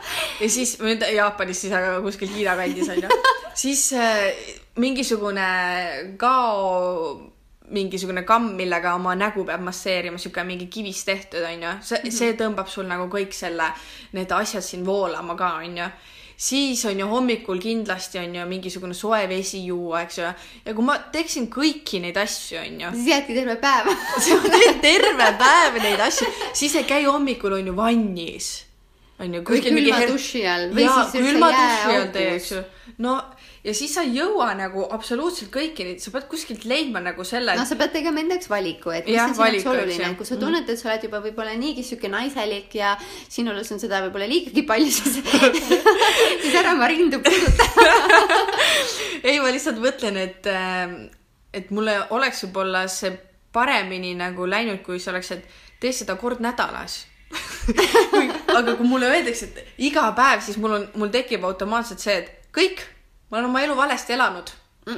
ja 0.41 0.49
siis, 0.49 0.77
Jaapanis 1.15 1.61
siis, 1.61 1.73
aga 1.73 2.01
kuskil 2.01 2.33
Hiina 2.33 2.55
kandis 2.57 2.89
onju. 2.89 3.11
siis 3.53 3.91
äh, 3.93 4.25
mingisugune 4.81 5.45
kao, 6.17 7.29
mingisugune 7.69 8.25
kamm, 8.25 8.55
millega 8.57 8.95
oma 8.97 9.13
nägu 9.15 9.45
peab 9.45 9.61
masseerima, 9.61 10.17
sihuke 10.17 10.43
mingi 10.43 10.67
kivist 10.73 11.05
tehtud 11.05 11.45
onju. 11.51 11.77
see, 11.85 12.09
see 12.09 12.33
tõmbab 12.39 12.71
sul 12.71 12.89
nagu 12.89 13.05
kõik 13.13 13.37
selle, 13.37 13.69
need 14.17 14.33
asjad 14.33 14.65
siin 14.65 14.85
voolama 14.85 15.37
ka 15.37 15.53
onju 15.61 15.93
siis 16.37 16.83
on 16.85 16.99
ju 16.99 17.07
hommikul 17.07 17.61
kindlasti 17.61 18.19
on 18.19 18.35
ju 18.35 18.45
mingisugune 18.49 18.93
soe 18.97 19.23
vesi 19.29 19.63
juua, 19.65 20.03
eks 20.03 20.17
ju. 20.17 20.31
ja 20.65 20.75
kui 20.75 20.85
ma 20.85 20.97
teeksin 21.13 21.49
kõiki 21.53 22.01
neid 22.03 22.17
asju, 22.17 22.59
on 22.61 22.81
ju, 22.85 22.91
siis 22.97 23.09
jäädki 23.13 23.37
terve 23.37 23.57
päev. 23.61 23.91
terve 24.87 25.29
päev 25.39 25.79
neid 25.83 26.03
asju, 26.07 26.29
siis 26.53 26.75
ei 26.81 26.87
käi 26.89 27.03
hommikul 27.07 27.59
on 27.59 27.71
ju 27.71 27.75
vannis. 27.77 28.51
on 29.19 29.33
ju, 29.33 29.43
Või 29.47 29.63
külma 29.63 30.03
duši 30.09 30.45
all 30.49 30.69
või 30.73 30.87
jaa, 30.87 31.05
siis 31.11 31.31
üldse 31.31 31.53
jääaugus. 31.55 32.53
no 32.97 33.19
ja 33.63 33.73
siis 33.75 33.93
sa 33.95 34.03
ei 34.03 34.17
jõua 34.17 34.49
nagu 34.59 34.83
absoluutselt 34.91 35.51
kõiki 35.53 35.85
neid, 35.87 36.01
sa 36.03 36.11
pead 36.11 36.25
kuskilt 36.31 36.65
leidma 36.67 36.99
nagu 37.03 37.23
selle 37.27 37.55
no 37.55 37.63
sa 37.67 37.77
pead 37.79 37.93
tegema 37.95 38.19
enda 38.19 38.35
jaoks 38.35 38.49
valiku, 38.51 38.91
et 38.91 39.07
mis 39.07 39.15
Jah, 39.15 39.31
on 39.31 39.37
sinu 39.37 39.59
jaoks 39.61 39.67
oluline 39.71 40.09
kui 40.19 40.27
sa 40.27 40.37
tunned, 40.41 40.67
et 40.67 40.79
sa 40.79 40.89
oled 40.89 41.07
juba 41.07 41.21
võib-olla 41.23 41.55
niigi 41.59 41.85
sihuke 41.87 42.11
naiselik 42.11 42.75
ja 42.75 42.93
sinul 43.31 43.61
on 43.63 43.83
seda 43.83 44.03
võib-olla 44.07 44.27
liigagi 44.27 44.65
palju, 44.67 44.91
siis, 44.91 45.19
siis 46.43 46.57
ära 46.59 46.73
oma 46.75 46.89
rindu 46.91 47.21
puuduta. 47.23 47.69
ei, 49.27 49.39
ma 49.39 49.51
lihtsalt 49.53 49.79
mõtlen, 49.83 50.19
et, 50.19 50.49
et 51.55 51.71
mulle 51.71 51.95
oleks 52.15 52.43
võib-olla 52.47 52.85
see 52.91 53.13
paremini 53.53 54.13
nagu 54.17 54.47
läinud, 54.49 54.81
kui 54.83 54.99
see 54.99 55.13
oleks, 55.13 55.31
et 55.37 55.59
tee 55.79 55.93
seda 55.95 56.17
kord 56.19 56.43
nädalas. 56.43 57.03
aga 58.57 58.75
kui 58.75 58.85
mulle 58.85 59.07
öeldakse, 59.09 59.49
et 59.49 59.79
iga 59.87 60.09
päev, 60.17 60.43
siis 60.45 60.59
mul 60.61 60.75
on, 60.77 60.89
mul 60.99 61.13
tekib 61.13 61.45
automaatselt 61.47 62.03
see, 62.03 62.17
et 62.21 62.51
kõik, 62.53 62.83
ma 63.29 63.39
olen 63.39 63.49
oma 63.49 63.63
elu 63.65 63.75
valesti 63.77 64.15
elanud. 64.17 64.53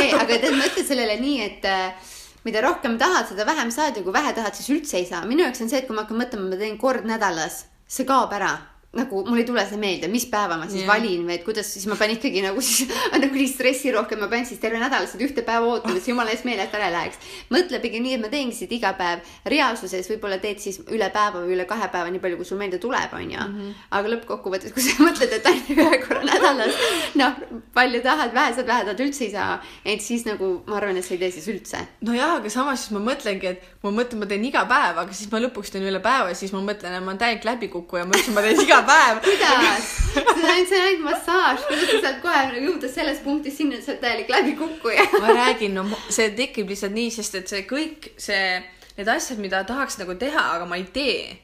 ei, 0.00 0.10
aga 0.12 0.36
tead, 0.36 0.56
ma 0.56 0.66
ütlen 0.68 0.86
sellele 0.86 1.16
nii, 1.20 1.36
et 1.44 1.68
äh, 1.68 2.10
mida 2.44 2.64
rohkem 2.64 2.98
tahad, 3.00 3.28
seda 3.30 3.46
vähem 3.48 3.72
saad 3.72 3.96
ja 3.96 4.04
kui 4.04 4.12
vähe 4.12 4.34
tahad, 4.36 4.56
siis 4.56 4.72
üldse 4.74 5.00
ei 5.00 5.06
saa. 5.08 5.24
minu 5.28 5.46
jaoks 5.46 5.64
on 5.64 5.72
see, 5.72 5.80
et 5.80 5.88
kui 5.88 5.96
ma 5.96 6.04
hakkan 6.04 6.20
mõtlema, 6.20 6.50
ma 6.52 6.60
teen 6.60 6.76
kord 6.80 7.08
nädalas, 7.08 7.64
see 7.88 8.08
kaob 8.08 8.32
ära 8.36 8.56
nagu 8.90 9.22
mul 9.22 9.38
ei 9.38 9.44
tule 9.46 9.62
see 9.70 9.78
meelde, 9.78 10.08
mis 10.10 10.24
päeva 10.26 10.56
ma 10.58 10.64
siis 10.66 10.82
yeah. 10.82 10.88
valin 10.90 11.22
või 11.22 11.36
et 11.36 11.44
kuidas 11.46 11.68
siis 11.70 11.84
ma 11.86 11.94
pean 11.94 12.10
ikkagi 12.10 12.40
nagu 12.42 12.58
siis 12.64 12.90
nagu 13.14 13.28
nii 13.30 13.46
stressirohke, 13.46 14.16
ma 14.18 14.26
pean 14.32 14.42
siis 14.48 14.58
terve 14.58 14.80
nädal 14.82 15.04
seda 15.06 15.22
ühte 15.22 15.44
päeva 15.46 15.68
ootama, 15.76 15.94
et 15.94 16.02
see 16.02 16.10
jumala 16.10 16.32
eest 16.34 16.42
meelest 16.48 16.74
ära 16.74 16.88
ei 16.88 16.94
läheks. 16.96 17.20
mõtle 17.54 17.78
pigem 17.84 18.02
nii, 18.02 18.16
et 18.18 18.24
ma 18.24 18.30
teengi 18.32 18.58
seda 18.58 18.74
iga 18.74 18.90
päev. 18.98 19.22
reaalsuses 19.52 20.10
võib-olla 20.10 20.40
teed 20.42 20.58
siis 20.58 20.80
üle 20.90 21.06
päeva 21.14 21.38
või 21.44 21.54
üle 21.54 21.66
kahe 21.70 21.86
päeva, 21.92 22.10
nii 22.10 22.22
palju, 22.24 22.40
kui 22.40 22.48
sul 22.48 22.58
meelde 22.58 22.80
tuleb, 22.82 23.14
onju. 23.20 23.44
Mhm. 23.44 23.68
aga 23.94 24.12
lõppkokkuvõttes, 24.16 24.74
kui 24.74 24.82
sa 24.82 24.96
mõtled, 25.06 25.36
et 25.38 25.46
ainult 25.52 25.70
ühe 25.76 26.02
korra 26.02 26.24
nädalas, 26.26 26.82
noh, 27.22 27.38
palju 27.78 28.02
tahad, 28.02 28.34
vähe 28.34 28.56
saad, 28.58 28.66
vähe 28.72 28.88
tahad, 28.90 29.04
üldse 29.06 29.24
ei 29.28 29.30
saa. 29.36 29.60
et 29.84 30.02
siis 30.02 30.26
nagu 30.26 30.50
ma 30.66 30.80
arvan, 30.82 30.98
et 30.98 31.06
sa 31.06 31.14
ei 31.14 31.22
tee 31.22 31.30
siis 31.38 31.46
üldse. 31.54 31.84
nojah, 32.02 32.40
aga 32.42 32.50
samas 32.50 32.88
siis 32.88 32.98
ma 32.98 33.06
mõtlengi, 33.06 33.54
et 33.54 33.70
ma 33.86 33.94
mõtlen, 33.94 34.24
ma 34.24 34.26
teen 34.34 34.50
iga 34.50 34.66
päev, 34.66 34.98
aga 35.06 35.14
siis 35.14 35.30
ma 35.30 35.38
lõpuks 35.46 35.70
teen 35.70 35.86
üle 35.86 36.02
päeva 36.02 36.34
ja 36.34 36.42
siis 36.42 36.50
ma 36.50 36.66
mõtlen, 36.66 36.98
et 36.98 37.06
ma 37.06 37.14
olen 37.14 37.22
täielik 37.22 37.46
läbikukkuja, 37.46 38.02
ma 38.10 38.18
ütlesin, 38.18 38.34
ma 38.34 38.42
teen 38.42 38.66
iga 38.66 38.79
päev. 38.86 39.20
kuidas? 39.24 39.90
see 40.10 40.24
on 40.24 40.50
ainult, 40.50 40.68
see 40.68 40.80
on 40.80 40.86
ainult 40.86 41.04
massaaž, 41.06 41.66
kuidas 41.68 41.90
sa 41.92 42.00
saad 42.06 42.20
kohe 42.24 42.42
nagu 42.48 42.64
jõuda 42.66 42.90
sellest 42.92 43.24
punktist 43.26 43.60
sinna, 43.60 43.78
et 43.78 43.86
sa 43.86 43.92
oled 43.94 44.02
täielik 44.04 44.32
läbikukkuja. 44.34 45.06
ma 45.22 45.34
räägin, 45.36 45.76
no 45.78 45.86
see 46.08 46.30
tekib 46.38 46.72
lihtsalt 46.72 46.96
nii, 46.96 47.10
sest 47.14 47.38
et 47.40 47.52
see 47.52 47.66
kõik 47.70 48.10
see, 48.20 48.60
need 48.98 49.12
asjad, 49.12 49.42
mida 49.42 49.62
tahaks 49.68 50.00
nagu 50.02 50.16
teha, 50.20 50.46
aga 50.56 50.68
ma 50.68 50.80
ei 50.80 50.86
tee. 50.94 51.36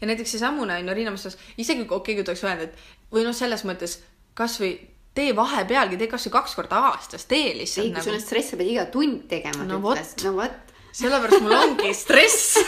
ja 0.00 0.10
näiteks 0.10 0.36
seesamune 0.36 0.80
on 0.80 0.90
ju 0.90 0.98
Riina 0.98 1.14
Massas, 1.14 1.38
isegi 1.56 1.86
kui 1.86 1.96
okei, 2.00 2.18
kui 2.18 2.26
ta 2.26 2.34
oleks 2.34 2.44
öelnud, 2.44 2.68
et 2.68 3.14
või 3.14 3.24
noh, 3.26 3.36
selles 3.36 3.64
mõttes 3.68 4.00
kasvõi 4.34 4.74
tee 5.14 5.34
vahepealgi, 5.36 5.98
tee 5.98 6.10
kasvõi 6.10 6.34
kaks 6.34 6.56
korda 6.58 6.80
aastas, 6.90 7.28
tee 7.30 7.52
ei, 7.52 7.58
lihtsalt 7.62 7.92
kui 7.94 8.02
sul 8.02 8.14
nagu 8.14 8.20
on. 8.20 8.26
stress, 8.26 8.52
sa 8.52 8.58
pead 8.60 8.72
iga 8.72 8.86
tund 8.90 9.26
tegema. 9.30 9.66
No 9.68 9.80
vot. 9.82 10.02
no 10.26 10.34
vot. 10.40 10.73
Sellepärast 10.94 11.42
mul 11.42 11.56
ongi 11.58 11.90
stress. 11.94 12.58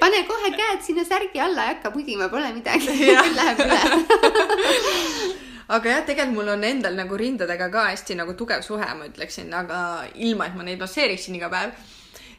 pane 0.00 0.22
kohe 0.28 0.50
käed 0.56 0.80
sinna 0.84 1.04
särgi 1.04 1.40
alla 1.44 1.66
ja 1.66 1.74
hakka 1.74 1.90
pudima, 1.92 2.28
pole 2.32 2.52
midagi. 2.56 2.88
Läheb 3.38 3.58
üle. 3.66 3.80
aga 5.68 5.90
jah, 5.92 6.04
tegelikult 6.06 6.36
mul 6.38 6.48
on 6.54 6.64
endal 6.66 6.96
nagu 6.98 7.18
rindadega 7.20 7.68
ka 7.70 7.86
hästi 7.90 8.16
nagu 8.18 8.34
tugev 8.38 8.64
suhe, 8.66 8.88
ma 8.96 9.08
ütleksin, 9.10 9.52
aga 9.54 9.80
ilma, 10.16 10.48
et 10.48 10.56
ma 10.56 10.66
neid 10.66 10.80
masseeriksin 10.80 11.36
iga 11.38 11.50
päev. 11.52 11.74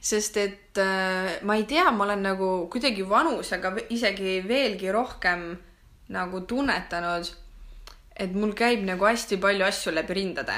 sest 0.01 0.37
et 0.41 0.77
äh, 0.81 1.37
ma 1.45 1.55
ei 1.59 1.67
tea, 1.69 1.91
ma 1.93 2.07
olen 2.07 2.23
nagu 2.25 2.49
kuidagi 2.73 3.05
vanusega 3.05 3.75
isegi 3.93 4.39
veelgi 4.47 4.89
rohkem 4.91 5.43
nagu 6.09 6.41
tunnetanud, 6.49 7.29
et 8.17 8.33
mul 8.33 8.55
käib 8.57 8.81
nagu 8.89 9.05
hästi 9.05 9.37
palju 9.37 9.67
asju 9.69 9.93
läbi 9.93 10.17
rindade. 10.17 10.57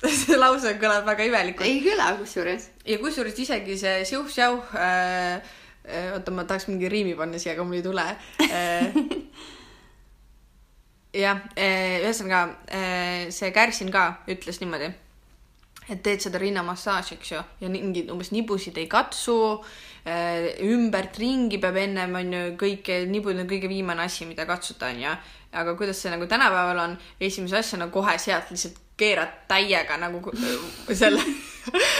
see 0.08 0.36
lause 0.38 0.76
kõlab 0.80 1.04
väga 1.08 1.26
imelikult. 1.28 1.66
ei 1.68 1.80
kõla 1.84 2.14
kusjuures. 2.20 2.70
ja 2.88 2.98
kusjuures 3.02 3.36
isegi 3.44 3.76
see 3.80 4.04
siuh-säuh 4.08 4.72
äh,, 4.80 5.52
äh, 5.84 6.08
oota, 6.14 6.32
ma 6.32 6.46
tahaks 6.48 6.70
mingi 6.70 6.88
riimi 6.88 7.16
panna 7.18 7.40
siia, 7.40 7.54
aga 7.56 7.66
mul 7.68 7.80
ei 7.80 7.84
tule 7.84 8.06
äh. 8.46 8.96
jah, 11.24 11.44
ühesõnaga 11.58 12.42
äh, 12.72 13.28
see 13.34 13.52
Kärsin 13.52 13.92
ka 13.92 14.06
ütles 14.30 14.62
niimoodi, 14.62 14.88
et 15.90 16.02
teed 16.06 16.22
seda 16.22 16.40
rinnamassaaži, 16.40 17.18
eks 17.18 17.32
ju, 17.34 17.44
ja 17.60 17.72
mingeid 17.72 18.12
umbes 18.14 18.32
nibusid 18.32 18.80
ei 18.80 18.88
katsu 18.88 19.36
äh,, 20.06 20.54
ümbert 20.64 21.20
ringi 21.20 21.60
peab 21.60 21.76
ennem 21.82 22.16
onju 22.22 22.44
kõike, 22.60 23.02
nibud 23.10 23.36
on 23.36 23.50
kõige 23.50 23.68
viimane 23.68 24.08
asi, 24.08 24.24
mida 24.30 24.48
katsuda 24.48 24.94
onju. 24.94 25.16
aga 25.60 25.74
kuidas 25.76 25.98
see 26.00 26.12
nagu 26.12 26.24
tänapäeval 26.30 26.86
on, 26.88 27.00
esimese 27.20 27.58
asjana 27.58 27.90
kohe 27.92 28.16
sealt 28.22 28.54
lihtsalt 28.54 28.86
keerad 29.00 29.44
täiega 29.48 29.96
nagu 30.00 30.22
selle 30.92 31.24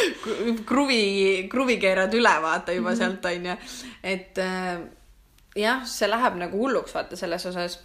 kruvi, 0.71 1.03
kruvi 1.51 1.77
keerad 1.83 2.15
üle, 2.17 2.33
vaata 2.43 2.77
juba 2.77 2.97
sealt 2.99 3.25
onju, 3.33 3.57
et 4.05 4.41
äh, 4.41 4.81
jah, 5.57 5.87
see 5.89 6.09
läheb 6.11 6.37
nagu 6.41 6.61
hulluks, 6.61 6.95
vaata 6.97 7.19
selles 7.19 7.49
osas 7.51 7.81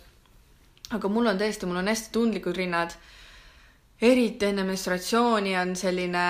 aga 0.94 1.10
mul 1.10 1.32
on 1.32 1.40
tõesti, 1.40 1.68
mul 1.70 1.82
on 1.82 1.90
hästi 1.90 2.12
tundlikud 2.14 2.58
rinnad. 2.58 2.94
eriti 4.02 4.46
enne 4.46 4.64
menstratsiooni 4.68 5.56
on 5.58 5.76
selline 5.76 6.26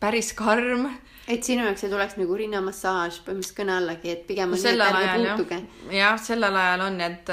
päris 0.00 0.32
karm. 0.36 0.86
et 1.28 1.42
sinu 1.42 1.64
jaoks 1.64 1.84
ei 1.84 1.90
tuleks 1.90 2.16
nagu 2.20 2.36
rinnamassaaž 2.36 3.22
põhimõtteliselt 3.24 3.58
kõne 3.58 3.76
allagi, 3.78 4.10
et 4.10 4.26
pigem 4.26 4.52
on 4.52 4.60
nii, 4.60 4.72
et 4.74 4.80
ärge 4.88 5.28
puutuge., 5.28 5.60
jah, 5.96 6.18
sellel 6.20 6.56
ajal 6.56 6.84
on, 6.86 7.00
et, 7.00 7.30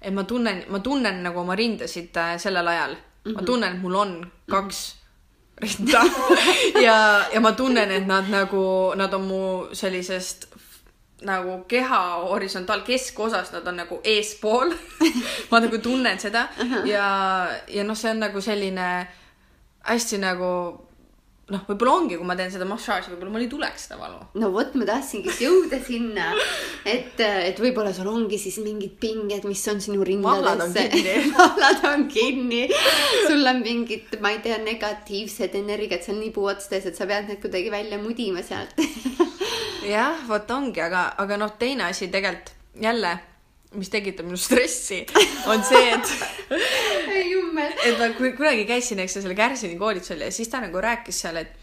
et 0.00 0.14
ma 0.14 0.24
tunnen, 0.24 0.62
ma 0.68 0.80
tunnen 0.80 1.22
nagu 1.22 1.40
oma 1.40 1.56
rindasid 1.58 2.16
äh, 2.16 2.36
sellel 2.40 2.72
ajal. 2.72 2.96
Ma 3.32 3.42
tunnen, 3.42 3.76
et 3.76 3.82
mul 3.82 3.94
on 3.94 4.14
kaks 4.50 4.84
rinda. 5.62 6.02
Ja, 6.86 7.24
ja 7.32 7.40
ma 7.40 7.52
tunnen, 7.52 7.90
et 7.90 8.06
nad 8.06 8.28
nagu, 8.30 8.92
nad 8.96 9.14
on 9.14 9.28
mu 9.28 9.42
sellisest 9.72 10.48
nagu 11.24 11.62
keha 11.68 12.00
horisontaal 12.28 12.82
keskosas, 12.84 13.52
nad 13.52 13.66
on 13.66 13.76
nagu 13.80 14.00
eespool. 14.04 14.74
ma 15.50 15.60
nagu 15.60 15.78
tunnen 15.78 16.18
seda. 16.20 16.48
Ja, 16.84 17.06
ja 17.68 17.84
noh, 17.84 17.96
see 17.96 18.12
on 18.12 18.20
nagu 18.26 18.40
selline 18.44 18.88
hästi 19.84 20.18
nagu 20.20 20.50
noh, 21.52 21.64
võib-olla 21.68 21.94
ongi, 21.98 22.16
kui 22.16 22.26
ma 22.28 22.36
teen 22.38 22.52
seda 22.52 22.66
massaaži, 22.68 23.10
võib-olla 23.12 23.34
mul 23.34 23.44
ei 23.44 23.50
tuleks 23.52 23.86
seda 23.86 23.98
valu. 24.00 24.20
no 24.40 24.50
vot, 24.54 24.72
ma 24.80 24.86
tahtsingi 24.88 25.34
jõuda 25.42 25.80
sinna, 25.84 26.30
et, 26.88 27.20
et 27.20 27.60
võib-olla 27.60 27.92
sul 27.96 28.08
ongi 28.10 28.38
siis 28.40 28.56
mingid 28.64 28.96
pinged, 29.02 29.44
mis 29.48 29.64
on 29.72 29.82
sinu 29.84 30.06
kinni.. 30.06 31.16
vallad 31.36 31.84
on 31.90 32.06
kinni. 32.12 32.64
sul 33.28 33.44
on 33.50 33.60
mingid, 33.64 34.16
ma 34.24 34.32
ei 34.34 34.40
tea, 34.44 34.58
negatiivsed 34.64 35.58
energiat 35.60 36.06
seal 36.06 36.18
nibuotstes, 36.22 36.88
et 36.88 36.96
sa 36.96 37.08
pead 37.10 37.28
need 37.28 37.42
kuidagi 37.44 37.72
välja 37.74 38.00
mudima 38.00 38.44
sealt. 38.46 38.80
jah, 39.94 40.24
vot 40.28 40.56
ongi, 40.56 40.80
aga, 40.84 41.10
aga 41.20 41.40
noh, 41.40 41.52
teine 41.60 41.90
asi 41.90 42.08
tegelikult 42.12 42.54
jälle, 42.80 43.18
mis 43.74 43.90
tekitab 43.92 44.26
minus 44.28 44.46
stressi, 44.48 45.02
on 45.50 45.64
see, 45.66 45.92
et 45.94 46.14
et 47.88 47.98
ma 47.98 48.08
ku- 48.16 48.32
kunagi 48.36 48.64
käisin, 48.68 49.02
eks 49.04 49.18
ju, 49.18 49.22
selle 49.24 49.36
Kärsini 49.38 49.78
koolitusel 49.80 50.24
ja 50.26 50.32
siis 50.32 50.50
ta 50.52 50.62
nagu 50.64 50.80
rääkis 50.80 51.20
seal, 51.26 51.42
et 51.42 51.60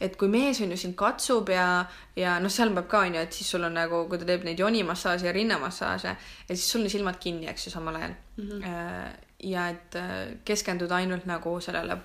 et 0.00 0.14
kui 0.16 0.30
mees 0.32 0.56
on 0.64 0.70
ju 0.72 0.78
sind 0.80 0.96
katsub 0.96 1.50
ja, 1.52 1.84
ja 2.16 2.38
noh, 2.40 2.52
seal 2.52 2.72
peab 2.72 2.86
ka 2.88 3.02
on 3.04 3.18
ju, 3.18 3.24
et 3.26 3.36
siis 3.36 3.50
sul 3.52 3.66
on 3.68 3.74
nagu, 3.76 4.06
kui 4.08 4.20
ta 4.20 4.28
teeb 4.28 4.46
neid 4.48 4.60
jonimassaaže 4.60 5.28
ja 5.28 5.34
rinnamassaaže 5.36 6.14
ja 6.14 6.54
siis 6.54 6.70
sul 6.72 6.86
on 6.86 6.92
silmad 6.92 7.18
kinni, 7.20 7.50
eks 7.52 7.68
ju, 7.68 7.74
samal 7.74 7.98
ajal 8.00 8.14
mm. 8.36 8.48
-hmm. 8.48 9.10
ja 9.50 9.68
et 9.68 9.96
äh, 10.00 10.38
keskenduda 10.44 10.96
ainult 10.96 11.26
nagu 11.26 11.60
sellele 11.60 11.98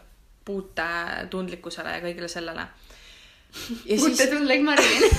puute 0.45 0.88
tundlikkusele 1.30 1.95
ja 1.95 2.01
kõigele 2.03 2.27
sellele. 2.27 2.67
tune 4.30 4.47
like 4.47 4.63
Marilyn. 4.63 5.11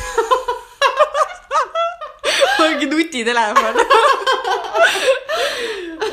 ongi 2.61 2.87
nutitelefon. 2.87 3.75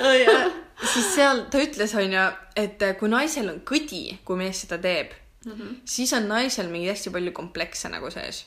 siis 0.94 1.12
seal 1.16 1.46
ta 1.52 1.62
ütles, 1.64 1.94
onju, 1.96 2.24
et 2.60 2.88
kui 3.00 3.12
naisel 3.12 3.52
on 3.52 3.62
kõdi, 3.68 4.06
kui 4.26 4.40
mees 4.40 4.64
seda 4.66 4.80
teeb 4.84 5.14
mm, 5.46 5.52
-hmm. 5.52 5.76
siis 5.86 6.14
on 6.14 6.28
naisel 6.28 6.68
mingi 6.68 6.90
hästi 6.90 7.14
palju 7.14 7.32
komplekse 7.32 7.90
nagu 7.90 8.12
sees. 8.12 8.46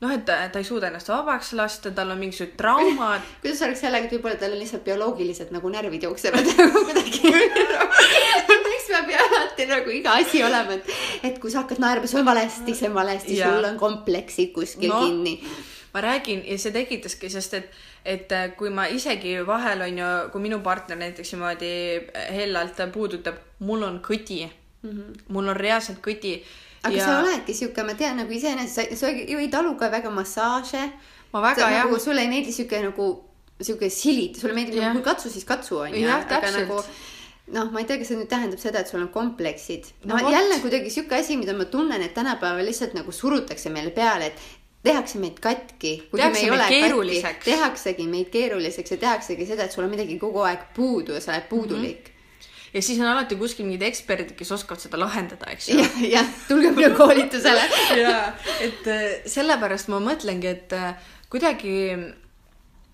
noh, 0.00 0.12
et 0.14 0.24
ta, 0.24 0.36
ta 0.52 0.60
ei 0.62 0.64
suuda 0.64 0.86
ennast 0.86 1.08
vabaks 1.08 1.52
lasta, 1.58 1.90
tal 1.90 2.10
on 2.14 2.18
mingisugused 2.18 2.56
traumad. 2.56 3.24
kuidas 3.42 3.62
oleks 3.66 3.80
sellega, 3.80 4.06
et 4.06 4.12
võib-olla 4.14 4.38
tal 4.38 4.52
on 4.54 4.58
lihtsalt 4.62 4.84
bioloogiliselt 4.84 5.50
nagu 5.50 5.68
närvid 5.68 6.02
jooksevad 6.02 6.46
nagu 6.60 6.84
kuidagi. 6.86 7.32
miks 8.68 8.86
peab 8.88 9.10
ju 9.10 9.18
alati 9.24 9.66
nagu 9.66 9.90
iga 9.90 10.14
asi 10.20 10.44
olema, 10.46 10.78
et, 10.78 10.94
et 11.22 11.38
kui 11.42 11.50
sa 11.50 11.64
hakkad 11.64 11.82
naerma, 11.82 12.06
see 12.06 12.20
on 12.20 12.30
valesti, 12.30 12.74
see 12.74 12.88
on 12.88 12.94
valesti, 12.94 13.42
sul 13.42 13.70
on 13.72 13.78
kompleksid 13.78 14.52
kuskil 14.54 14.94
no. 14.94 15.00
kinni. 15.06 15.40
Ma 15.94 16.00
räägin 16.00 16.42
ja 16.48 16.58
see 16.58 16.72
tekitaski, 16.72 17.30
sest 17.30 17.54
et, 17.54 17.70
et 18.04 18.32
kui 18.56 18.70
ma 18.70 18.86
isegi 18.88 19.36
vahel 19.46 19.84
on 19.84 19.98
ju, 19.98 20.10
kui 20.32 20.44
minu 20.48 20.60
partner 20.64 20.98
näiteks 21.00 21.34
niimoodi 21.34 21.72
hellalt 22.32 22.80
puudutab, 22.94 23.40
mul 23.60 23.84
on 23.88 24.00
kõdi 24.04 24.46
mm. 24.46 24.90
-hmm. 24.90 25.24
mul 25.28 25.48
on 25.48 25.56
reaalselt 25.56 25.98
kõdi. 26.06 26.38
aga 26.82 26.96
ja... 26.96 27.04
sa 27.04 27.18
oledki 27.20 27.54
sihuke, 27.54 27.82
ma 27.82 27.94
tean 27.94 28.16
nagu 28.16 28.32
iseenesest, 28.32 28.96
sa, 28.96 28.96
sa 28.96 29.10
ju 29.10 29.38
ei 29.38 29.48
talu 29.48 29.74
ka 29.74 29.90
väga 29.90 30.10
massaaže. 30.10 30.90
ma 31.32 31.42
väga 31.42 31.60
sa, 31.60 31.70
jah 31.70 31.84
nagu,, 31.84 31.98
sulle 31.98 32.20
ei 32.20 32.28
meeldi 32.28 32.52
sihuke 32.52 32.82
nagu, 32.82 33.24
sihuke 33.60 33.90
silid, 33.90 34.36
sulle 34.40 34.54
meeldib 34.54 34.80
Jah. 34.80 34.94
nagu 34.94 35.04
katsu, 35.04 35.30
siis 35.30 35.44
katsu 35.44 35.78
onju. 35.78 36.06
Jah, 36.06 36.20
aga 36.20 36.40
täpselt. 36.40 36.68
nagu 36.68 36.82
noh, 37.52 37.70
ma 37.72 37.80
ei 37.80 37.86
tea, 37.86 37.98
kas 37.98 38.08
see 38.08 38.18
nüüd 38.18 38.30
tähendab 38.30 38.60
seda, 38.62 38.80
et 38.80 38.88
sul 38.88 39.02
on 39.02 39.08
kompleksid. 39.12 39.92
No 40.04 40.16
no, 40.16 40.24
vot. 40.24 40.32
jälle 40.32 40.58
kuidagi 40.62 40.90
sihuke 40.90 41.18
asi, 41.18 41.36
mida 41.36 41.54
ma 41.56 41.64
tunnen, 41.64 42.02
et 42.02 42.14
tänapäeval 42.14 42.66
lihtsalt 42.66 42.94
nagu 42.94 43.12
surutakse 43.12 43.70
meile 43.70 43.90
peale, 43.90 44.30
et 44.32 44.61
tehakse 44.82 45.18
meid 45.22 45.38
katki. 45.42 45.92
Tehaksegi 47.44 48.06
meid 48.10 48.32
keeruliseks 48.34 48.96
ja 48.96 48.98
tehaksegi 49.04 49.46
seda, 49.46 49.66
et 49.66 49.74
sul 49.74 49.84
on 49.86 49.92
midagi 49.92 50.18
kogu 50.20 50.42
aeg 50.46 50.72
puudu 50.76 51.14
ja 51.16 51.22
sa 51.22 51.36
oled 51.36 51.46
puudulik 51.50 52.08
mm. 52.08 52.48
ja 52.74 52.82
siis 52.82 53.00
on 53.00 53.10
alati 53.10 53.38
kuskil 53.38 53.68
mingid 53.68 53.84
eksperdid, 53.86 54.34
kes 54.38 54.50
oskavad 54.58 54.82
seda 54.82 54.98
lahendada, 54.98 55.50
eks 55.54 55.70
ju. 55.70 55.78
jah, 55.82 56.00
jah, 56.16 56.32
tulge 56.48 56.72
minu 56.74 56.90
koolitusele. 57.00 57.68
jaa, 58.02 58.24
et 58.64 58.90
äh, 58.90 59.06
sellepärast 59.30 59.92
ma 59.92 60.02
mõtlengi, 60.02 60.50
et 60.50 60.74
äh, 60.76 61.14
kuidagi 61.30 61.76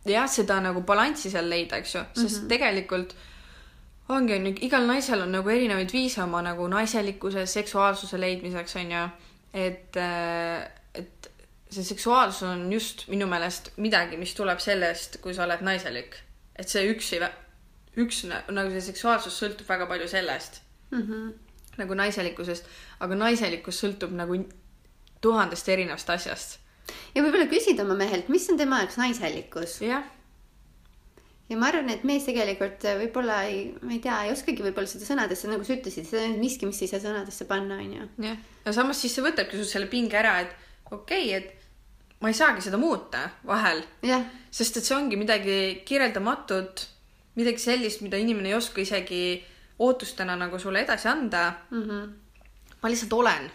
jah, 0.09 0.28
seda 0.30 0.61
nagu 0.64 0.84
balanssi 0.86 1.32
seal 1.32 1.49
leida, 1.49 1.80
eks 1.80 1.95
ju, 1.95 2.05
sest 2.12 2.22
mm 2.22 2.28
-hmm. 2.34 2.49
tegelikult 2.53 3.16
ongi, 4.09 4.34
on 4.34 4.47
ju, 4.47 4.55
igal 4.64 4.86
naisel 4.89 5.22
on 5.22 5.32
nagu 5.32 5.51
erinevaid 5.53 5.93
viise 5.93 6.22
oma 6.22 6.43
nagu 6.43 6.68
naiselikkuse, 6.68 7.47
seksuaalsuse 7.47 8.20
leidmiseks, 8.20 8.76
on 8.76 8.93
ju. 8.93 9.09
et, 9.55 9.97
et 9.97 10.88
see 11.70 11.84
seksuaalsus 11.84 12.42
on 12.48 12.72
just 12.72 13.06
minu 13.12 13.26
meelest 13.28 13.72
midagi, 13.76 14.16
mis 14.16 14.34
tuleb 14.34 14.60
sellest, 14.60 15.20
kui 15.24 15.34
sa 15.36 15.44
oled 15.44 15.60
naiselik. 15.64 16.16
et 16.56 16.68
see 16.68 16.88
üksi, 16.92 17.20
üks 17.96 18.24
nagu 18.28 18.70
see 18.70 18.86
seksuaalsus 18.88 19.36
sõltub 19.42 19.68
väga 19.68 19.86
palju 19.86 20.08
sellest 20.08 20.62
Mhm. 20.90 21.32
nagu 21.78 21.94
naiselikkusest, 21.94 22.64
aga 23.04 23.14
naiselikkus 23.14 23.82
sõltub 23.82 24.14
nagu 24.16 24.38
tuhandest 25.20 25.68
erinevast 25.68 26.10
asjast. 26.10 26.58
ja 27.14 27.22
võib-olla 27.22 27.48
küsida 27.50 27.84
oma 27.84 27.94
mehelt, 27.94 28.28
mis 28.28 28.48
on 28.50 28.56
tema 28.56 28.80
jaoks 28.80 28.96
naiselikkus 28.96 29.80
jah, 29.84 30.06
ja 31.48 31.56
ma 31.56 31.68
arvan, 31.68 31.90
et 31.92 32.04
mees 32.08 32.24
tegelikult 32.28 32.84
võib-olla 33.02 33.42
ei, 33.48 33.74
ma 33.82 33.92
ei 33.92 34.00
tea, 34.04 34.16
ei 34.24 34.32
oskagi 34.32 34.64
võib-olla 34.64 34.88
seda 34.88 35.04
sõnadesse, 35.04 35.50
nagu 35.50 35.64
sa 35.64 35.76
ütlesid, 35.76 36.08
see 36.08 36.24
on 36.30 36.38
miski, 36.40 36.68
mis 36.68 36.80
ei 36.84 36.90
saa 36.90 37.02
sõnadesse 37.04 37.46
panna, 37.50 37.76
onju. 37.84 38.08
jah. 38.24 38.40
ja 38.64 38.74
samas 38.76 39.00
siis 39.04 39.14
see 39.16 39.24
võtabki 39.24 39.60
sul 39.60 39.68
selle 39.68 39.90
pinge 39.92 40.16
ära, 40.16 40.38
et 40.46 40.56
okei 40.90 41.28
okay,, 41.28 41.42
et 41.42 41.57
ma 42.20 42.28
ei 42.28 42.34
saagi 42.34 42.64
seda 42.64 42.76
muuta 42.76 43.28
vahel, 43.46 43.82
jah, 44.02 44.24
sest 44.50 44.76
et 44.76 44.84
see 44.84 44.96
ongi 44.96 45.16
midagi 45.16 45.82
kirjeldamatut, 45.86 46.86
midagi 47.38 47.62
sellist, 47.62 48.02
mida 48.02 48.18
inimene 48.18 48.48
ei 48.50 48.54
oska 48.58 48.80
isegi 48.82 49.44
ootustena 49.78 50.34
nagu 50.36 50.58
sulle 50.58 50.82
edasi 50.82 51.08
anda. 51.08 51.52
Mhm. 51.70 52.10
ma 52.82 52.88
lihtsalt 52.88 53.12
olen 53.12 53.50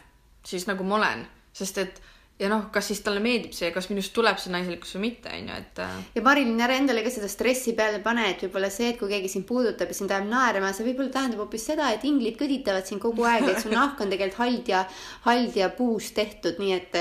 siis 0.45 0.68
nagu 0.68 0.84
ma 0.84 0.95
olen, 0.95 1.26
sest 1.55 1.78
et 1.78 2.01
ja 2.44 2.50
noh, 2.52 2.66
kas 2.74 2.89
siis 2.91 3.00
talle 3.04 3.22
meeldib 3.24 3.54
see, 3.56 3.70
kas 3.74 3.88
minust 3.91 4.12
tuleb 4.16 4.39
see 4.41 4.52
naiselikkus 4.54 4.96
või 4.98 5.04
mitte, 5.06 5.32
onju, 5.32 5.60
et 5.62 5.82
äh, 5.84 5.94
ja 6.18 6.24
Marilyn, 6.26 6.60
ära 6.66 6.76
endale 6.80 7.04
ka 7.06 7.14
seda 7.14 7.30
stressi 7.32 7.76
peale 7.78 8.02
pane, 8.04 8.26
et 8.34 8.44
võib-olla 8.44 8.70
see, 8.74 8.89
et 8.91 9.00
kui 9.00 9.12
keegi 9.12 9.32
sind 9.32 9.48
puudutab 9.48 9.94
ja 9.94 9.98
sind 9.98 10.12
ajab 10.12 10.28
naerma, 10.28 10.74
see 10.76 10.88
võib-olla 10.89 11.14
tähendab 11.14 11.46
hoopis 11.46 11.68
seda, 11.72 11.94
et 11.96 12.04
inglid 12.10 12.36
kõditavad 12.39 12.89
sind 12.89 13.04
kogu 13.04 13.28
aeg, 13.30 13.48
et 13.54 13.64
su 13.64 13.72
nahk 13.74 14.02
on 14.04 14.12
tegelikult 14.12 14.41
hald 14.44 14.74
ja, 14.74 14.84
hald 15.28 15.60
ja 15.60 15.72
puust 15.78 16.16
tehtud, 16.18 16.60
nii 16.60 16.74
et, 16.76 17.00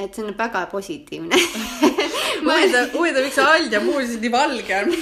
et 0.00 0.10
see 0.10 0.26
on 0.26 0.34
väga 0.38 0.66
positiivne. 0.72 1.38
huvitav, 2.46 2.90
huvitav, 2.96 3.22
miks 3.26 3.38
see 3.38 3.46
hald 3.46 3.78
ja 3.78 3.84
siis 4.00 4.22
nii 4.24 4.34
valge 4.34 4.80
on 4.80 4.88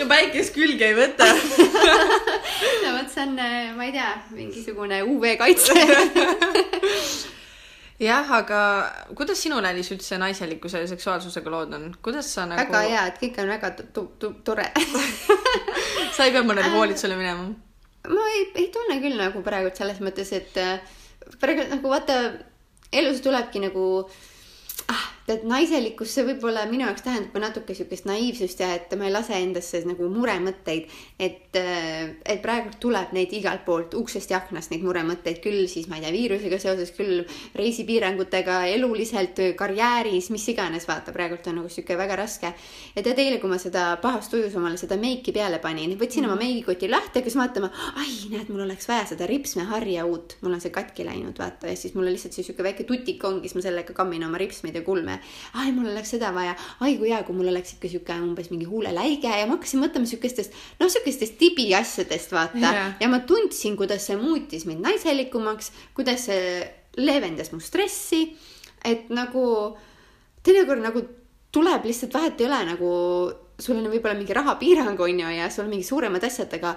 ja 0.00 0.06
päikest 0.08 0.54
külge 0.56 0.88
ei 0.88 0.96
võta. 0.96 1.28
no 1.28 2.94
vot, 2.96 3.12
see 3.12 3.26
on, 3.26 3.36
ma 3.76 3.88
ei 3.88 3.92
tea, 3.96 4.12
mingisugune 4.36 5.02
UV 5.04 5.24
kaitse. 5.40 5.72
jah, 8.00 8.30
aga 8.38 8.60
kuidas 9.16 9.38
sinul, 9.42 9.64
Alice, 9.68 9.92
üldse 9.94 10.18
naiselikkuse 10.20 10.80
ja 10.84 10.88
seksuaalsusega 10.90 11.50
lood 11.52 11.74
on, 11.76 11.88
kuidas 12.02 12.30
sa 12.34 12.46
nagu, 12.48 12.60
väga 12.72 12.80
hea, 12.88 13.02
et 13.12 13.18
kõik 13.22 13.40
on 13.42 13.50
väga 13.54 13.70
to- 13.80 14.06
to- 14.18 14.34
tore 14.44 14.66
sa 16.16 16.24
ei 16.26 16.32
pea 16.34 16.42
mõnele 16.46 16.70
koolitusele 16.74 17.16
minema? 17.18 17.50
ma 18.08 18.26
ei, 18.34 18.46
ei 18.64 18.68
tunne 18.72 18.96
küll 19.02 19.18
nagu 19.20 19.42
praegu 19.44 19.72
selles 19.76 20.00
mõttes, 20.04 20.32
et 20.36 20.56
äh, 20.60 20.80
praegu 21.40 21.66
nagu 21.74 21.92
vaata, 21.92 22.16
elus 22.92 23.20
tulebki 23.24 23.60
nagu 23.66 23.84
ah,, 24.00 24.20
tead, 25.30 25.46
naiselikkus, 25.48 26.10
see 26.14 26.26
võib-olla 26.26 26.64
minu 26.70 26.84
jaoks 26.86 27.04
tähendab 27.06 27.34
ka 27.34 27.42
natuke 27.42 27.74
siukest 27.76 28.06
naiivsust 28.08 28.60
ja 28.62 28.72
et 28.76 28.92
ma 28.98 29.06
ei 29.06 29.14
lase 29.14 29.36
endasse 29.38 29.82
nagu 29.86 30.08
muremõtteid, 30.12 30.90
et, 31.22 31.58
et 31.60 32.42
praegu 32.42 32.74
tuleb 32.82 33.14
neid 33.16 33.32
igalt 33.36 33.64
poolt 33.66 33.94
uksest 33.98 34.32
ja 34.32 34.40
aknast 34.40 34.72
neid 34.72 34.84
muremõtteid 34.86 35.40
küll 35.44 35.66
siis 35.70 35.88
ma 35.90 35.98
ei 35.98 36.04
tea, 36.04 36.12
viirusega 36.14 36.58
seoses 36.62 36.92
küll 36.96 37.22
reisipiirangutega 37.58 38.62
eluliselt, 38.74 39.38
karjääris, 39.58 40.30
mis 40.34 40.46
iganes, 40.52 40.86
vaata 40.88 41.14
praegult 41.14 41.46
on 41.50 41.60
nagu 41.60 41.70
sihuke 41.70 41.96
väga 41.98 42.18
raske. 42.20 42.52
ja 42.96 43.04
tead, 43.04 43.18
eile, 43.18 43.38
kui 43.42 43.50
ma 43.50 43.60
seda 43.62 43.86
pahast 44.02 44.32
tujus 44.34 44.56
omale 44.58 44.80
seda 44.80 44.98
meiki 45.00 45.34
peale 45.36 45.60
panin, 45.62 45.96
võtsin 46.00 46.26
oma 46.26 46.38
meigikoti 46.40 46.90
lahti, 46.90 47.20
hakkasin 47.20 47.42
vaatama, 47.44 47.70
ai, 48.02 48.10
näed, 48.32 48.50
mul 48.50 48.64
oleks 48.66 48.88
vaja 48.90 49.06
seda 49.12 49.28
ripsmeharja 49.30 50.06
uut, 50.08 50.36
mul 50.42 50.56
on 50.56 50.62
see 50.62 50.74
katki 50.74 51.06
läinud, 51.06 51.38
vaata, 51.38 51.70
ja 51.70 51.78
siis 51.78 51.94
mul 51.94 52.08
on 52.08 52.14
lihtsalt 52.16 52.36
see 52.36 52.46
sihuke 52.46 52.66
väike 52.66 52.88
tutik 52.88 53.24
ongi, 53.28 53.48
siis 53.48 53.58
ma 53.58 53.66
sellega 53.68 53.96
kammin 53.96 54.26
oma 54.26 54.40
ripsmeid 54.40 54.78
ja 54.78 54.84
kulme. 54.86 55.19
ai, 55.60 55.70
mul 55.76 55.90
oleks 55.92 56.14
seda 56.16 56.32
vaja, 56.36 56.56
ai 56.84 56.96
kui 57.00 57.12
hea, 57.12 57.20
kui 57.26 57.36
mul 57.36 57.50
oleks 57.52 57.76
ikka 57.76 57.90
sihuke 57.92 58.16
umbes 58.22 58.50
mingi 58.52 58.68
huuleläige. 58.70 59.30
Ja 59.30 59.46
ma 59.48 59.56
hakkasin 59.58 59.82
mõtlema 59.82 60.08
siukestest, 60.10 60.56
noh, 60.80 60.90
siukestest 60.92 61.38
tibiasjadest, 61.40 62.34
vaata. 62.36 62.60
Jah. 62.60 62.94
ja 63.00 63.10
ma 63.12 63.22
tundsin, 63.26 63.76
kuidas 63.80 64.08
see 64.08 64.18
muutis 64.20 64.66
mind 64.68 64.84
naiselikumaks, 64.86 65.72
kuidas 65.96 66.28
see 66.30 66.64
leevendas 67.00 67.52
mu 67.54 67.60
stressi, 67.62 68.24
et 68.84 69.10
nagu 69.14 69.44
teinekord 70.44 70.82
nagu 70.82 71.04
tuleb 71.52 71.86
lihtsalt 71.88 72.14
vahet 72.14 72.40
ei 72.40 72.46
ole 72.46 72.60
nagu 72.68 72.90
sul 73.60 73.76
on 73.76 73.90
võib-olla 73.92 74.16
mingi 74.16 74.34
rahapiirang 74.36 75.00
on 75.00 75.20
ju 75.20 75.32
ja 75.36 75.50
sul 75.52 75.66
on 75.66 75.74
mingi 75.74 75.86
suuremad 75.86 76.24
asjad, 76.24 76.52
aga 76.56 76.74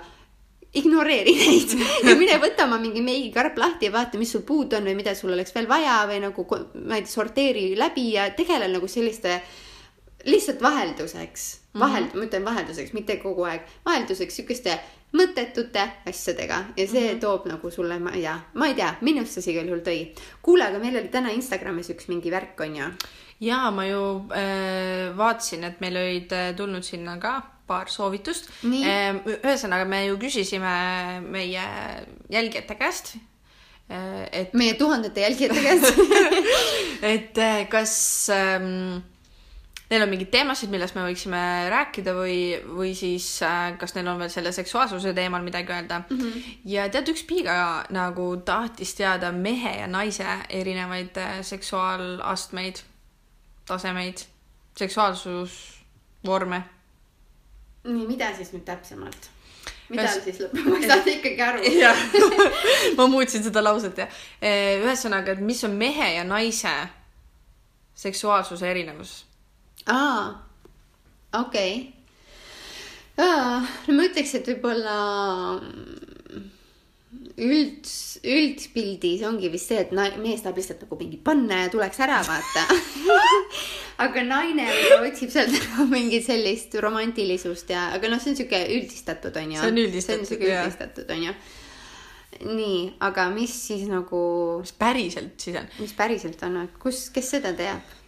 ignoreeri 0.74 1.34
neid 1.42 1.76
ja 2.08 2.16
mine 2.20 2.40
võta 2.42 2.68
oma 2.68 2.80
mingi 2.82 3.04
meigikarp 3.06 3.58
lahti 3.62 3.90
ja 3.90 3.94
vaata, 3.94 4.18
mis 4.22 4.32
sul 4.34 4.46
puudu 4.48 4.80
on 4.80 4.90
või 4.90 4.98
mida 4.98 5.14
sul 5.18 5.34
oleks 5.34 5.54
veel 5.56 5.70
vaja 5.70 6.02
või 6.10 6.24
nagu 6.24 6.48
ma 6.50 6.98
ei 6.98 7.06
tea, 7.06 7.14
sorteeri 7.14 7.68
läbi 7.78 8.10
ja 8.16 8.30
tegele 8.38 8.72
nagu 8.72 8.90
selliste 8.90 9.42
lihtsalt 10.24 10.62
vahelduseks, 10.64 11.46
vahel- 11.76 12.06
mm, 12.06 12.10
-hmm. 12.10 12.20
ma 12.20 12.26
ütlen 12.26 12.46
vahelduseks, 12.46 12.94
mitte 12.94 13.18
kogu 13.20 13.44
aeg, 13.44 13.66
vahelduseks 13.86 14.36
sihukeste 14.40 14.78
mõttetute 15.14 15.84
asjadega 16.10 16.64
ja 16.78 16.88
see 16.88 17.02
mm 17.02 17.10
-hmm. 17.10 17.20
toob 17.20 17.46
nagu 17.46 17.72
sulle, 17.72 18.00
ma 18.00 18.12
ei 18.12 18.22
tea, 18.22 18.40
ma 18.54 18.68
ei 18.68 18.74
tea, 18.74 18.96
minusse 19.02 19.42
see 19.42 19.54
igal 19.54 19.68
juhul 19.68 19.84
tõi. 19.84 20.08
kuule, 20.42 20.64
aga 20.64 20.80
meil 20.80 20.98
oli 20.98 21.08
täna 21.08 21.30
Instagramis 21.30 21.90
üks 21.90 22.08
mingi 22.08 22.32
värk 22.32 22.60
on 22.60 22.76
ju. 22.76 22.86
ja 23.40 23.72
ma 23.72 23.86
ju 23.86 24.26
äh, 24.32 25.18
vaatasin, 25.18 25.64
et 25.64 25.82
meil 25.82 25.98
olid 25.98 26.32
äh, 26.32 26.56
tulnud 26.56 26.84
sinna 26.84 27.18
ka 27.18 27.53
paar 27.68 27.92
soovitust 27.92 28.50
äh,. 28.66 29.14
ühesõnaga, 29.38 29.86
me 29.88 30.04
ju 30.08 30.18
küsisime 30.22 30.74
meie 31.24 31.64
jälgijate 32.32 32.76
käest 32.80 33.16
äh,, 33.16 34.28
et 34.32 34.54
meie 34.58 34.76
tuhandete 34.80 35.24
jälgijate 35.24 35.64
käest. 35.64 36.04
et 37.14 37.38
äh, 37.38 37.64
kas 37.72 37.96
ähm, 38.34 39.02
neil 39.90 40.04
on 40.06 40.12
mingeid 40.12 40.32
teemasid, 40.34 40.72
millest 40.74 40.98
me 40.98 41.06
võiksime 41.06 41.44
rääkida 41.72 42.16
või, 42.18 42.38
või 42.80 42.94
siis 42.98 43.28
äh, 43.46 43.74
kas 43.80 43.96
neil 43.96 44.12
on 44.12 44.20
veel 44.24 44.32
selle 44.34 44.54
seksuaalsuse 44.56 45.14
teemal 45.16 45.44
midagi 45.46 45.76
öelda 45.76 46.02
mm. 46.04 46.20
-hmm. 46.20 46.60
ja 46.76 46.90
tead, 46.92 47.14
üks 47.14 47.24
piiga 47.30 47.56
nagu 47.96 48.28
tahtis 48.46 48.96
teada 49.00 49.32
mehe 49.32 49.78
ja 49.80 49.88
naise 49.88 50.28
erinevaid 50.50 51.20
seksuaalastmeid, 51.42 52.84
tasemeid, 53.68 54.26
seksuaalsusvorme. 54.78 56.64
nii, 57.84 58.06
mida 58.08 58.32
siis 58.38 58.54
nüüd 58.56 58.66
täpsemalt? 58.68 59.30
mida 59.90 60.06
Ühes- 60.08 60.24
siis 60.24 60.40
ei 60.44 60.88
saanud 60.88 61.10
ikkagi 61.16 61.42
aru. 61.44 61.64
jah, 61.84 62.06
ma 62.98 63.08
muutsin 63.12 63.44
seda 63.46 63.64
lauset 63.64 64.04
ja 64.04 64.08
ühesõnaga, 64.42 65.36
et 65.36 65.44
mis 65.44 65.64
on 65.68 65.76
mehe 65.78 66.14
ja 66.16 66.24
naise 66.28 66.74
seksuaalsuse 68.06 68.70
erinevus? 68.70 69.18
aa, 69.92 70.32
okei 71.42 71.76
okay.. 73.18 73.28
no 73.88 73.98
ma 73.98 74.08
ütleks, 74.08 74.36
et 74.40 74.48
võib-olla 74.54 74.98
üld, 77.42 77.88
üldpildis 78.22 79.24
ongi 79.26 79.50
vist 79.54 79.72
see, 79.72 79.82
et 79.82 79.94
mees 80.22 80.44
tahab 80.44 80.60
lihtsalt 80.60 80.84
nagu 80.86 80.98
mingi 81.00 81.18
panna 81.24 81.64
ja 81.64 81.72
tuleks 81.74 82.00
ära 82.06 82.20
vaata. 82.28 82.66
aga 84.06 84.24
naine 84.28 84.68
otsib 85.00 85.34
sealt 85.34 85.54
nagu 85.56 85.88
mingit 85.92 86.26
sellist 86.28 86.78
romantilisust 86.84 87.74
ja, 87.74 87.88
aga 87.98 88.12
noh, 88.12 88.22
see 88.22 88.34
on 88.34 88.40
sihuke 88.42 88.62
üldistatud 88.78 89.42
onju. 89.42 89.60
See 89.60 89.74
on 89.74 89.82
üldistatud, 89.86 90.30
see 90.30 90.40
on 90.40 90.48
üldistatud 90.52 91.18
onju. 91.18 91.36
nii, 92.44 92.80
aga 93.06 93.28
mis 93.34 93.54
siis 93.70 93.86
nagu, 93.90 94.22
mis 94.62 94.74
päriselt 94.78 95.36
siis 95.42 95.58
on? 95.60 95.68
mis 95.80 95.94
päriselt 95.98 96.42
on, 96.46 96.64
kus, 96.82 97.08
kes 97.14 97.36
seda 97.36 97.54
teab? 97.58 98.00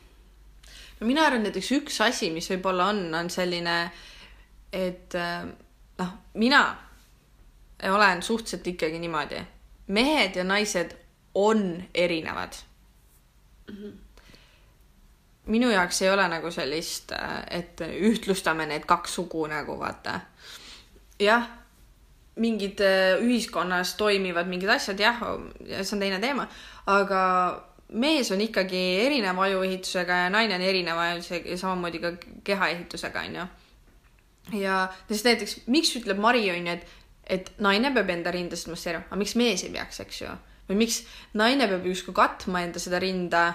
no 0.99 1.09
mina 1.09 1.25
arvan, 1.27 1.45
näiteks 1.45 1.71
üks 1.79 2.01
asi, 2.05 2.31
mis 2.33 2.49
võib-olla 2.53 2.89
on, 2.93 3.05
on 3.13 3.29
selline, 3.33 3.77
et 4.73 5.17
äh, 5.17 5.45
noh, 6.01 6.17
mina 6.41 6.65
olen 7.83 8.23
suhteliselt 8.23 8.67
ikkagi 8.67 8.99
niimoodi, 8.99 9.41
mehed 9.87 10.35
ja 10.35 10.43
naised 10.43 10.95
on 11.35 11.83
erinevad 11.93 12.53
mm. 13.67 13.75
-hmm. 13.75 13.91
minu 15.45 15.69
jaoks 15.69 16.01
ei 16.01 16.09
ole 16.09 16.27
nagu 16.27 16.51
sellist, 16.51 17.11
et 17.49 17.81
ühtlustame 17.81 18.65
need 18.65 18.85
kaks 18.85 19.15
sugu 19.15 19.47
nagu 19.47 19.79
vaata. 19.79 20.19
jah, 21.19 21.47
mingid 22.35 22.79
äh, 22.79 23.21
ühiskonnas 23.23 23.95
toimivad 23.95 24.47
mingid 24.47 24.69
asjad 24.69 24.99
jah, 24.99 25.21
see 25.81 25.95
on 25.95 25.99
teine 25.99 26.19
teema, 26.19 26.47
aga 26.85 27.21
mees 27.93 28.31
on 28.31 28.41
ikkagi 28.41 28.81
erineva 29.05 29.43
ajuehitusega 29.43 30.17
ja 30.23 30.29
naine 30.29 30.55
on 30.55 30.61
erineva 30.61 31.05
ja 31.05 31.57
samamoodi 31.57 31.99
ka 31.99 32.11
kehaehitusega 32.43 33.19
onju. 33.19 33.45
ja 34.59 34.87
sest 35.09 35.25
näiteks, 35.25 35.57
miks 35.67 35.95
ütleb 35.95 36.19
Mari 36.21 36.49
onju, 36.51 36.71
et, 36.71 36.87
et 37.25 37.51
naine 37.63 37.91
peab 37.93 38.09
enda 38.13 38.33
rindast 38.33 38.69
masseerima, 38.69 39.07
aga 39.09 39.17
miks 39.19 39.35
mees 39.39 39.63
ei 39.65 39.73
peaks, 39.73 39.99
eks 40.03 40.21
ju. 40.21 40.33
või 40.69 40.79
miks 40.81 41.01
naine 41.37 41.67
peab 41.69 41.85
justkui 41.85 42.13
katma 42.17 42.61
enda 42.65 42.81
seda 42.81 42.99
rinda 43.01 43.47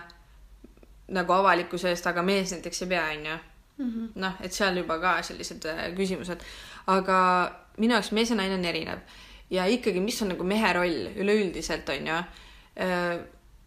nagu 1.14 1.34
avalikkuse 1.34 1.90
eest, 1.90 2.06
aga 2.06 2.22
mees 2.22 2.52
näiteks 2.54 2.84
ei 2.84 2.90
pea, 2.90 3.06
onju. 3.14 3.38
noh, 4.20 4.42
et 4.44 4.52
seal 4.52 4.76
juba 4.76 4.98
ka 5.00 5.16
sellised 5.24 5.64
äh, 5.70 5.86
küsimused, 5.96 6.42
aga 6.92 7.18
minu 7.80 7.96
jaoks 7.96 8.12
mees 8.16 8.30
ja 8.30 8.36
naine 8.38 8.58
on 8.58 8.66
erinev 8.68 9.00
ja 9.50 9.64
ikkagi, 9.66 10.02
mis 10.02 10.20
on 10.22 10.34
nagu 10.34 10.44
mehe 10.46 10.72
roll 10.76 11.06
üleüldiselt 11.16 11.88
onju 11.88 12.18
äh,, 12.18 13.14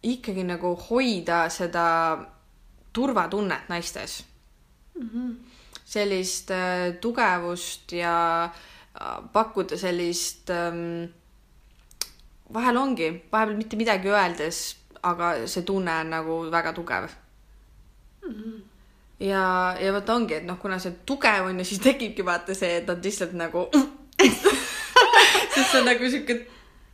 ikkagi 0.04 0.44
nagu 0.46 0.74
hoida 0.88 1.48
seda 1.50 1.86
turvatunnet 2.94 3.68
naistes 3.68 4.22
mm. 4.94 5.08
-hmm. 5.08 5.34
sellist 5.84 6.50
äh, 6.50 6.94
tugevust 7.00 7.92
ja 7.92 8.44
äh, 8.44 8.73
pakkuda 9.32 9.76
sellist 9.78 10.50
ähm,, 10.50 11.10
vahel 12.54 12.76
ongi, 12.76 13.10
vahepeal 13.32 13.56
mitte 13.58 13.76
midagi 13.76 14.12
öeldes, 14.12 14.76
aga 15.02 15.34
see 15.50 15.64
tunne 15.66 15.92
on 16.00 16.12
nagu 16.14 16.36
väga 16.52 16.72
tugev 16.76 17.08
ja, 19.20 19.44
ja 19.80 19.92
vot 19.94 20.12
ongi, 20.14 20.38
et 20.38 20.46
noh, 20.46 20.58
kuna 20.60 20.78
see 20.82 20.94
tugev 21.06 21.48
on 21.48 21.58
ja 21.58 21.66
siis 21.66 21.82
tekibki 21.84 22.24
vaata 22.26 22.54
see, 22.56 22.78
et 22.80 22.88
nad 22.88 23.04
lihtsalt 23.04 23.34
nagu 23.38 23.66
sest 25.54 25.70
see 25.70 25.80
on 25.80 25.88
nagu 25.90 26.10
sihuke 26.10 26.38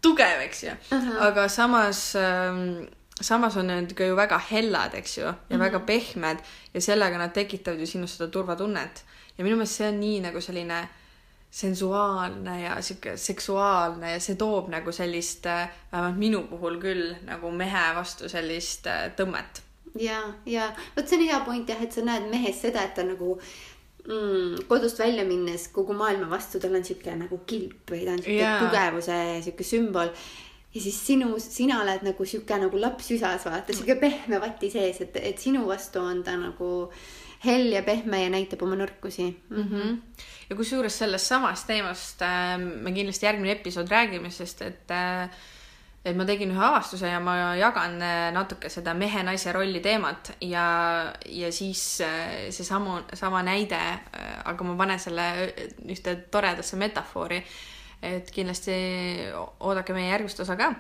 tugev, 0.03 0.41
eks 0.47 0.65
ju 0.65 0.73
uh. 0.73 0.97
-huh. 0.97 1.21
aga 1.29 1.49
samas 1.49 2.17
ähm,, 2.17 2.87
samas 3.21 3.57
on 3.57 3.67
nad 3.67 3.93
ka 3.95 4.05
ju 4.05 4.17
väga 4.17 4.39
hellad, 4.51 4.95
eks 4.95 5.19
ju, 5.19 5.25
ja 5.25 5.33
mm 5.33 5.57
-hmm. 5.57 5.59
väga 5.59 5.81
pehmed 5.81 6.39
ja 6.75 6.81
sellega 6.81 7.19
nad 7.19 7.35
tekitavad 7.35 7.81
ju 7.81 7.87
sinus 7.87 8.17
seda 8.17 8.31
turvatunnet 8.31 9.05
ja 9.39 9.45
minu 9.45 9.57
meelest 9.57 9.77
see 9.77 9.89
on 9.89 10.01
nii 10.01 10.21
nagu 10.21 10.41
selline 10.41 10.89
sensuaalne 11.51 12.61
ja 12.63 12.77
sihuke 12.83 13.17
seksuaalne 13.19 14.13
ja 14.13 14.21
see 14.23 14.37
toob 14.39 14.69
nagu 14.71 14.93
sellist, 14.95 15.49
vähemalt 15.91 16.21
minu 16.21 16.45
puhul 16.51 16.79
küll 16.83 17.17
nagu 17.27 17.51
mehe 17.51 17.89
vastu 17.97 18.31
sellist 18.31 18.87
äh, 18.87 19.09
tõmmet 19.19 19.65
ja, 19.99 20.21
ja 20.47 20.71
vot 20.97 21.09
see 21.09 21.19
on 21.19 21.27
hea 21.27 21.41
point 21.47 21.71
jah, 21.71 21.83
et 21.83 21.95
sa 21.95 22.05
näed 22.07 22.29
mehes 22.31 22.61
seda, 22.63 22.85
et 22.87 22.95
ta 22.97 23.05
nagu 23.07 23.35
mm, 24.07 24.67
kodust 24.71 25.01
välja 25.01 25.25
minnes 25.29 25.69
kogu 25.75 25.97
maailma 25.97 26.31
vastu, 26.31 26.61
tal 26.63 26.77
on 26.79 26.87
sihuke 26.87 27.17
nagu 27.19 27.41
kilp 27.47 27.91
või 27.95 28.05
ta 28.07 28.15
on 28.15 28.23
sihuke 28.23 28.39
yeah. 28.39 28.63
tugevuse 28.63 29.19
sihuke 29.47 29.67
sümbol. 29.67 30.13
ja 30.75 30.83
siis 30.83 31.01
sinu, 31.07 31.33
sina 31.43 31.81
oled 31.85 32.07
nagu 32.07 32.27
sihuke 32.27 32.61
nagu 32.63 32.83
laps 32.83 33.11
üsas, 33.17 33.47
vaata 33.49 33.75
sihuke 33.75 33.99
pehme 34.03 34.41
vati 34.43 34.71
sees, 34.73 35.03
et, 35.07 35.19
et 35.23 35.43
sinu 35.43 35.67
vastu 35.69 36.03
on 36.03 36.23
ta 36.27 36.37
nagu 36.39 36.71
hell 37.45 37.73
ja 37.73 37.83
pehme 37.83 38.25
ja 38.25 38.33
näitab 38.33 38.63
oma 38.63 38.77
nõrkusi 38.77 39.31
mm. 39.31 39.63
-hmm. 39.63 39.97
ja 40.51 40.57
kusjuures 40.57 40.99
sellest 40.99 41.27
samast 41.27 41.67
teemast 41.67 42.23
äh, 42.23 42.59
me 42.59 42.93
kindlasti 42.93 43.27
järgmine 43.27 43.53
episood 43.59 43.89
räägime, 43.89 44.31
sest 44.31 44.63
et 44.63 44.91
äh, 44.91 45.31
et 46.05 46.17
ma 46.17 46.25
tegin 46.25 46.53
ühe 46.55 46.63
avastuse 46.65 47.09
ja 47.11 47.19
ma 47.21 47.35
jagan 47.59 47.99
äh, 48.03 48.31
natuke 48.33 48.71
seda 48.73 48.95
mehe-naise 48.97 49.53
rolli 49.53 49.83
teemat 49.85 50.33
ja, 50.41 50.65
ja 51.27 51.51
siis 51.53 52.01
äh, 52.01 52.49
see 52.51 52.65
samu, 52.65 53.03
sama 53.15 53.43
näide, 53.45 53.81
aga 54.45 54.65
ma 54.65 54.77
panen 54.77 54.99
selle 54.99 55.27
ühte 55.85 56.17
toredasse 56.33 56.77
metafoori, 56.81 57.43
et 58.03 58.31
kindlasti 58.33 58.73
oodake 59.61 59.93
meie 59.93 60.09
järgmist 60.09 60.41
osa 60.41 60.57
ka, 60.57 60.73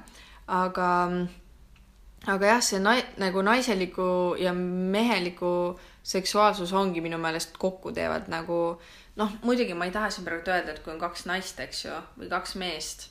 aga 0.46 0.88
aga 2.28 2.54
jah, 2.54 2.64
see 2.64 2.80
nai-, 2.80 3.06
nagu 3.20 3.44
naiseliku 3.44 4.36
ja 4.40 4.52
meheliku 4.56 5.52
seksuaalsus 6.02 6.72
ongi 6.72 7.00
minu 7.00 7.18
meelest 7.18 7.56
kokku 7.58 7.92
teevad 7.92 8.28
nagu 8.32 8.80
noh, 9.20 9.32
muidugi 9.44 9.74
ma 9.76 9.88
ei 9.88 9.94
taha 9.94 10.10
siin 10.10 10.26
praegu 10.26 10.52
öelda, 10.52 10.74
et 10.74 10.82
kui 10.84 10.92
on 10.94 11.00
kaks 11.00 11.26
naist, 11.28 11.60
eks 11.60 11.84
ju, 11.84 11.96
või 12.18 12.28
kaks 12.32 12.54
meest, 12.60 13.08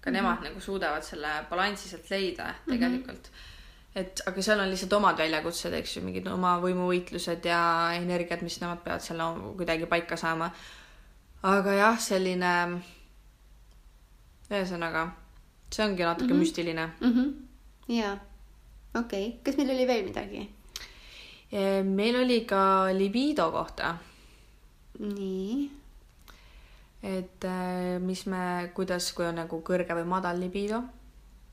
ka 0.00 0.10
mm 0.10 0.16
-hmm. 0.16 0.18
nemad 0.18 0.44
nagu 0.48 0.60
suudavad 0.60 1.04
selle 1.06 1.32
balansi 1.50 1.88
sealt 1.88 2.10
leida 2.10 2.54
tegelikult 2.68 3.28
mm. 3.28 3.34
-hmm. 3.34 4.00
et 4.00 4.22
aga 4.26 4.42
seal 4.42 4.60
on 4.60 4.70
lihtsalt 4.70 4.92
omad 4.92 5.18
väljakutsed, 5.18 5.74
eks 5.80 5.96
ju, 5.96 6.02
mingid 6.02 6.26
oma 6.26 6.56
võimuvõitlused 6.60 7.44
ja 7.44 7.92
energiat, 7.96 8.42
mis 8.42 8.60
nemad 8.60 8.82
peavad 8.84 9.02
seal 9.02 9.20
kuidagi 9.56 9.86
paika 9.86 10.16
saama. 10.16 10.50
aga 11.42 11.72
jah, 11.74 11.98
selline, 11.98 12.82
ühesõnaga, 14.50 15.08
see 15.70 15.84
ongi 15.84 16.02
natuke 16.02 16.34
mm 16.34 16.40
-hmm. 16.40 16.42
müstiline. 16.42 16.90
Mm 17.00 17.12
-hmm. 17.12 17.32
ja, 17.94 18.18
okei 18.94 19.26
okay., 19.28 19.38
kas 19.44 19.56
meil 19.56 19.70
oli 19.70 19.86
veel 19.86 20.04
midagi? 20.04 20.61
Meil 21.84 22.16
oli 22.16 22.40
ka 22.48 22.88
libido 22.96 23.50
kohta, 23.52 23.92
nii 24.98 25.82
et 27.02 27.44
äh, 27.44 27.98
mis 28.00 28.26
me, 28.30 28.70
kuidas, 28.74 29.10
kui 29.16 29.26
on 29.26 29.40
nagu 29.42 29.58
kõrge 29.66 29.96
või 29.98 30.06
madal 30.06 30.38
libido. 30.38 30.82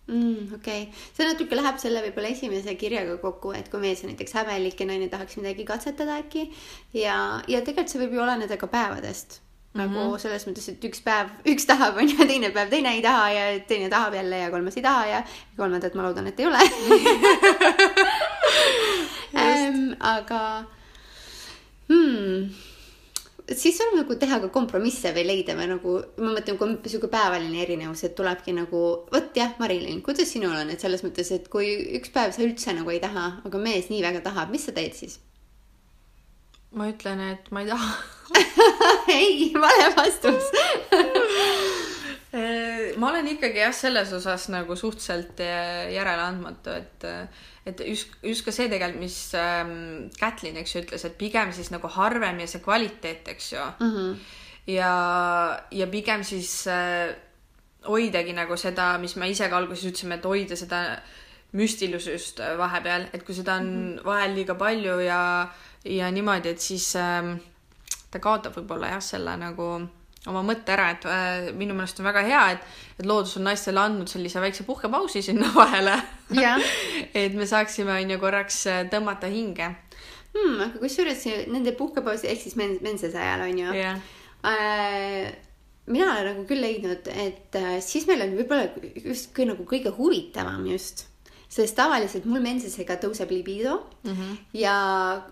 mm,. 0.07 0.53
okei 0.59 0.85
okay., 0.85 1.03
see 1.17 1.25
natuke 1.25 1.57
läheb 1.57 1.81
selle 1.81 2.03
võib-olla 2.05 2.31
esimese 2.35 2.75
kirjaga 2.77 3.17
kokku, 3.21 3.53
et 3.57 3.69
kui 3.69 3.81
mees 3.81 4.03
on 4.03 4.13
näiteks 4.13 4.37
häbelik 4.37 4.79
ja 4.79 4.89
naine 4.89 5.09
tahaks 5.09 5.37
midagi 5.41 5.65
katsetada 5.65 6.19
äkki 6.21 6.47
ja, 6.93 7.41
ja 7.47 7.61
tegelikult 7.65 7.93
see 7.93 8.01
võib 8.03 8.17
ju 8.17 8.25
oleneda 8.25 8.57
ka 8.61 8.69
päevadest. 8.69 9.41
nagu 9.73 9.93
mm 9.93 10.13
-hmm. 10.13 10.19
selles 10.19 10.47
mõttes, 10.47 10.69
et 10.69 10.85
üks 10.85 11.01
päev 11.05 11.29
üks 11.45 11.65
tahab, 11.65 11.97
on 11.97 12.09
ju, 12.09 12.25
teine 12.31 12.49
päev 12.53 12.69
teine 12.69 12.93
ei 12.93 13.01
taha 13.01 13.29
ja 13.31 13.59
teine 13.67 13.89
tahab 13.89 14.13
jälle 14.13 14.37
ja 14.37 14.51
kolmas 14.51 14.77
ei 14.77 14.83
taha 14.83 15.05
ja 15.05 15.23
kolmandat 15.57 15.95
ma 15.95 16.03
loodan, 16.03 16.27
et 16.27 16.39
ei 16.39 16.45
ole. 16.45 16.59
aga 19.99 20.41
hmm, 21.89 22.49
siis 23.57 23.77
tuleb 23.79 23.99
nagu 24.01 24.17
teha 24.21 24.39
ka 24.43 24.49
kompromisse 24.53 25.11
või 25.15 25.25
leida 25.27 25.55
või 25.57 25.69
nagu, 25.71 25.95
ma 26.21 26.33
mõtlen, 26.35 26.57
kui 26.59 26.67
on 26.67 26.75
sihuke 26.85 27.09
päevaline 27.11 27.63
erinevus, 27.63 28.03
et 28.05 28.15
tulebki 28.17 28.53
nagu, 28.57 28.83
vot 29.13 29.37
jah, 29.37 29.55
Marilyn, 29.61 30.03
kuidas 30.05 30.29
sinul 30.33 30.55
on, 30.55 30.73
et 30.73 30.83
selles 30.83 31.03
mõttes, 31.05 31.31
et 31.35 31.49
kui 31.51 31.71
üks 31.99 32.13
päev 32.13 32.35
sa 32.35 32.45
üldse 32.45 32.75
nagu 32.77 32.93
ei 32.93 33.01
taha, 33.03 33.31
aga 33.49 33.61
mees 33.61 33.89
nii 33.91 34.03
väga 34.05 34.23
tahab, 34.25 34.53
mis 34.53 34.69
sa 34.69 34.75
teed 34.75 34.95
siis? 34.97 35.19
ma 36.77 36.85
ütlen, 36.91 37.21
et 37.33 37.47
ma 37.49 37.63
ei 37.63 37.71
taha 37.71 37.95
ei, 39.19 39.49
vale 39.57 39.89
vastus. 39.95 40.51
ma 42.97 43.09
olen 43.11 43.27
ikkagi 43.27 43.61
jah, 43.61 43.73
selles 43.75 44.11
osas 44.13 44.49
nagu 44.53 44.75
suhteliselt 44.75 45.39
äh, 45.43 45.91
järeleandmatu, 45.93 46.75
et, 46.75 47.07
et 47.69 47.81
just, 47.87 48.13
just 48.23 48.45
ka 48.45 48.53
see 48.55 48.69
tegelikult, 48.71 49.01
mis 49.03 49.17
ähm, 49.37 50.09
Kätlin, 50.19 50.59
eks 50.61 50.75
ju, 50.75 50.83
ütles, 50.83 51.05
et 51.07 51.17
pigem 51.19 51.53
siis 51.55 51.71
nagu 51.73 51.91
harvem 51.93 52.41
ja 52.43 52.49
see 52.49 52.63
kvaliteet, 52.65 53.27
eks 53.35 53.53
ju 53.53 53.63
mm. 53.79 53.95
-hmm. 53.95 54.15
ja, 54.75 54.93
ja 55.71 55.87
pigem 55.87 56.23
siis 56.23 56.67
äh, 56.67 57.15
hoidagi 57.87 58.33
nagu 58.33 58.57
seda, 58.57 58.97
mis 58.97 59.15
me 59.15 59.29
ise 59.29 59.49
ka 59.49 59.57
alguses 59.57 59.85
ütlesime, 59.85 60.19
et 60.19 60.25
hoida 60.25 60.55
seda 60.55 60.83
müstilisust 61.51 62.41
vahepeal, 62.57 63.07
et 63.13 63.23
kui 63.23 63.35
seda 63.35 63.55
on 63.55 63.65
mm 63.65 63.97
-hmm. 63.97 64.05
vahel 64.05 64.35
liiga 64.35 64.55
palju 64.55 64.99
ja, 64.99 65.47
ja 65.85 66.11
niimoodi, 66.11 66.49
et 66.49 66.59
siis 66.59 66.95
ähm, 66.95 67.37
ta 68.11 68.19
kaotab 68.19 68.57
võib-olla 68.57 68.87
jah, 68.87 69.01
selle 69.01 69.37
nagu 69.37 69.89
oma 70.29 70.43
mõtte 70.45 70.73
ära, 70.75 70.91
et 70.95 71.07
äh, 71.09 71.49
minu 71.57 71.75
meelest 71.77 71.99
on 72.01 72.07
väga 72.09 72.23
hea, 72.27 72.45
et, 72.55 72.79
et 72.99 73.09
loodus 73.09 73.35
on 73.39 73.47
naistele 73.49 73.81
andnud 73.81 74.11
sellise 74.11 74.41
väikse 74.43 74.65
puhkepausi 74.67 75.23
sinna 75.25 75.51
vahele. 75.59 75.97
jah 76.37 76.61
et 77.23 77.35
me 77.35 77.49
saaksime, 77.49 77.97
on 77.97 78.15
ju, 78.15 78.21
korraks 78.21 78.63
äh, 78.69 78.85
tõmmata 78.93 79.31
hinge. 79.31 79.73
hmm,, 80.31 80.55
aga 80.69 80.71
kusjuures 80.79 81.27
nende 81.51 81.75
puhkepausi 81.77 82.31
ehk 82.31 82.41
siis 82.45 82.57
men-, 82.59 82.79
menses 82.85 83.17
ajal 83.17 83.47
on 83.49 83.61
ju 83.65 83.77
jah, 83.81 84.01
äh, 84.47 85.29
mina 85.89 86.13
olen 86.13 86.33
nagu 86.33 86.45
küll 86.49 86.61
leidnud, 86.63 87.07
et 87.09 87.55
äh, 87.57 87.77
siis 87.83 88.05
meil 88.09 88.21
on 88.25 88.35
võib-olla 88.37 88.69
just 89.03 89.31
kõige 89.33 89.53
nagu 89.53 89.65
kõige 89.69 89.93
huvitavam 89.97 90.65
just, 90.69 91.07
sest 91.49 91.75
tavaliselt 91.75 92.27
mul 92.29 92.43
mensesega 92.45 92.99
tõuseb 93.01 93.31
libido 93.33 93.75
mm 94.03 94.11
-hmm. 94.11 94.37
ja 94.53 94.75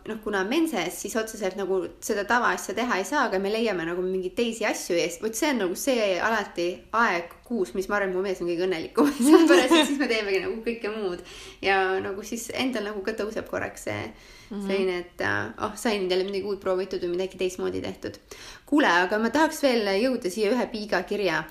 noh, 0.07 0.19
kuna 0.23 0.43
menses, 0.43 1.01
siis 1.01 1.15
otseselt 1.15 1.55
nagu 1.55 1.83
seda 2.01 2.23
tavaasja 2.25 2.73
teha 2.75 2.97
ei 2.97 3.05
saa, 3.05 3.25
aga 3.29 3.39
me 3.39 3.51
leiame 3.53 3.85
nagu 3.85 4.01
mingeid 4.01 4.35
teisi 4.35 4.65
asju 4.65 4.97
ja 4.97 5.07
vot 5.21 5.35
see 5.35 5.51
on 5.51 5.61
nagu 5.65 5.75
see 5.75 6.19
alati 6.21 6.67
aeg 6.91 7.37
kuus, 7.47 7.73
mis 7.73 7.87
ma 7.89 7.95
arvan, 7.95 8.13
mu 8.15 8.21
mees 8.21 8.41
on 8.41 8.49
kõige 8.49 8.65
õnnelikum, 8.65 9.11
sellepärast 9.27 9.75
et 9.75 9.87
siis 9.87 9.99
me 9.99 10.07
teemegi 10.07 10.39
nagu 10.43 10.57
kõike 10.65 10.91
muud 10.95 11.21
ja 11.61 11.99
nagu 12.03 12.23
siis 12.23 12.49
endal 12.53 12.89
nagu 12.89 13.03
ka 13.05 13.11
tõuseb 13.11 13.47
korraks 13.49 13.87
see 13.87 14.01
mm 14.03 14.57
-hmm. 14.57 14.67
selline, 14.67 14.97
et 14.97 15.21
äh, 15.21 15.65
oh, 15.65 15.75
sai 15.75 15.99
nüüd 15.99 16.11
jälle 16.11 16.23
midagi 16.23 16.43
uut 16.43 16.59
proovitud 16.59 17.03
või 17.03 17.15
midagi 17.15 17.37
teistmoodi 17.37 17.81
tehtud. 17.81 18.19
kuule, 18.65 18.87
aga 18.87 19.19
ma 19.19 19.29
tahaks 19.29 19.63
veel 19.63 19.87
jõuda 20.03 20.29
siia 20.29 20.51
ühe 20.51 20.67
piiga 20.71 21.03
kirja 21.03 21.43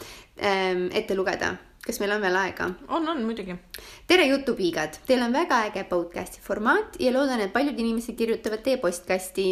ähm, 0.43 0.89
ette 0.93 1.15
lugeda. 1.15 1.57
kas 1.87 2.01
meil 2.01 2.13
on 2.13 2.21
veel 2.21 2.37
aega? 2.37 2.71
on, 2.89 3.09
on 3.09 3.25
muidugi. 3.25 3.57
Tere 4.07 4.29
jutupiigad, 4.31 5.01
teil 5.07 5.23
on 5.25 5.33
väga 5.35 5.59
äge 5.67 5.83
podcast'i 5.91 6.39
formaat 6.43 6.95
ja 7.03 7.11
loodan, 7.11 7.41
et 7.43 7.53
paljud 7.53 7.79
inimesed 7.83 8.15
kirjutavad 8.19 8.63
teie 8.63 8.79
postkasti. 8.79 9.47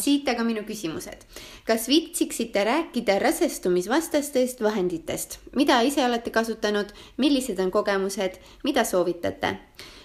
siit 0.00 0.28
aga 0.28 0.42
minu 0.42 0.64
küsimused. 0.66 1.22
kas 1.66 1.88
viitsiksite 1.88 2.64
rääkida 2.64 3.18
rasestumisvastastest 3.22 4.62
vahenditest, 4.62 5.38
mida 5.54 5.80
ise 5.82 6.04
olete 6.04 6.30
kasutanud, 6.30 6.90
millised 7.16 7.58
on 7.58 7.70
kogemused, 7.70 8.40
mida 8.64 8.84
soovitate? 8.84 9.58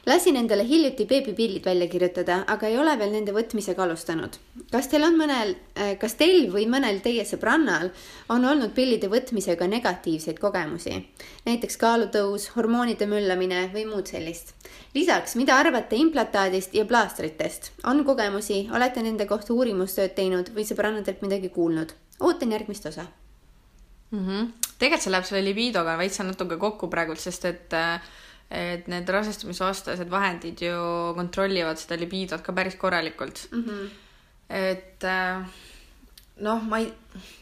lasin 0.08 0.36
endale 0.40 0.64
hiljuti 0.68 1.06
beebipillid 1.06 1.66
välja 1.66 1.88
kirjutada, 1.88 2.44
aga 2.48 2.68
ei 2.68 2.78
ole 2.80 2.94
veel 3.00 3.12
nende 3.12 3.34
võtmisega 3.36 3.84
alustanud. 3.84 4.38
kas 4.72 4.88
teil 4.88 5.04
on 5.04 5.18
mõnel, 5.20 5.56
kas 6.00 6.16
teil 6.20 6.48
või 6.54 6.64
mõnel 6.72 7.02
teie 7.04 7.26
sõbrannal 7.28 7.92
on 8.30 8.46
olnud 8.46 8.72
pillide 8.76 9.10
võtmisega 9.12 9.68
negatiivseid 9.68 10.40
kogemusi? 10.40 11.04
näiteks 11.46 11.78
kaalutõus, 11.78 12.50
hormoonide 12.56 13.08
müllamine 13.48 13.72
või 13.74 13.86
muud 13.88 14.08
sellist. 14.08 14.54
lisaks, 14.94 15.36
mida 15.36 15.56
arvate 15.58 15.96
implantaadist 15.96 16.74
ja 16.74 16.86
plaastritest? 16.86 17.72
on 17.86 18.04
kogemusi, 18.06 18.70
olete 18.72 19.02
nende 19.02 19.26
kohta 19.26 19.54
uurimustööd 19.54 20.16
teinud 20.16 20.52
või 20.54 20.66
sõbrannadelt 20.66 21.22
midagi 21.22 21.50
kuulnud? 21.50 21.94
ootan 22.20 22.52
järgmist 22.52 22.86
osa. 22.86 23.06
mm. 24.12 24.26
-hmm. 24.26 24.52
tegelikult 24.80 25.04
see 25.04 25.12
läheb 25.12 25.26
selle 25.26 25.44
libidoga 25.44 25.98
veits 25.98 26.20
natuke 26.20 26.58
kokku 26.58 26.88
praegult, 26.88 27.20
sest 27.20 27.46
et, 27.46 27.74
et 28.50 28.88
need 28.88 29.10
rasestumisvastased 29.10 30.10
vahendid 30.10 30.62
ju 30.62 31.14
kontrollivad 31.16 31.78
seda 31.78 31.98
libidot 31.98 32.42
ka 32.42 32.54
päris 32.54 32.76
korralikult 32.76 33.48
mm. 33.52 33.64
-hmm. 33.64 33.90
et 34.50 35.04
äh, 35.04 35.48
noh, 36.40 36.62
ma 36.64 36.80
ei, 36.80 36.94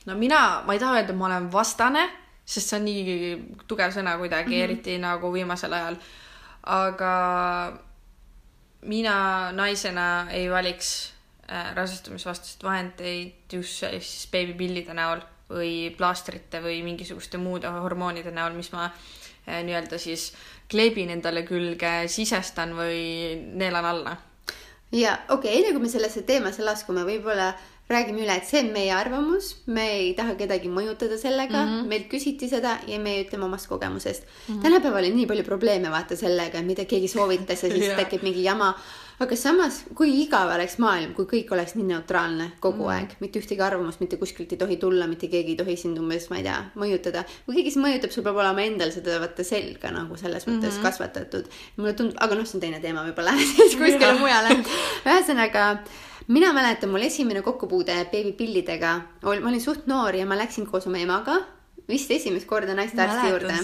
no 0.06 0.16
mina, 0.16 0.64
ma 0.66 0.74
ei 0.74 0.80
taha 0.80 0.96
öelda, 1.00 1.12
et 1.12 1.18
ma 1.18 1.26
olen 1.26 1.52
vastane, 1.52 2.10
sest 2.46 2.70
see 2.70 2.80
on 2.80 2.86
nii 2.86 3.66
tugev 3.68 3.94
sõna 3.96 4.18
kuidagi 4.22 4.52
mm, 4.52 4.56
-hmm. 4.56 4.64
eriti 4.64 4.98
nagu 5.02 5.34
viimasel 5.34 5.74
ajal. 5.74 5.98
aga 6.64 7.14
mina 8.86 9.52
naisena 9.52 10.28
ei 10.32 10.50
valiks 10.50 11.14
äh, 11.52 11.76
rasestumisvastaseid 11.76 12.64
vahendeid 12.64 13.54
just 13.54 13.84
siis 14.00 14.28
beebipillide 14.32 14.94
näol 14.94 15.22
või 15.50 15.94
plaastrite 15.98 16.62
või 16.62 16.82
mingisuguste 16.86 17.38
muude 17.38 17.70
hormoonide 17.70 18.32
näol, 18.34 18.54
mis 18.58 18.72
ma 18.74 18.86
äh, 18.86 19.62
nii-öelda 19.64 20.00
siis 20.02 20.32
kleebin 20.72 21.10
endale 21.14 21.44
külge, 21.46 22.08
sisestan 22.08 22.74
või 22.78 23.36
neelan 23.54 23.86
alla. 23.86 24.18
ja 24.92 25.18
okei 25.30 25.52
okay,, 25.52 25.62
enne 25.62 25.74
kui 25.74 25.82
me 25.82 25.90
sellesse 25.90 26.22
teemasse 26.22 26.66
laskume, 26.66 27.06
võib-olla 27.06 27.54
räägime 27.90 28.24
üle, 28.24 28.36
et 28.40 28.48
see 28.50 28.64
on 28.64 28.72
meie 28.74 28.94
arvamus, 28.96 29.52
me 29.70 29.86
ei 30.00 30.12
taha 30.18 30.34
kedagi 30.40 30.72
mõjutada 30.74 31.20
sellega 31.22 31.60
mm, 31.60 31.72
-hmm. 31.72 31.90
meilt 31.92 32.08
küsiti 32.10 32.50
seda 32.50 32.80
ja 32.90 33.00
me 33.00 33.20
ütleme 33.22 33.46
omast 33.46 33.70
kogemusest 33.70 34.24
mm. 34.26 34.56
-hmm. 34.56 34.62
tänapäeval 34.64 35.06
on 35.06 35.16
nii 35.16 35.28
palju 35.30 35.44
probleeme 35.44 35.92
vaata 35.92 36.16
sellega, 36.16 36.62
mida 36.62 36.86
keegi 36.86 37.08
soovitas 37.08 37.64
ja 37.64 37.70
siis 37.70 37.86
Jaa. 37.90 37.98
tekib 37.98 38.24
mingi 38.24 38.44
jama. 38.44 38.74
aga 39.20 39.36
samas, 39.36 39.84
kui 39.96 40.10
igav 40.22 40.50
oleks 40.56 40.78
maailm, 40.78 41.14
kui 41.14 41.26
kõik 41.26 41.54
oleks 41.54 41.76
nii 41.76 41.86
neutraalne 41.86 42.52
kogu 42.60 42.84
mm 42.84 42.90
-hmm. 42.90 42.94
aeg, 42.96 43.10
mitte 43.20 43.40
ühtegi 43.40 43.62
arvamust 43.62 44.00
mitte 44.00 44.18
kuskilt 44.18 44.52
ei 44.52 44.58
tohi 44.58 44.78
tulla, 44.78 45.08
mitte 45.08 45.28
keegi 45.28 45.52
ei 45.52 45.56
tohi 45.56 45.76
sind 45.78 45.98
umbes, 45.98 46.30
ma 46.30 46.38
ei 46.38 46.44
tea, 46.44 46.58
mõjutada. 46.76 47.24
kui 47.46 47.56
keegi 47.56 47.72
sind 47.72 47.86
mõjutab, 47.86 48.12
sul 48.12 48.24
peab 48.24 48.36
olema 48.36 48.62
endal 48.62 48.92
seda 48.92 49.20
vaata 49.20 49.44
selga 49.44 49.92
nagu 49.92 50.18
selles 50.18 50.48
mõttes 50.48 50.74
mm 50.74 50.78
-hmm. 50.78 50.84
kasvatatud. 50.84 51.46
mulle 51.78 51.94
tundub, 51.94 52.18
aga 52.20 52.36
noh, 52.36 52.46
see 52.46 52.58
on 52.58 52.62
teine 52.62 52.80
teema, 52.80 53.06
võib-olla 53.08 53.38
siis 53.56 53.76
kuskile 53.76 54.14
mujale. 54.20 54.50
ühesõnaga 55.06 55.78
mina 56.28 56.54
mäletan, 56.54 56.90
mul 56.90 57.06
esimene 57.06 57.42
kokkupuude 57.46 57.98
beebipillidega, 58.12 58.94
ma 59.24 59.36
olin 59.36 59.62
suht 59.62 59.88
noor 59.88 60.16
ja 60.16 60.26
ma 60.26 60.38
läksin 60.40 60.66
koos 60.70 60.88
oma 60.88 61.02
emaga 61.02 61.42
vist 61.90 62.12
esimest 62.12 62.48
korda 62.50 62.74
naistearsti 62.78 63.30
juurde 63.30 63.58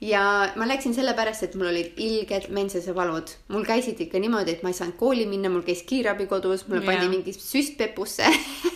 ja 0.00 0.22
ma 0.56 0.66
läksin 0.68 0.94
sellepärast, 0.94 1.42
et 1.42 1.54
mul 1.58 1.72
olid 1.72 1.96
ilged 1.98 2.48
mensesevalud. 2.54 3.30
mul 3.48 3.64
käisid 3.66 4.00
ikka 4.00 4.20
niimoodi, 4.22 4.54
et 4.54 4.62
ma 4.62 4.70
ei 4.70 4.78
saanud 4.78 4.98
kooli 5.00 5.26
minna, 5.26 5.50
mul 5.50 5.66
käis 5.66 5.82
kiirabi 5.82 6.28
kodus, 6.30 6.68
mulle 6.68 6.84
Jaa. 6.84 6.92
pandi 6.92 7.08
mingi 7.10 7.34
süst 7.34 7.76
pepusse. 7.78 8.26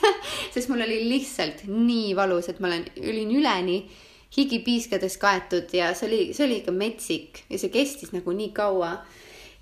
sest 0.54 0.68
mul 0.68 0.82
oli 0.82 1.04
lihtsalt 1.08 1.62
nii 1.68 2.16
valus, 2.18 2.50
et 2.50 2.58
ma 2.60 2.72
olen, 2.72 2.88
olin 2.98 3.36
üleni 3.38 3.78
higipiiskades 4.36 5.18
kaetud 5.20 5.70
ja 5.76 5.92
see 5.94 6.08
oli, 6.08 6.20
see 6.34 6.46
oli 6.46 6.62
ikka 6.62 6.72
metsik 6.74 7.44
ja 7.50 7.58
see 7.60 7.70
kestis 7.70 8.14
nagu 8.16 8.32
nii 8.34 8.50
kaua 8.56 8.96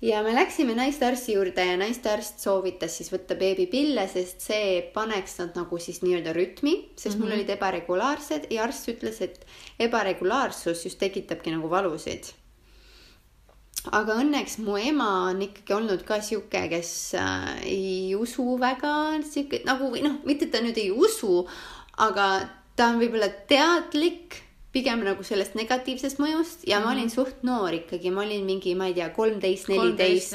ja 0.01 0.23
me 0.23 0.33
läksime 0.35 0.75
naistearsti 0.75 1.33
juurde 1.33 1.65
ja 1.65 1.77
naistearst 1.77 2.41
soovitas 2.41 2.97
siis 2.97 3.11
võtta 3.13 3.37
beebipille, 3.37 4.07
sest 4.09 4.41
see 4.41 4.81
paneks 4.93 5.37
nad 5.41 5.57
nagu 5.57 5.79
siis 5.81 6.01
nii-öelda 6.01 6.33
rütmi, 6.33 6.75
sest 6.95 7.15
mm 7.15 7.21
-hmm. 7.21 7.25
mul 7.25 7.37
olid 7.37 7.49
ebaregulaarsed 7.55 8.47
ja 8.49 8.63
arst 8.63 8.89
ütles, 8.89 9.21
et 9.21 9.45
ebaregulaarsus 9.79 10.85
just 10.85 10.99
tekitabki 10.99 11.51
nagu 11.51 11.69
valusid. 11.69 12.33
aga 13.91 14.13
õnneks 14.13 14.59
mu 14.61 14.77
ema 14.77 15.29
on 15.29 15.41
ikkagi 15.41 15.73
olnud 15.73 16.03
ka 16.05 16.21
sihuke, 16.21 16.67
kes 16.69 17.15
äh, 17.15 17.65
ei 17.65 18.15
usu 18.15 18.59
väga 18.59 19.21
sihuke 19.31 19.61
nagu 19.65 19.89
või 19.89 20.03
noh, 20.03 20.19
mitte 20.23 20.45
ta 20.45 20.61
nüüd 20.61 20.77
ei 20.77 20.91
usu, 20.91 21.47
aga 21.97 22.49
ta 22.75 22.87
on 22.87 22.99
võib-olla 22.99 23.29
teadlik 23.47 24.50
pigem 24.71 25.01
nagu 25.03 25.23
sellest 25.27 25.55
negatiivsest 25.59 26.19
mõjust 26.21 26.63
ja 26.67 26.79
mm 26.79 26.81
ma 26.81 26.93
olin 26.95 27.11
suht 27.13 27.43
noor 27.45 27.75
ikkagi, 27.75 28.09
ma 28.11 28.23
olin 28.23 28.45
mingi, 28.47 28.73
ma 28.75 28.87
ei 28.89 28.95
tea, 28.97 29.09
kolmteist, 29.13 29.69
neliteist. 29.69 30.33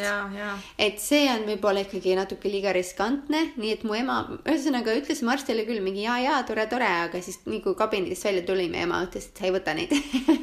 et 0.78 1.01
see 1.03 1.24
on 1.32 1.43
võib-olla 1.49 1.82
ikkagi 1.82 2.14
natuke 2.16 2.51
liiga 2.53 2.72
riskantne, 2.76 3.41
nii 3.57 3.72
et 3.74 3.82
mu 3.89 3.97
ema, 3.99 4.20
ühesõnaga 4.47 4.95
ütlesime 4.97 5.32
arstile 5.34 5.66
küll 5.68 5.82
mingi 5.84 6.05
ja, 6.05 6.18
ja 6.22 6.37
tore, 6.49 6.68
tore, 6.70 6.89
aga 7.09 7.20
siis 7.24 7.41
nii 7.49 7.61
kui 7.64 7.74
kabinetist 7.78 8.28
välja 8.28 8.45
tulime, 8.47 8.84
ema 8.87 9.03
ütles, 9.09 9.26
et 9.30 9.41
sa 9.41 9.49
ei 9.49 9.55
võta 9.57 9.74
neid. 9.76 9.93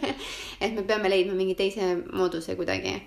et 0.64 0.76
me 0.76 0.84
peame 0.84 1.12
leidma 1.14 1.38
mingi 1.38 1.56
teise 1.60 1.96
mooduse 2.12 2.58
kuidagi. 2.60 2.98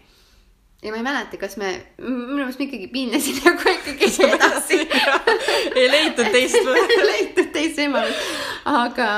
ja 0.82 0.94
ma 0.94 1.02
ei 1.02 1.06
mäleta, 1.06 1.38
kas 1.42 1.58
me, 1.60 1.74
minu 2.00 2.40
meelest 2.40 2.62
me 2.62 2.70
ikkagi 2.70 2.88
piinlesin 2.94 3.38
nagu 3.44 3.70
ikkagi 3.76 4.10
edasi. 4.30 4.80
ei 5.78 5.86
leitud 5.92 6.32
teist 6.32 6.58
ei 6.58 7.06
leitud 7.12 7.54
teist 7.54 7.84
võimalust, 7.84 8.34
aga 8.72 9.12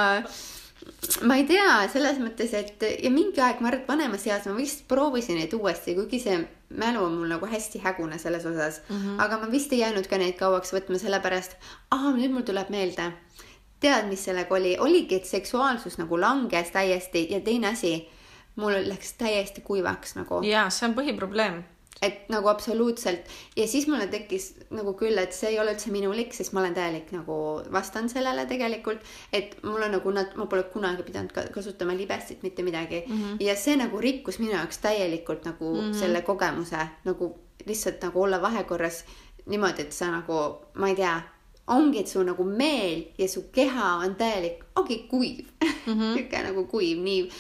ma 1.23 1.37
ei 1.39 1.47
tea, 1.47 1.87
selles 1.93 2.19
mõttes, 2.23 2.53
et 2.59 2.83
ja 3.05 3.11
mingi 3.13 3.41
aeg, 3.43 3.61
ma 3.63 3.71
arvan, 3.71 3.83
et 3.83 3.91
vanemas 3.91 4.27
eas 4.27 4.49
ma 4.49 4.57
vist 4.57 4.85
proovisin 4.91 5.39
neid 5.39 5.55
uuesti, 5.55 5.95
kuigi 5.97 6.21
see 6.23 6.39
mälu 6.79 7.05
on 7.07 7.15
mul 7.21 7.31
nagu 7.33 7.49
hästi 7.49 7.81
hägune 7.85 8.19
selles 8.19 8.45
osas 8.47 8.83
mm. 8.89 8.97
-hmm. 8.97 9.23
aga 9.25 9.39
ma 9.39 9.51
vist 9.51 9.73
ei 9.73 9.79
jäänud 9.79 10.07
ka 10.11 10.19
neid 10.19 10.37
kauaks 10.39 10.75
võtma, 10.75 10.99
sellepärast, 10.99 11.57
aa, 11.91 12.13
nüüd 12.13 12.35
mul 12.35 12.43
tuleb 12.43 12.71
meelde. 12.71 13.13
tead, 13.81 14.09
mis 14.09 14.25
sellega 14.25 14.55
oli, 14.55 14.77
oligi, 14.79 15.15
et 15.15 15.25
seksuaalsus 15.25 15.99
nagu 15.99 16.21
langes 16.21 16.71
täiesti 16.71 17.29
ja 17.31 17.41
teine 17.41 17.69
asi, 17.69 18.09
mul 18.57 18.75
läks 18.89 19.13
täiesti 19.13 19.61
kuivaks 19.61 20.17
nagu 20.17 20.43
ja 20.43 20.71
see 20.71 20.89
on 20.89 20.95
põhiprobleem. 20.95 21.63
Et 22.03 22.29
nagu 22.31 22.49
absoluutselt 22.49 23.27
ja 23.57 23.67
siis 23.69 23.89
mulle 23.91 24.07
tekkis 24.07 24.53
nagu 24.71 24.93
küll, 24.99 25.19
et 25.19 25.35
see 25.35 25.53
ei 25.53 25.59
ole 25.59 25.75
üldse 25.75 25.91
minulik, 25.95 26.35
sest 26.37 26.55
ma 26.55 26.63
olen 26.63 26.77
täielik 26.77 27.11
nagu 27.15 27.39
vastan 27.75 28.11
sellele 28.13 28.47
tegelikult, 28.51 29.03
et 29.35 29.57
mul 29.65 29.83
on 29.83 29.97
nagu 29.97 30.13
nad, 30.15 30.35
ma 30.39 30.47
pole 30.51 30.69
kunagi 30.73 31.07
pidanud 31.07 31.35
ka 31.35 31.49
kasutama 31.55 31.97
libestit, 31.99 32.43
mitte 32.47 32.63
midagi 32.63 33.03
mm. 33.07 33.23
-hmm. 33.23 33.43
ja 33.45 33.57
see 33.57 33.77
nagu 33.77 34.01
rikkus 34.01 34.39
minu 34.39 34.53
jaoks 34.53 34.79
täielikult 34.79 35.45
nagu 35.45 35.75
mm 35.75 35.81
-hmm. 35.81 35.99
selle 36.01 36.23
kogemuse 36.23 36.87
nagu 37.05 37.35
lihtsalt 37.67 38.03
nagu 38.03 38.23
olla 38.23 38.43
vahekorras 38.43 39.05
niimoodi, 39.47 39.83
et 39.83 39.93
sa 39.93 40.11
nagu, 40.11 40.57
ma 40.75 40.89
ei 40.89 40.95
tea, 40.95 41.21
ongi, 41.67 42.01
et 42.01 42.09
su 42.09 42.23
nagu 42.23 42.45
meel 42.45 43.05
ja 43.19 43.29
su 43.29 43.43
keha 43.53 43.95
on 44.05 44.15
täielik, 44.15 44.65
ongi 44.77 44.99
kuiv 45.11 45.47
mm 45.87 45.93
-hmm. 45.95 46.15
niisugune 46.15 46.43
nagu 46.43 46.65
kuiv 46.65 46.99
nii 46.99 47.31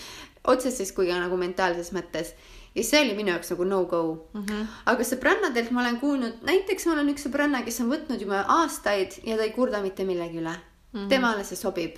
otseses 0.44 0.92
kui 0.92 1.06
ka 1.06 1.18
nagu 1.20 1.36
mentaalses 1.36 1.92
mõttes 1.92 2.32
ja 2.74 2.84
see 2.84 3.02
oli 3.04 3.16
minu 3.18 3.32
jaoks 3.34 3.52
nagu 3.54 3.64
no-go 3.64 4.02
mm. 4.32 4.44
-hmm. 4.44 4.66
aga 4.92 5.06
sõbrannadelt 5.10 5.70
ma 5.70 5.84
olen 5.84 6.00
kuulnud, 6.00 6.40
näiteks 6.48 6.86
mul 6.86 7.02
on 7.04 7.12
üks 7.14 7.26
sõbranna, 7.28 7.64
kes 7.64 7.80
on 7.84 7.92
võtnud 7.92 8.20
juba 8.20 8.44
aastaid 8.60 9.20
ja 9.24 9.36
ta 9.36 9.46
ei 9.48 9.54
kurda 9.56 9.82
mitte 9.82 10.04
millegi 10.04 10.42
üle. 10.42 10.54
mm. 10.56 10.98
-hmm. 11.00 11.08
temale 11.08 11.44
see 11.44 11.56
sobib 11.56 11.96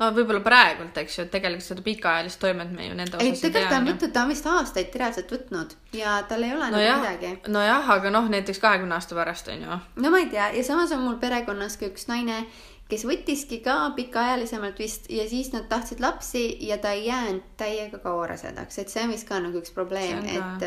no 0.00 0.08
võib-olla 0.16 0.40
praegult, 0.44 0.96
eks 1.02 1.18
ju, 1.18 1.24
et 1.26 1.32
tegelikult 1.34 1.66
seda 1.66 1.84
pikaajalist 1.84 2.40
toimet 2.40 2.72
me 2.72 2.88
ju 2.88 2.96
nende 2.96 3.18
osas 3.18 3.26
ei 3.26 3.34
tea. 3.36 3.50
tegelikult 3.50 3.70
ta 3.70 3.80
on 3.80 3.88
võtnud, 3.90 4.12
ta 4.14 4.22
on 4.22 4.32
vist 4.32 4.48
aastaid 4.54 4.96
reaalselt 5.02 5.34
võtnud 5.34 5.76
ja 5.96 6.16
tal 6.28 6.46
ei 6.46 6.54
ole 6.56 6.70
no 6.72 6.80
nagu 6.80 7.02
midagi. 7.02 7.52
nojah, 7.52 7.90
aga 7.96 8.12
noh, 8.14 8.30
näiteks 8.32 8.62
kahekümne 8.62 8.96
aasta 8.96 9.18
pärast 9.18 9.52
on 9.52 9.66
ju. 9.66 9.80
no 10.04 10.12
ma 10.14 10.22
ei 10.22 10.30
tea 10.32 10.50
ja 10.56 10.64
samas 10.66 10.94
on 10.96 11.04
mul 11.04 11.18
perekonnas 11.22 11.76
ka 11.80 11.90
üks 11.90 12.08
naine, 12.08 12.42
kes 12.90 13.04
võttiski 13.08 13.60
ka 13.64 13.76
pikaajalisemalt 13.96 14.80
vist 14.82 15.08
ja 15.12 15.26
siis 15.30 15.52
nad 15.54 15.68
tahtsid 15.70 16.02
lapsi 16.02 16.42
ja 16.66 16.78
ta 16.82 16.92
ei 16.96 17.06
jäänud 17.06 17.52
täiega 17.60 18.00
kaua 18.02 18.26
rasedaks, 18.32 18.80
et 18.82 18.92
see 18.92 19.04
on 19.04 19.14
vist 19.14 19.28
ka 19.28 19.38
nagu 19.42 19.62
üks 19.62 19.74
probleem, 19.74 20.24
et, 20.26 20.66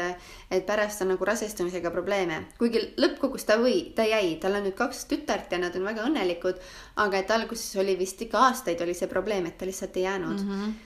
et 0.51 0.65
pärast 0.67 1.03
on 1.03 1.13
nagu 1.13 1.27
rasestumisega 1.27 1.91
probleeme. 1.91 2.43
kuigi 2.59 2.81
lõppkokkuvõttes 2.97 3.49
ta 3.49 3.59
või, 3.61 3.91
ta 3.95 4.07
jäi, 4.07 4.37
tal 4.41 4.59
on 4.59 4.67
nüüd 4.67 4.77
kaks 4.79 5.05
tütart 5.11 5.51
ja 5.51 5.61
nad 5.61 5.75
on 5.79 5.85
väga 5.89 6.07
õnnelikud, 6.07 6.63
aga 7.03 7.19
et 7.19 7.35
alguses 7.35 7.75
oli 7.81 7.97
vist 7.99 8.21
ikka 8.23 8.47
aastaid 8.49 8.81
oli 8.81 8.95
see 8.97 9.11
probleem, 9.11 9.47
et 9.49 9.57
ta 9.57 9.69
lihtsalt 9.69 9.97
ei 9.97 10.09
jäänud 10.09 10.39
mm. 10.39 10.49
-hmm 10.49 10.81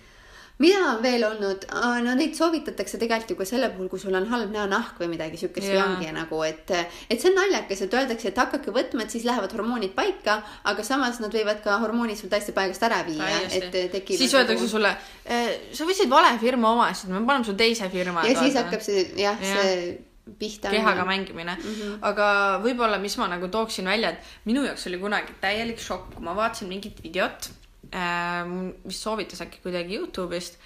mida 0.57 0.79
on 0.89 1.01
veel 1.03 1.23
olnud, 1.27 1.65
no 2.05 2.13
neid 2.17 2.33
soovitatakse 2.37 2.99
tegelikult 3.01 3.33
ju 3.33 3.37
ka 3.39 3.47
selle 3.49 3.69
puhul, 3.73 3.89
kui 3.91 4.01
sul 4.01 4.15
on 4.17 4.25
halb 4.31 4.53
näonahk 4.53 4.97
või 5.01 5.11
midagi 5.11 5.37
siukest 5.41 5.69
või 5.69 5.81
ongi 5.83 6.09
nagu, 6.15 6.41
et, 6.47 6.73
et 7.09 7.21
see 7.21 7.29
on 7.31 7.37
naljakas, 7.37 7.83
et 7.85 7.97
öeldakse, 7.99 8.31
et 8.31 8.41
hakake 8.41 8.73
võtma, 8.73 9.05
et 9.05 9.13
siis 9.13 9.27
lähevad 9.27 9.53
hormoonid 9.53 9.93
paika, 9.97 10.39
aga 10.71 10.87
samas 10.87 11.21
nad 11.23 11.33
võivad 11.33 11.61
ka 11.65 11.77
hormoonid 11.83 12.17
sul 12.19 12.31
täiesti 12.33 12.55
paigast 12.57 12.83
ära 12.87 13.03
viia, 13.07 13.29
et 13.51 13.69
tekib. 13.93 14.17
siis 14.17 14.33
öeldakse 14.33 14.63
nagu... 14.63 14.73
sulle, 14.73 14.95
eh, 15.25 15.69
sa 15.77 15.87
võtsid 15.89 16.09
vale 16.11 16.33
firma 16.41 16.73
omasid, 16.73 17.13
me 17.13 17.21
paneme 17.21 17.45
sulle 17.45 17.61
teise 17.61 17.91
firma. 17.93 18.25
ja 18.25 18.37
siis 18.41 18.57
hakkab 18.57 18.83
see 18.85 19.07
jah 19.21 19.37
ja., 19.37 19.61
see 19.61 19.87
pihta. 20.39 20.69
kehaga 20.73 21.05
mängimine 21.05 21.53
mm. 21.55 21.61
-hmm. 21.61 21.97
aga 22.01 22.59
võib-olla, 22.63 22.97
mis 22.99 23.17
ma 23.17 23.29
nagu 23.31 23.47
tooksin 23.47 23.85
välja, 23.85 24.09
et 24.09 24.49
minu 24.49 24.65
jaoks 24.65 24.87
oli 24.87 24.99
kunagi 24.99 25.37
täielik 25.41 25.79
šokk, 25.79 26.15
kui 26.15 26.25
ma 26.25 26.35
vaatasin 26.35 26.67
mingit 26.67 27.03
videot 27.03 27.49
mis 28.83 29.03
soovitas 29.03 29.41
äkki 29.41 29.59
kuidagi 29.63 29.97
Youtube'ist. 29.97 30.57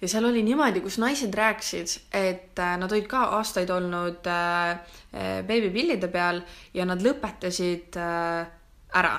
ja 0.00 0.08
seal 0.08 0.24
oli 0.24 0.42
niimoodi, 0.42 0.80
kus 0.80 0.98
naised 0.98 1.34
rääkisid, 1.34 1.96
et 2.12 2.58
äh, 2.58 2.76
nad 2.80 2.92
olid 2.92 3.06
ka 3.06 3.24
aastaid 3.36 3.70
olnud 3.70 4.26
äh, 4.26 4.70
äh, 4.70 5.42
beebipillide 5.46 6.08
peal 6.08 6.40
ja 6.74 6.86
nad 6.88 7.02
lõpetasid 7.04 7.98
ära 8.00 9.18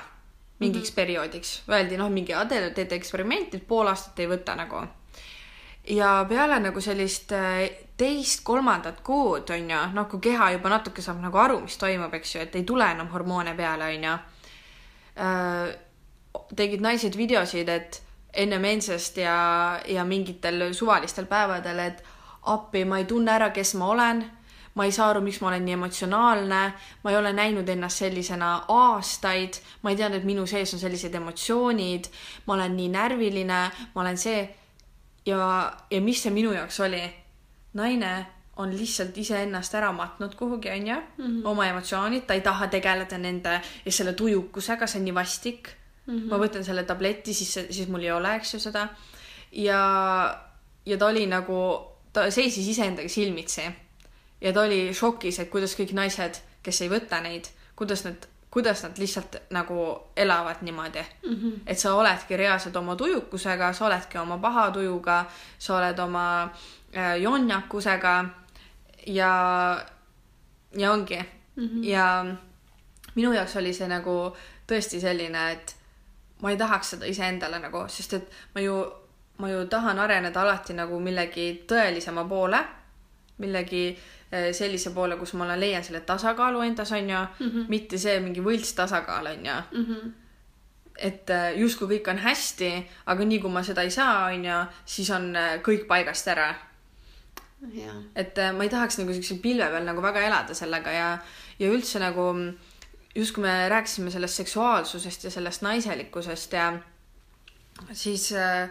mingiks 0.58 0.90
mm 0.90 0.92
-hmm. 0.92 0.96
perioodiks. 0.96 1.62
Öeldi 1.68 1.96
noh, 1.96 2.10
mingi, 2.10 2.32
teete 2.74 2.94
eksperimenti, 2.94 3.58
pool 3.58 3.86
aastat 3.86 4.18
ei 4.18 4.26
võta 4.26 4.56
nagu. 4.56 4.86
ja 5.88 6.26
peale 6.28 6.60
nagu 6.60 6.80
sellist 6.80 7.32
teist-kolmandat 7.96 9.00
kuud 9.00 9.50
on 9.50 9.70
ju, 9.70 9.78
noh, 9.92 10.08
kui 10.08 10.20
keha 10.20 10.50
juba 10.50 10.68
natuke 10.68 11.02
saab 11.02 11.20
nagu 11.20 11.38
aru, 11.38 11.60
mis 11.60 11.76
toimub, 11.76 12.14
eks 12.14 12.34
ju, 12.34 12.40
et 12.40 12.54
ei 12.54 12.62
tule 12.62 12.90
enam 12.90 13.08
hormoone 13.08 13.54
peale, 13.54 13.84
on 13.84 14.04
ju 14.04 14.18
tegid 16.56 16.80
naised 16.84 17.16
videosid, 17.16 17.68
et 17.68 18.02
enne 18.32 18.58
mensest 18.58 19.18
ja, 19.20 19.80
ja 19.88 20.04
mingitel 20.04 20.70
suvalistel 20.74 21.26
päevadel, 21.28 21.78
et 21.78 22.04
appi, 22.48 22.84
ma 22.88 23.00
ei 23.00 23.08
tunne 23.08 23.32
ära, 23.34 23.50
kes 23.54 23.74
ma 23.80 23.90
olen, 23.92 24.22
ma 24.74 24.86
ei 24.88 24.92
saa 24.94 25.10
aru, 25.12 25.20
miks 25.24 25.40
ma 25.42 25.50
olen 25.50 25.64
nii 25.66 25.76
emotsionaalne, 25.76 26.60
ma 27.04 27.12
ei 27.12 27.16
ole 27.18 27.32
näinud 27.36 27.68
ennast 27.68 28.02
sellisena 28.04 28.52
aastaid, 28.72 29.60
ma 29.82 29.92
ei 29.92 29.98
teadnud, 30.00 30.22
et 30.22 30.28
minu 30.28 30.46
sees 30.48 30.72
on 30.74 30.80
sellised 30.80 31.14
emotsioonid, 31.14 32.08
ma 32.46 32.56
olen 32.56 32.76
nii 32.76 32.92
närviline, 32.92 33.62
ma 33.94 34.04
olen 34.04 34.18
see. 34.18 34.44
Ja, 35.26 35.72
ja 35.90 36.00
mis 36.02 36.22
see 36.24 36.32
minu 36.34 36.54
jaoks 36.56 36.80
oli? 36.82 37.02
naine 37.78 38.08
on 38.60 38.72
lihtsalt 38.76 39.16
iseennast 39.16 39.72
ära 39.78 39.92
matnud 39.96 40.34
kuhugi, 40.36 40.68
onju, 40.72 40.96
mhm. 41.18 41.38
oma 41.48 41.68
emotsioonid, 41.70 42.26
ta 42.26 42.34
ei 42.36 42.42
taha 42.44 42.66
tegeleda 42.72 43.18
nende 43.18 43.54
ja 43.84 43.92
selle 43.92 44.12
tujukusega, 44.18 44.86
see 44.86 45.00
on 45.00 45.06
nii 45.08 45.14
vastik 45.16 45.70
mm. 46.06 46.14
-hmm. 46.14 46.30
ma 46.30 46.38
võtan 46.38 46.64
selle 46.64 46.84
tableti, 46.84 47.34
siis, 47.34 47.52
siis 47.70 47.88
mul 47.88 48.02
ei 48.02 48.12
ole, 48.12 48.34
eks 48.36 48.54
ju, 48.54 48.60
seda. 48.60 48.88
ja, 49.52 49.80
ja 50.86 50.98
ta 50.98 51.06
oli 51.06 51.26
nagu, 51.26 51.58
ta 52.12 52.30
seisis 52.30 52.68
iseendaga 52.68 53.08
silmitsi 53.08 53.62
ja 54.40 54.52
ta 54.52 54.62
oli 54.62 54.94
šokis, 54.94 55.38
et 55.38 55.50
kuidas 55.50 55.74
kõik 55.78 55.94
naised, 55.94 56.38
kes 56.62 56.80
ei 56.82 56.90
võta 56.90 57.20
neid, 57.22 57.48
kuidas 57.76 58.04
nad, 58.04 58.26
kuidas 58.52 58.82
nad 58.82 58.98
lihtsalt 58.98 59.36
nagu 59.50 59.84
elavad 60.16 60.60
niimoodi 60.60 61.02
mm. 61.02 61.34
-hmm. 61.34 61.60
et 61.66 61.78
sa 61.78 61.94
oledki 61.94 62.36
reaalselt 62.36 62.76
oma 62.76 62.96
tujukusega, 62.96 63.72
sa 63.72 63.86
oledki 63.86 64.18
oma 64.18 64.38
paha 64.38 64.70
tujuga, 64.70 65.24
sa 65.58 65.76
oled 65.76 65.98
oma 65.98 66.50
äh, 66.96 67.20
jonnakusega 67.20 68.24
ja, 69.06 69.32
ja 70.76 70.92
ongi 70.92 71.18
mm. 71.56 71.68
-hmm. 71.68 71.84
ja 71.84 72.26
minu 73.14 73.32
jaoks 73.32 73.56
oli 73.56 73.72
see 73.74 73.88
nagu 73.88 74.36
tõesti 74.66 75.00
selline, 75.00 75.52
et 75.52 75.76
ma 76.42 76.50
ei 76.50 76.58
tahaks 76.58 76.96
seda 76.96 77.08
iseendale 77.08 77.60
nagu, 77.62 77.84
sest 77.90 78.16
et 78.18 78.38
ma 78.54 78.62
ju, 78.62 78.76
ma 79.42 79.50
ju 79.50 79.66
tahan 79.70 79.98
areneda 80.02 80.42
alati 80.42 80.74
nagu 80.76 80.98
millegi 81.00 81.46
tõelisema 81.70 82.24
poole, 82.28 82.58
millegi 83.42 83.84
eh, 83.92 84.50
sellise 84.54 84.92
poole, 84.94 85.16
kus 85.20 85.34
ma 85.38 85.46
leian 85.56 85.84
selle 85.86 86.02
tasakaalu 86.06 86.64
endas, 86.66 86.92
on 86.92 87.10
ju 87.10 87.20
mm, 87.20 87.46
-hmm. 87.50 87.68
mitte 87.68 87.98
see 87.98 88.18
mingi 88.20 88.42
võlts 88.42 88.74
tasakaal, 88.74 89.26
on 89.26 89.46
ju 89.46 89.54
mm. 89.70 89.86
-hmm. 89.86 90.10
et 90.96 91.30
eh, 91.30 91.60
justkui 91.60 91.88
kõik 91.96 92.10
on 92.10 92.18
hästi, 92.18 92.72
aga 93.06 93.24
nii 93.24 93.38
kui 93.38 93.50
ma 93.50 93.62
seda 93.62 93.82
ei 93.82 93.90
saa, 93.90 94.26
on 94.26 94.44
ju, 94.44 94.58
siis 94.84 95.10
on 95.10 95.36
eh, 95.36 95.60
kõik 95.62 95.86
paigast 95.86 96.28
ära. 96.28 96.54
et 98.16 98.34
ma 98.56 98.64
ei 98.64 98.68
tahaks 98.68 98.98
nagu 98.98 99.12
siukse 99.12 99.34
pilve 99.42 99.66
peal 99.70 99.84
nagu 99.84 100.02
väga 100.02 100.20
elada 100.20 100.54
sellega 100.54 100.90
ja, 100.90 101.18
ja 101.58 101.68
üldse 101.70 101.98
nagu 101.98 102.32
mm, 103.14 103.20
just 103.20 103.34
kui 103.34 103.42
me 103.42 103.68
rääkisime 103.68 104.10
sellest 104.10 104.34
seksuaalsusest 104.34 105.24
ja 105.24 105.30
sellest 105.30 105.62
naiselikkusest 105.62 106.52
ja 106.52 106.72
siis 107.92 108.32
äh, 108.32 108.70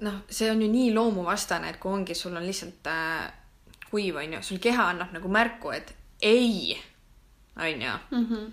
noh, 0.00 0.20
see 0.30 0.50
on 0.50 0.62
ju 0.62 0.68
nii 0.70 0.92
loomuvastane, 0.94 1.70
et 1.70 1.80
kui 1.82 1.92
ongi, 1.92 2.14
sul 2.14 2.36
on 2.36 2.46
lihtsalt 2.46 2.86
äh, 2.90 3.32
kuiv, 3.90 4.16
on 4.16 4.38
ju, 4.38 4.42
sul 4.42 4.62
keha 4.62 4.88
annab 4.92 5.14
nagu 5.14 5.28
märku, 5.28 5.70
et 5.74 5.94
ei, 6.22 6.80
on 7.56 7.82
ju. 7.82 7.92
-hmm. 8.10 8.52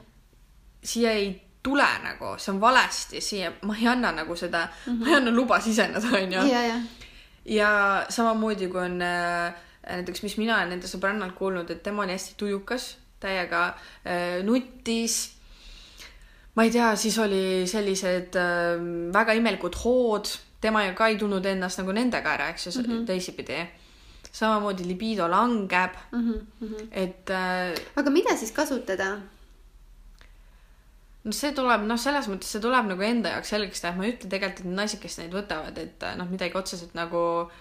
siia 0.83 1.11
ei 1.11 1.41
tule 1.63 1.87
nagu, 2.03 2.37
see 2.37 2.53
on 2.53 2.61
valesti, 2.61 3.21
siia, 3.21 3.51
ma 3.61 3.75
ei 3.77 3.87
anna 3.87 4.11
nagu 4.11 4.35
seda 4.35 4.67
mm, 4.67 4.93
-hmm. 4.93 4.99
ma 4.99 5.07
ei 5.07 5.15
anna 5.15 5.31
luba 5.31 5.59
siseneda, 5.59 6.07
on 6.07 6.33
ju. 6.33 6.39
ja 7.45 8.05
samamoodi, 8.09 8.67
kui 8.67 8.81
on 8.81 9.01
äh, 9.01 9.53
näiteks, 9.89 10.23
mis 10.23 10.37
mina 10.37 10.57
olen 10.57 10.69
nende 10.69 10.87
sõbrannalt 10.87 11.33
kuulnud, 11.33 11.69
et 11.69 11.83
tema 11.83 12.03
oli 12.03 12.11
hästi 12.11 12.33
tujukas 12.37 12.97
täiega 13.21 13.65
äh, 14.05 14.41
nuttis. 14.45 15.37
ma 16.55 16.65
ei 16.67 16.71
tea, 16.71 16.95
siis 16.99 17.17
oli 17.23 17.67
sellised 17.67 18.35
äh, 18.35 18.81
väga 19.13 19.35
imelikud 19.39 19.77
hood, 19.83 20.33
tema 20.61 20.83
ka 20.97 21.07
ei 21.07 21.19
tundnud 21.19 21.45
ennast 21.47 21.79
nagu 21.79 21.93
nendega 21.95 22.33
ära, 22.35 22.49
eks 22.51 22.67
ju 22.67 22.71
mm 22.71 22.89
-hmm. 22.89 23.05
teisipidi. 23.05 23.67
samamoodi 24.31 24.83
libido 24.87 25.27
langeb 25.27 25.91
mm, 26.11 26.33
-hmm. 26.61 26.87
et 26.91 27.29
äh,. 27.29 27.79
aga 27.95 28.09
mida 28.09 28.37
siis 28.37 28.51
kasutada? 28.51 29.17
no 31.23 31.31
see 31.31 31.51
tuleb, 31.53 31.81
noh, 31.81 31.99
selles 31.99 32.27
mõttes 32.27 32.51
see 32.51 32.61
tuleb 32.61 32.85
nagu 32.85 33.01
enda 33.01 33.29
jaoks 33.29 33.49
selgeks 33.49 33.81
teha, 33.81 33.95
ma 33.95 34.05
ei 34.05 34.13
ütle 34.13 34.29
tegelikult, 34.29 34.65
et 34.65 34.75
naised, 34.75 34.99
kes 35.01 35.17
neid 35.17 35.33
võtavad, 35.33 35.77
et 35.77 36.03
noh, 36.17 36.29
midagi 36.29 36.57
otseselt 36.57 36.93
nagu 36.93 37.51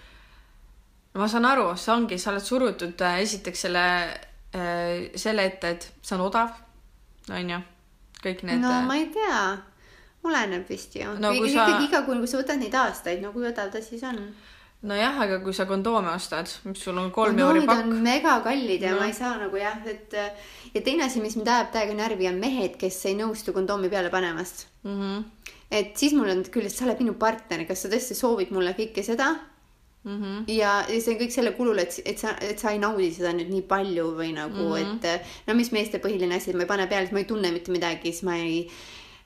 ma 1.13 1.27
saan 1.27 1.45
aru, 1.45 1.75
see 1.77 1.93
ongi, 1.93 2.17
sa 2.17 2.31
oled 2.31 2.43
surutud 2.43 3.01
äh, 3.01 3.19
esiteks 3.19 3.61
selle 3.61 3.85
Äh, 4.11 4.30
selle 4.51 5.45
ette, 5.47 5.75
et 5.75 5.91
see 6.01 6.15
on 6.17 6.25
odav, 6.25 6.55
on 7.31 7.51
ju, 7.53 7.59
kõik 8.23 8.45
need. 8.47 8.61
no 8.63 8.71
äh, 8.71 8.87
ma 8.87 8.97
ei 8.99 9.07
tea, 9.13 9.41
oleneb 10.27 10.67
vist 10.69 10.95
ju 10.97 11.13
no,. 11.17 11.31
ikkagi 11.31 11.53
sa... 11.55 11.67
iga 11.85 12.01
kuu, 12.07 12.17
kui 12.19 12.29
sa 12.29 12.41
võtad 12.41 12.59
neid 12.61 12.75
aastaid, 12.75 13.21
no 13.23 13.31
kui 13.35 13.47
odav 13.47 13.71
ta 13.73 13.81
siis 13.83 14.03
on? 14.07 14.19
nojah, 14.91 15.19
aga 15.23 15.39
kui 15.43 15.53
sa 15.55 15.67
kondoome 15.69 16.11
ostad, 16.13 16.49
mis 16.67 16.81
sul 16.83 16.97
on 16.97 17.11
kolm 17.13 17.39
euri 17.39 17.63
pakk. 17.69 17.85
on 17.85 18.01
megakallid 18.03 18.83
ja 18.87 18.95
no. 18.95 19.03
ma 19.03 19.11
ei 19.11 19.15
saa 19.15 19.35
nagu 19.39 19.61
jah, 19.61 19.77
et 19.87 20.17
ja 20.73 20.81
teine 20.81 21.05
asi, 21.05 21.21
mis 21.23 21.37
mind 21.37 21.51
ajab 21.53 21.71
täiega 21.75 21.95
närvi, 21.99 22.27
on 22.31 22.41
mehed, 22.41 22.75
kes 22.81 22.97
ei 23.11 23.15
nõustu 23.19 23.53
kondoomi 23.55 23.91
peale 23.93 24.09
panemast 24.13 24.65
mm. 24.83 24.97
-hmm. 24.97 25.55
et 25.79 25.95
siis 25.97 26.17
mul 26.17 26.33
on 26.33 26.43
küll, 26.49 26.65
et 26.67 26.75
sa 26.75 26.89
oled 26.89 27.05
minu 27.05 27.15
partner, 27.21 27.63
kas 27.69 27.85
sa 27.85 27.93
tõesti 27.93 28.17
soovid 28.17 28.51
mulle 28.51 28.75
kõike 28.77 29.05
seda 29.05 29.35
Mm 30.03 30.21
-hmm. 30.21 30.51
ja, 30.51 30.85
ja 30.89 31.01
see 31.01 31.13
on 31.13 31.19
kõik 31.19 31.31
selle 31.31 31.51
kulul, 31.51 31.77
et, 31.77 31.99
et 32.05 32.19
sa, 32.19 32.33
et 32.41 32.59
sa 32.59 32.71
ei 32.71 32.79
naudi 32.79 33.11
seda 33.13 33.33
nüüd 33.37 33.51
nii 33.53 33.61
palju 33.61 34.05
või 34.17 34.31
nagu 34.33 34.57
mm, 34.57 34.73
-hmm. 34.73 35.05
et 35.05 35.21
no 35.47 35.53
mis 35.53 35.71
meeste 35.71 35.99
põhiline 36.01 36.35
asi, 36.35 36.49
et 36.49 36.55
ma 36.55 36.63
ei 36.63 36.73
pane 36.73 36.87
peale, 36.87 37.05
siis 37.05 37.13
ma 37.13 37.19
ei 37.19 37.29
tunne 37.29 37.51
mitte 37.51 37.71
midagi, 37.71 38.11
siis 38.11 38.23
ma 38.23 38.37
ei, 38.37 38.67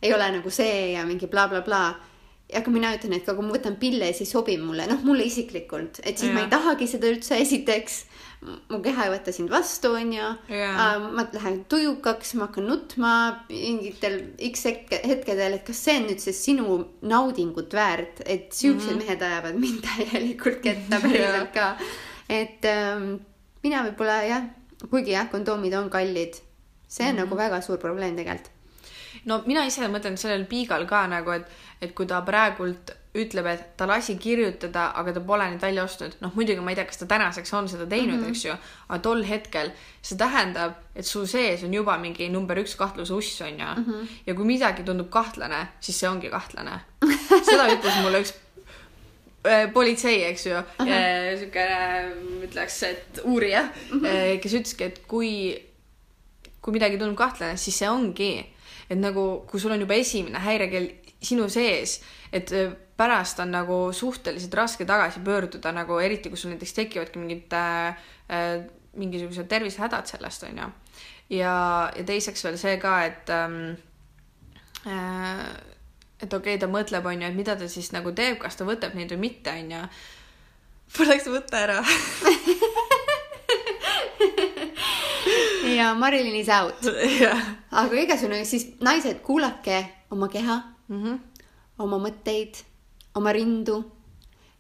ei 0.02 0.14
ole 0.14 0.32
nagu 0.32 0.50
see 0.50 0.92
ja 0.92 1.06
mingi 1.06 1.28
blablabla 1.28 1.64
bla, 1.64 1.96
bla 1.96 2.16
aga 2.54 2.72
mina 2.72 2.94
ütlen, 2.94 3.16
et 3.18 3.26
kui 3.26 3.46
ma 3.46 3.56
võtan 3.56 3.78
pille, 3.82 4.12
siis 4.14 4.32
sobib 4.36 4.62
mulle, 4.62 4.86
noh, 4.90 5.02
mulle 5.06 5.26
isiklikult, 5.26 6.02
et 6.04 6.18
siis 6.18 6.30
ja. 6.30 6.36
ma 6.36 6.44
ei 6.46 6.52
tahagi 6.52 6.88
seda 6.90 7.10
üldse, 7.10 7.40
esiteks 7.42 8.04
mu 8.70 8.80
keha 8.86 9.08
ei 9.08 9.12
võta 9.14 9.34
sind 9.36 9.52
vastu, 9.54 9.92
onju. 9.98 10.30
ma 11.18 11.26
lähen 11.34 11.62
tujukaks, 11.72 12.34
ma 12.40 12.48
hakkan 12.48 12.68
nutma 12.70 13.12
mingitel 13.50 14.18
X 14.50 14.66
hetkedel, 14.68 15.58
et 15.60 15.66
kas 15.68 15.84
see 15.88 16.00
on 16.00 16.10
nüüd 16.10 16.24
see 16.24 16.36
sinu 16.38 16.80
naudingut 17.06 17.74
väärt, 17.76 18.24
et 18.26 18.52
siuksed 18.54 18.92
mm 18.92 19.00
-hmm. 19.00 19.06
mehed 19.06 19.22
ajavad 19.30 19.62
mind 19.62 19.86
täielikult 19.90 20.62
ketta 20.64 21.02
päriselt 21.02 21.54
ka. 21.54 21.76
et 22.30 22.66
ähm, 22.66 23.16
mina 23.64 23.86
võib-olla 23.86 24.24
jah, 24.28 24.44
kuigi 24.90 25.12
jah, 25.12 25.30
kondoomid 25.32 25.74
on 25.74 25.90
kallid, 25.90 26.42
see 26.88 27.06
on 27.06 27.12
mm 27.12 27.18
-hmm. 27.18 27.24
nagu 27.24 27.38
väga 27.38 27.62
suur 27.62 27.78
probleem 27.78 28.16
tegelikult 28.16 28.56
no 29.26 29.42
mina 29.46 29.66
ise 29.66 29.88
mõtlen 29.92 30.18
sellel 30.20 30.46
Piigal 30.50 30.86
ka 30.90 31.06
nagu, 31.12 31.32
et, 31.32 31.50
et 31.82 31.94
kui 31.96 32.08
ta 32.08 32.22
praegult 32.26 32.94
ütleb, 33.16 33.48
et 33.48 33.64
ta 33.80 33.88
lasi 33.88 34.18
kirjutada, 34.20 34.90
aga 35.00 35.14
ta 35.16 35.22
pole 35.24 35.48
neid 35.48 35.62
välja 35.64 35.86
ostnud, 35.88 36.18
noh 36.24 36.34
muidugi 36.36 36.64
ma 36.64 36.74
ei 36.74 36.80
tea, 36.80 36.88
kas 36.90 37.00
ta 37.00 37.08
tänaseks 37.10 37.54
on 37.56 37.70
seda 37.72 37.86
teinud 37.88 38.18
mm, 38.18 38.24
-hmm. 38.26 38.36
eks 38.36 38.46
ju, 38.46 38.56
aga 38.88 39.00
tol 39.04 39.24
hetkel 39.24 39.72
see 40.02 40.18
tähendab, 40.20 40.76
et 40.96 41.08
su 41.08 41.26
sees 41.28 41.64
on 41.64 41.74
juba 41.74 41.98
mingi 41.98 42.30
number 42.30 42.60
üks 42.60 42.76
kahtluse 42.76 43.14
uss 43.14 43.42
on 43.42 43.60
ju 43.60 43.70
mm. 43.76 43.86
-hmm. 43.86 44.08
ja 44.26 44.36
kui 44.36 44.46
midagi 44.46 44.84
tundub 44.84 45.10
kahtlane, 45.10 45.68
siis 45.80 46.00
see 46.00 46.10
ongi 46.10 46.30
kahtlane. 46.30 46.80
seda 47.50 47.68
ütles 47.72 48.02
mulle 48.02 48.22
üks 48.22 48.34
äh, 49.48 49.72
politsei, 49.74 50.24
eks 50.24 50.46
ju, 50.46 50.64
siukene, 51.40 52.12
ütleks, 52.50 52.84
et 52.84 53.22
uurija 53.24 53.62
mm, 53.64 54.00
-hmm. 54.00 54.40
kes 54.40 54.54
ütleski, 54.54 54.84
et 54.84 55.02
kui 55.08 55.32
kui 56.62 56.74
midagi 56.74 56.98
tundub 56.98 57.18
kahtlane, 57.18 57.58
siis 57.58 57.78
see 57.78 57.90
ongi, 57.90 58.46
et 58.90 58.98
nagu, 58.98 59.46
kui 59.48 59.60
sul 59.60 59.72
on 59.72 59.80
juba 59.80 59.94
esimene 59.94 60.40
häirekell 60.40 60.88
sinu 61.26 61.48
sees, 61.52 62.00
et 62.34 62.52
äh, 62.56 62.74
pärast 62.98 63.40
on 63.44 63.52
nagu 63.52 63.80
suhteliselt 63.94 64.54
raske 64.56 64.86
tagasi 64.88 65.20
pöörduda 65.26 65.72
nagu 65.76 66.00
eriti, 66.00 66.30
kui 66.32 66.40
sul 66.40 66.54
näiteks 66.54 66.74
tekivadki 66.78 67.20
mingid 67.20 67.54
äh, 67.54 67.88
äh, 68.32 68.66
mingisugused 68.96 69.48
tervisehädad 69.52 70.08
sellest 70.08 70.44
onju. 70.48 70.70
ja, 71.30 71.56
ja 71.96 72.04
teiseks 72.06 72.44
veel 72.44 72.58
see 72.58 72.78
ka, 72.80 72.98
et 73.06 73.30
ähm, 73.30 73.76
äh, 74.88 75.46
et 76.22 76.34
okei 76.34 76.56
okay,, 76.56 76.62
ta 76.62 76.68
mõtleb 76.72 77.06
onju, 77.06 77.28
et 77.28 77.36
mida 77.36 77.56
ta 77.60 77.68
siis 77.72 77.92
nagu 77.92 78.12
teeb, 78.16 78.40
kas 78.40 78.56
ta 78.56 78.68
võtab 78.68 78.96
neid 78.96 79.12
või 79.12 79.28
mitte 79.30 79.52
onju. 79.52 79.82
Poleks 80.96 81.26
võtta 81.28 81.60
ära 81.66 81.80
ja 85.76 85.94
Marilyn 85.98 86.36
is 86.36 86.50
out. 86.50 86.86
aga 87.82 88.00
igasugune, 88.00 88.46
siis 88.46 88.68
naised, 88.86 89.20
kuulake 89.26 89.82
oma 90.14 90.30
keha, 90.32 90.62
mm 90.88 91.04
-hmm. 91.04 91.20
oma 91.80 91.98
mõtteid, 91.98 92.64
oma 93.16 93.34
rindu 93.34 93.92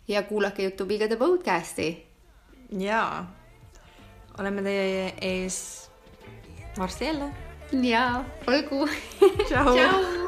ja 0.08 0.24
kuulake 0.24 0.64
Jutupigade 0.64 1.16
podcast'i. 1.16 2.06
jaa, 2.80 3.36
oleme 4.40 4.62
teie 4.62 5.14
ees 5.22 5.90
varsti 6.78 7.06
jälle. 7.06 7.32
ja 7.72 8.24
olgu. 8.48 8.88
tšau, 9.48 9.74
tšau.. 9.76 10.25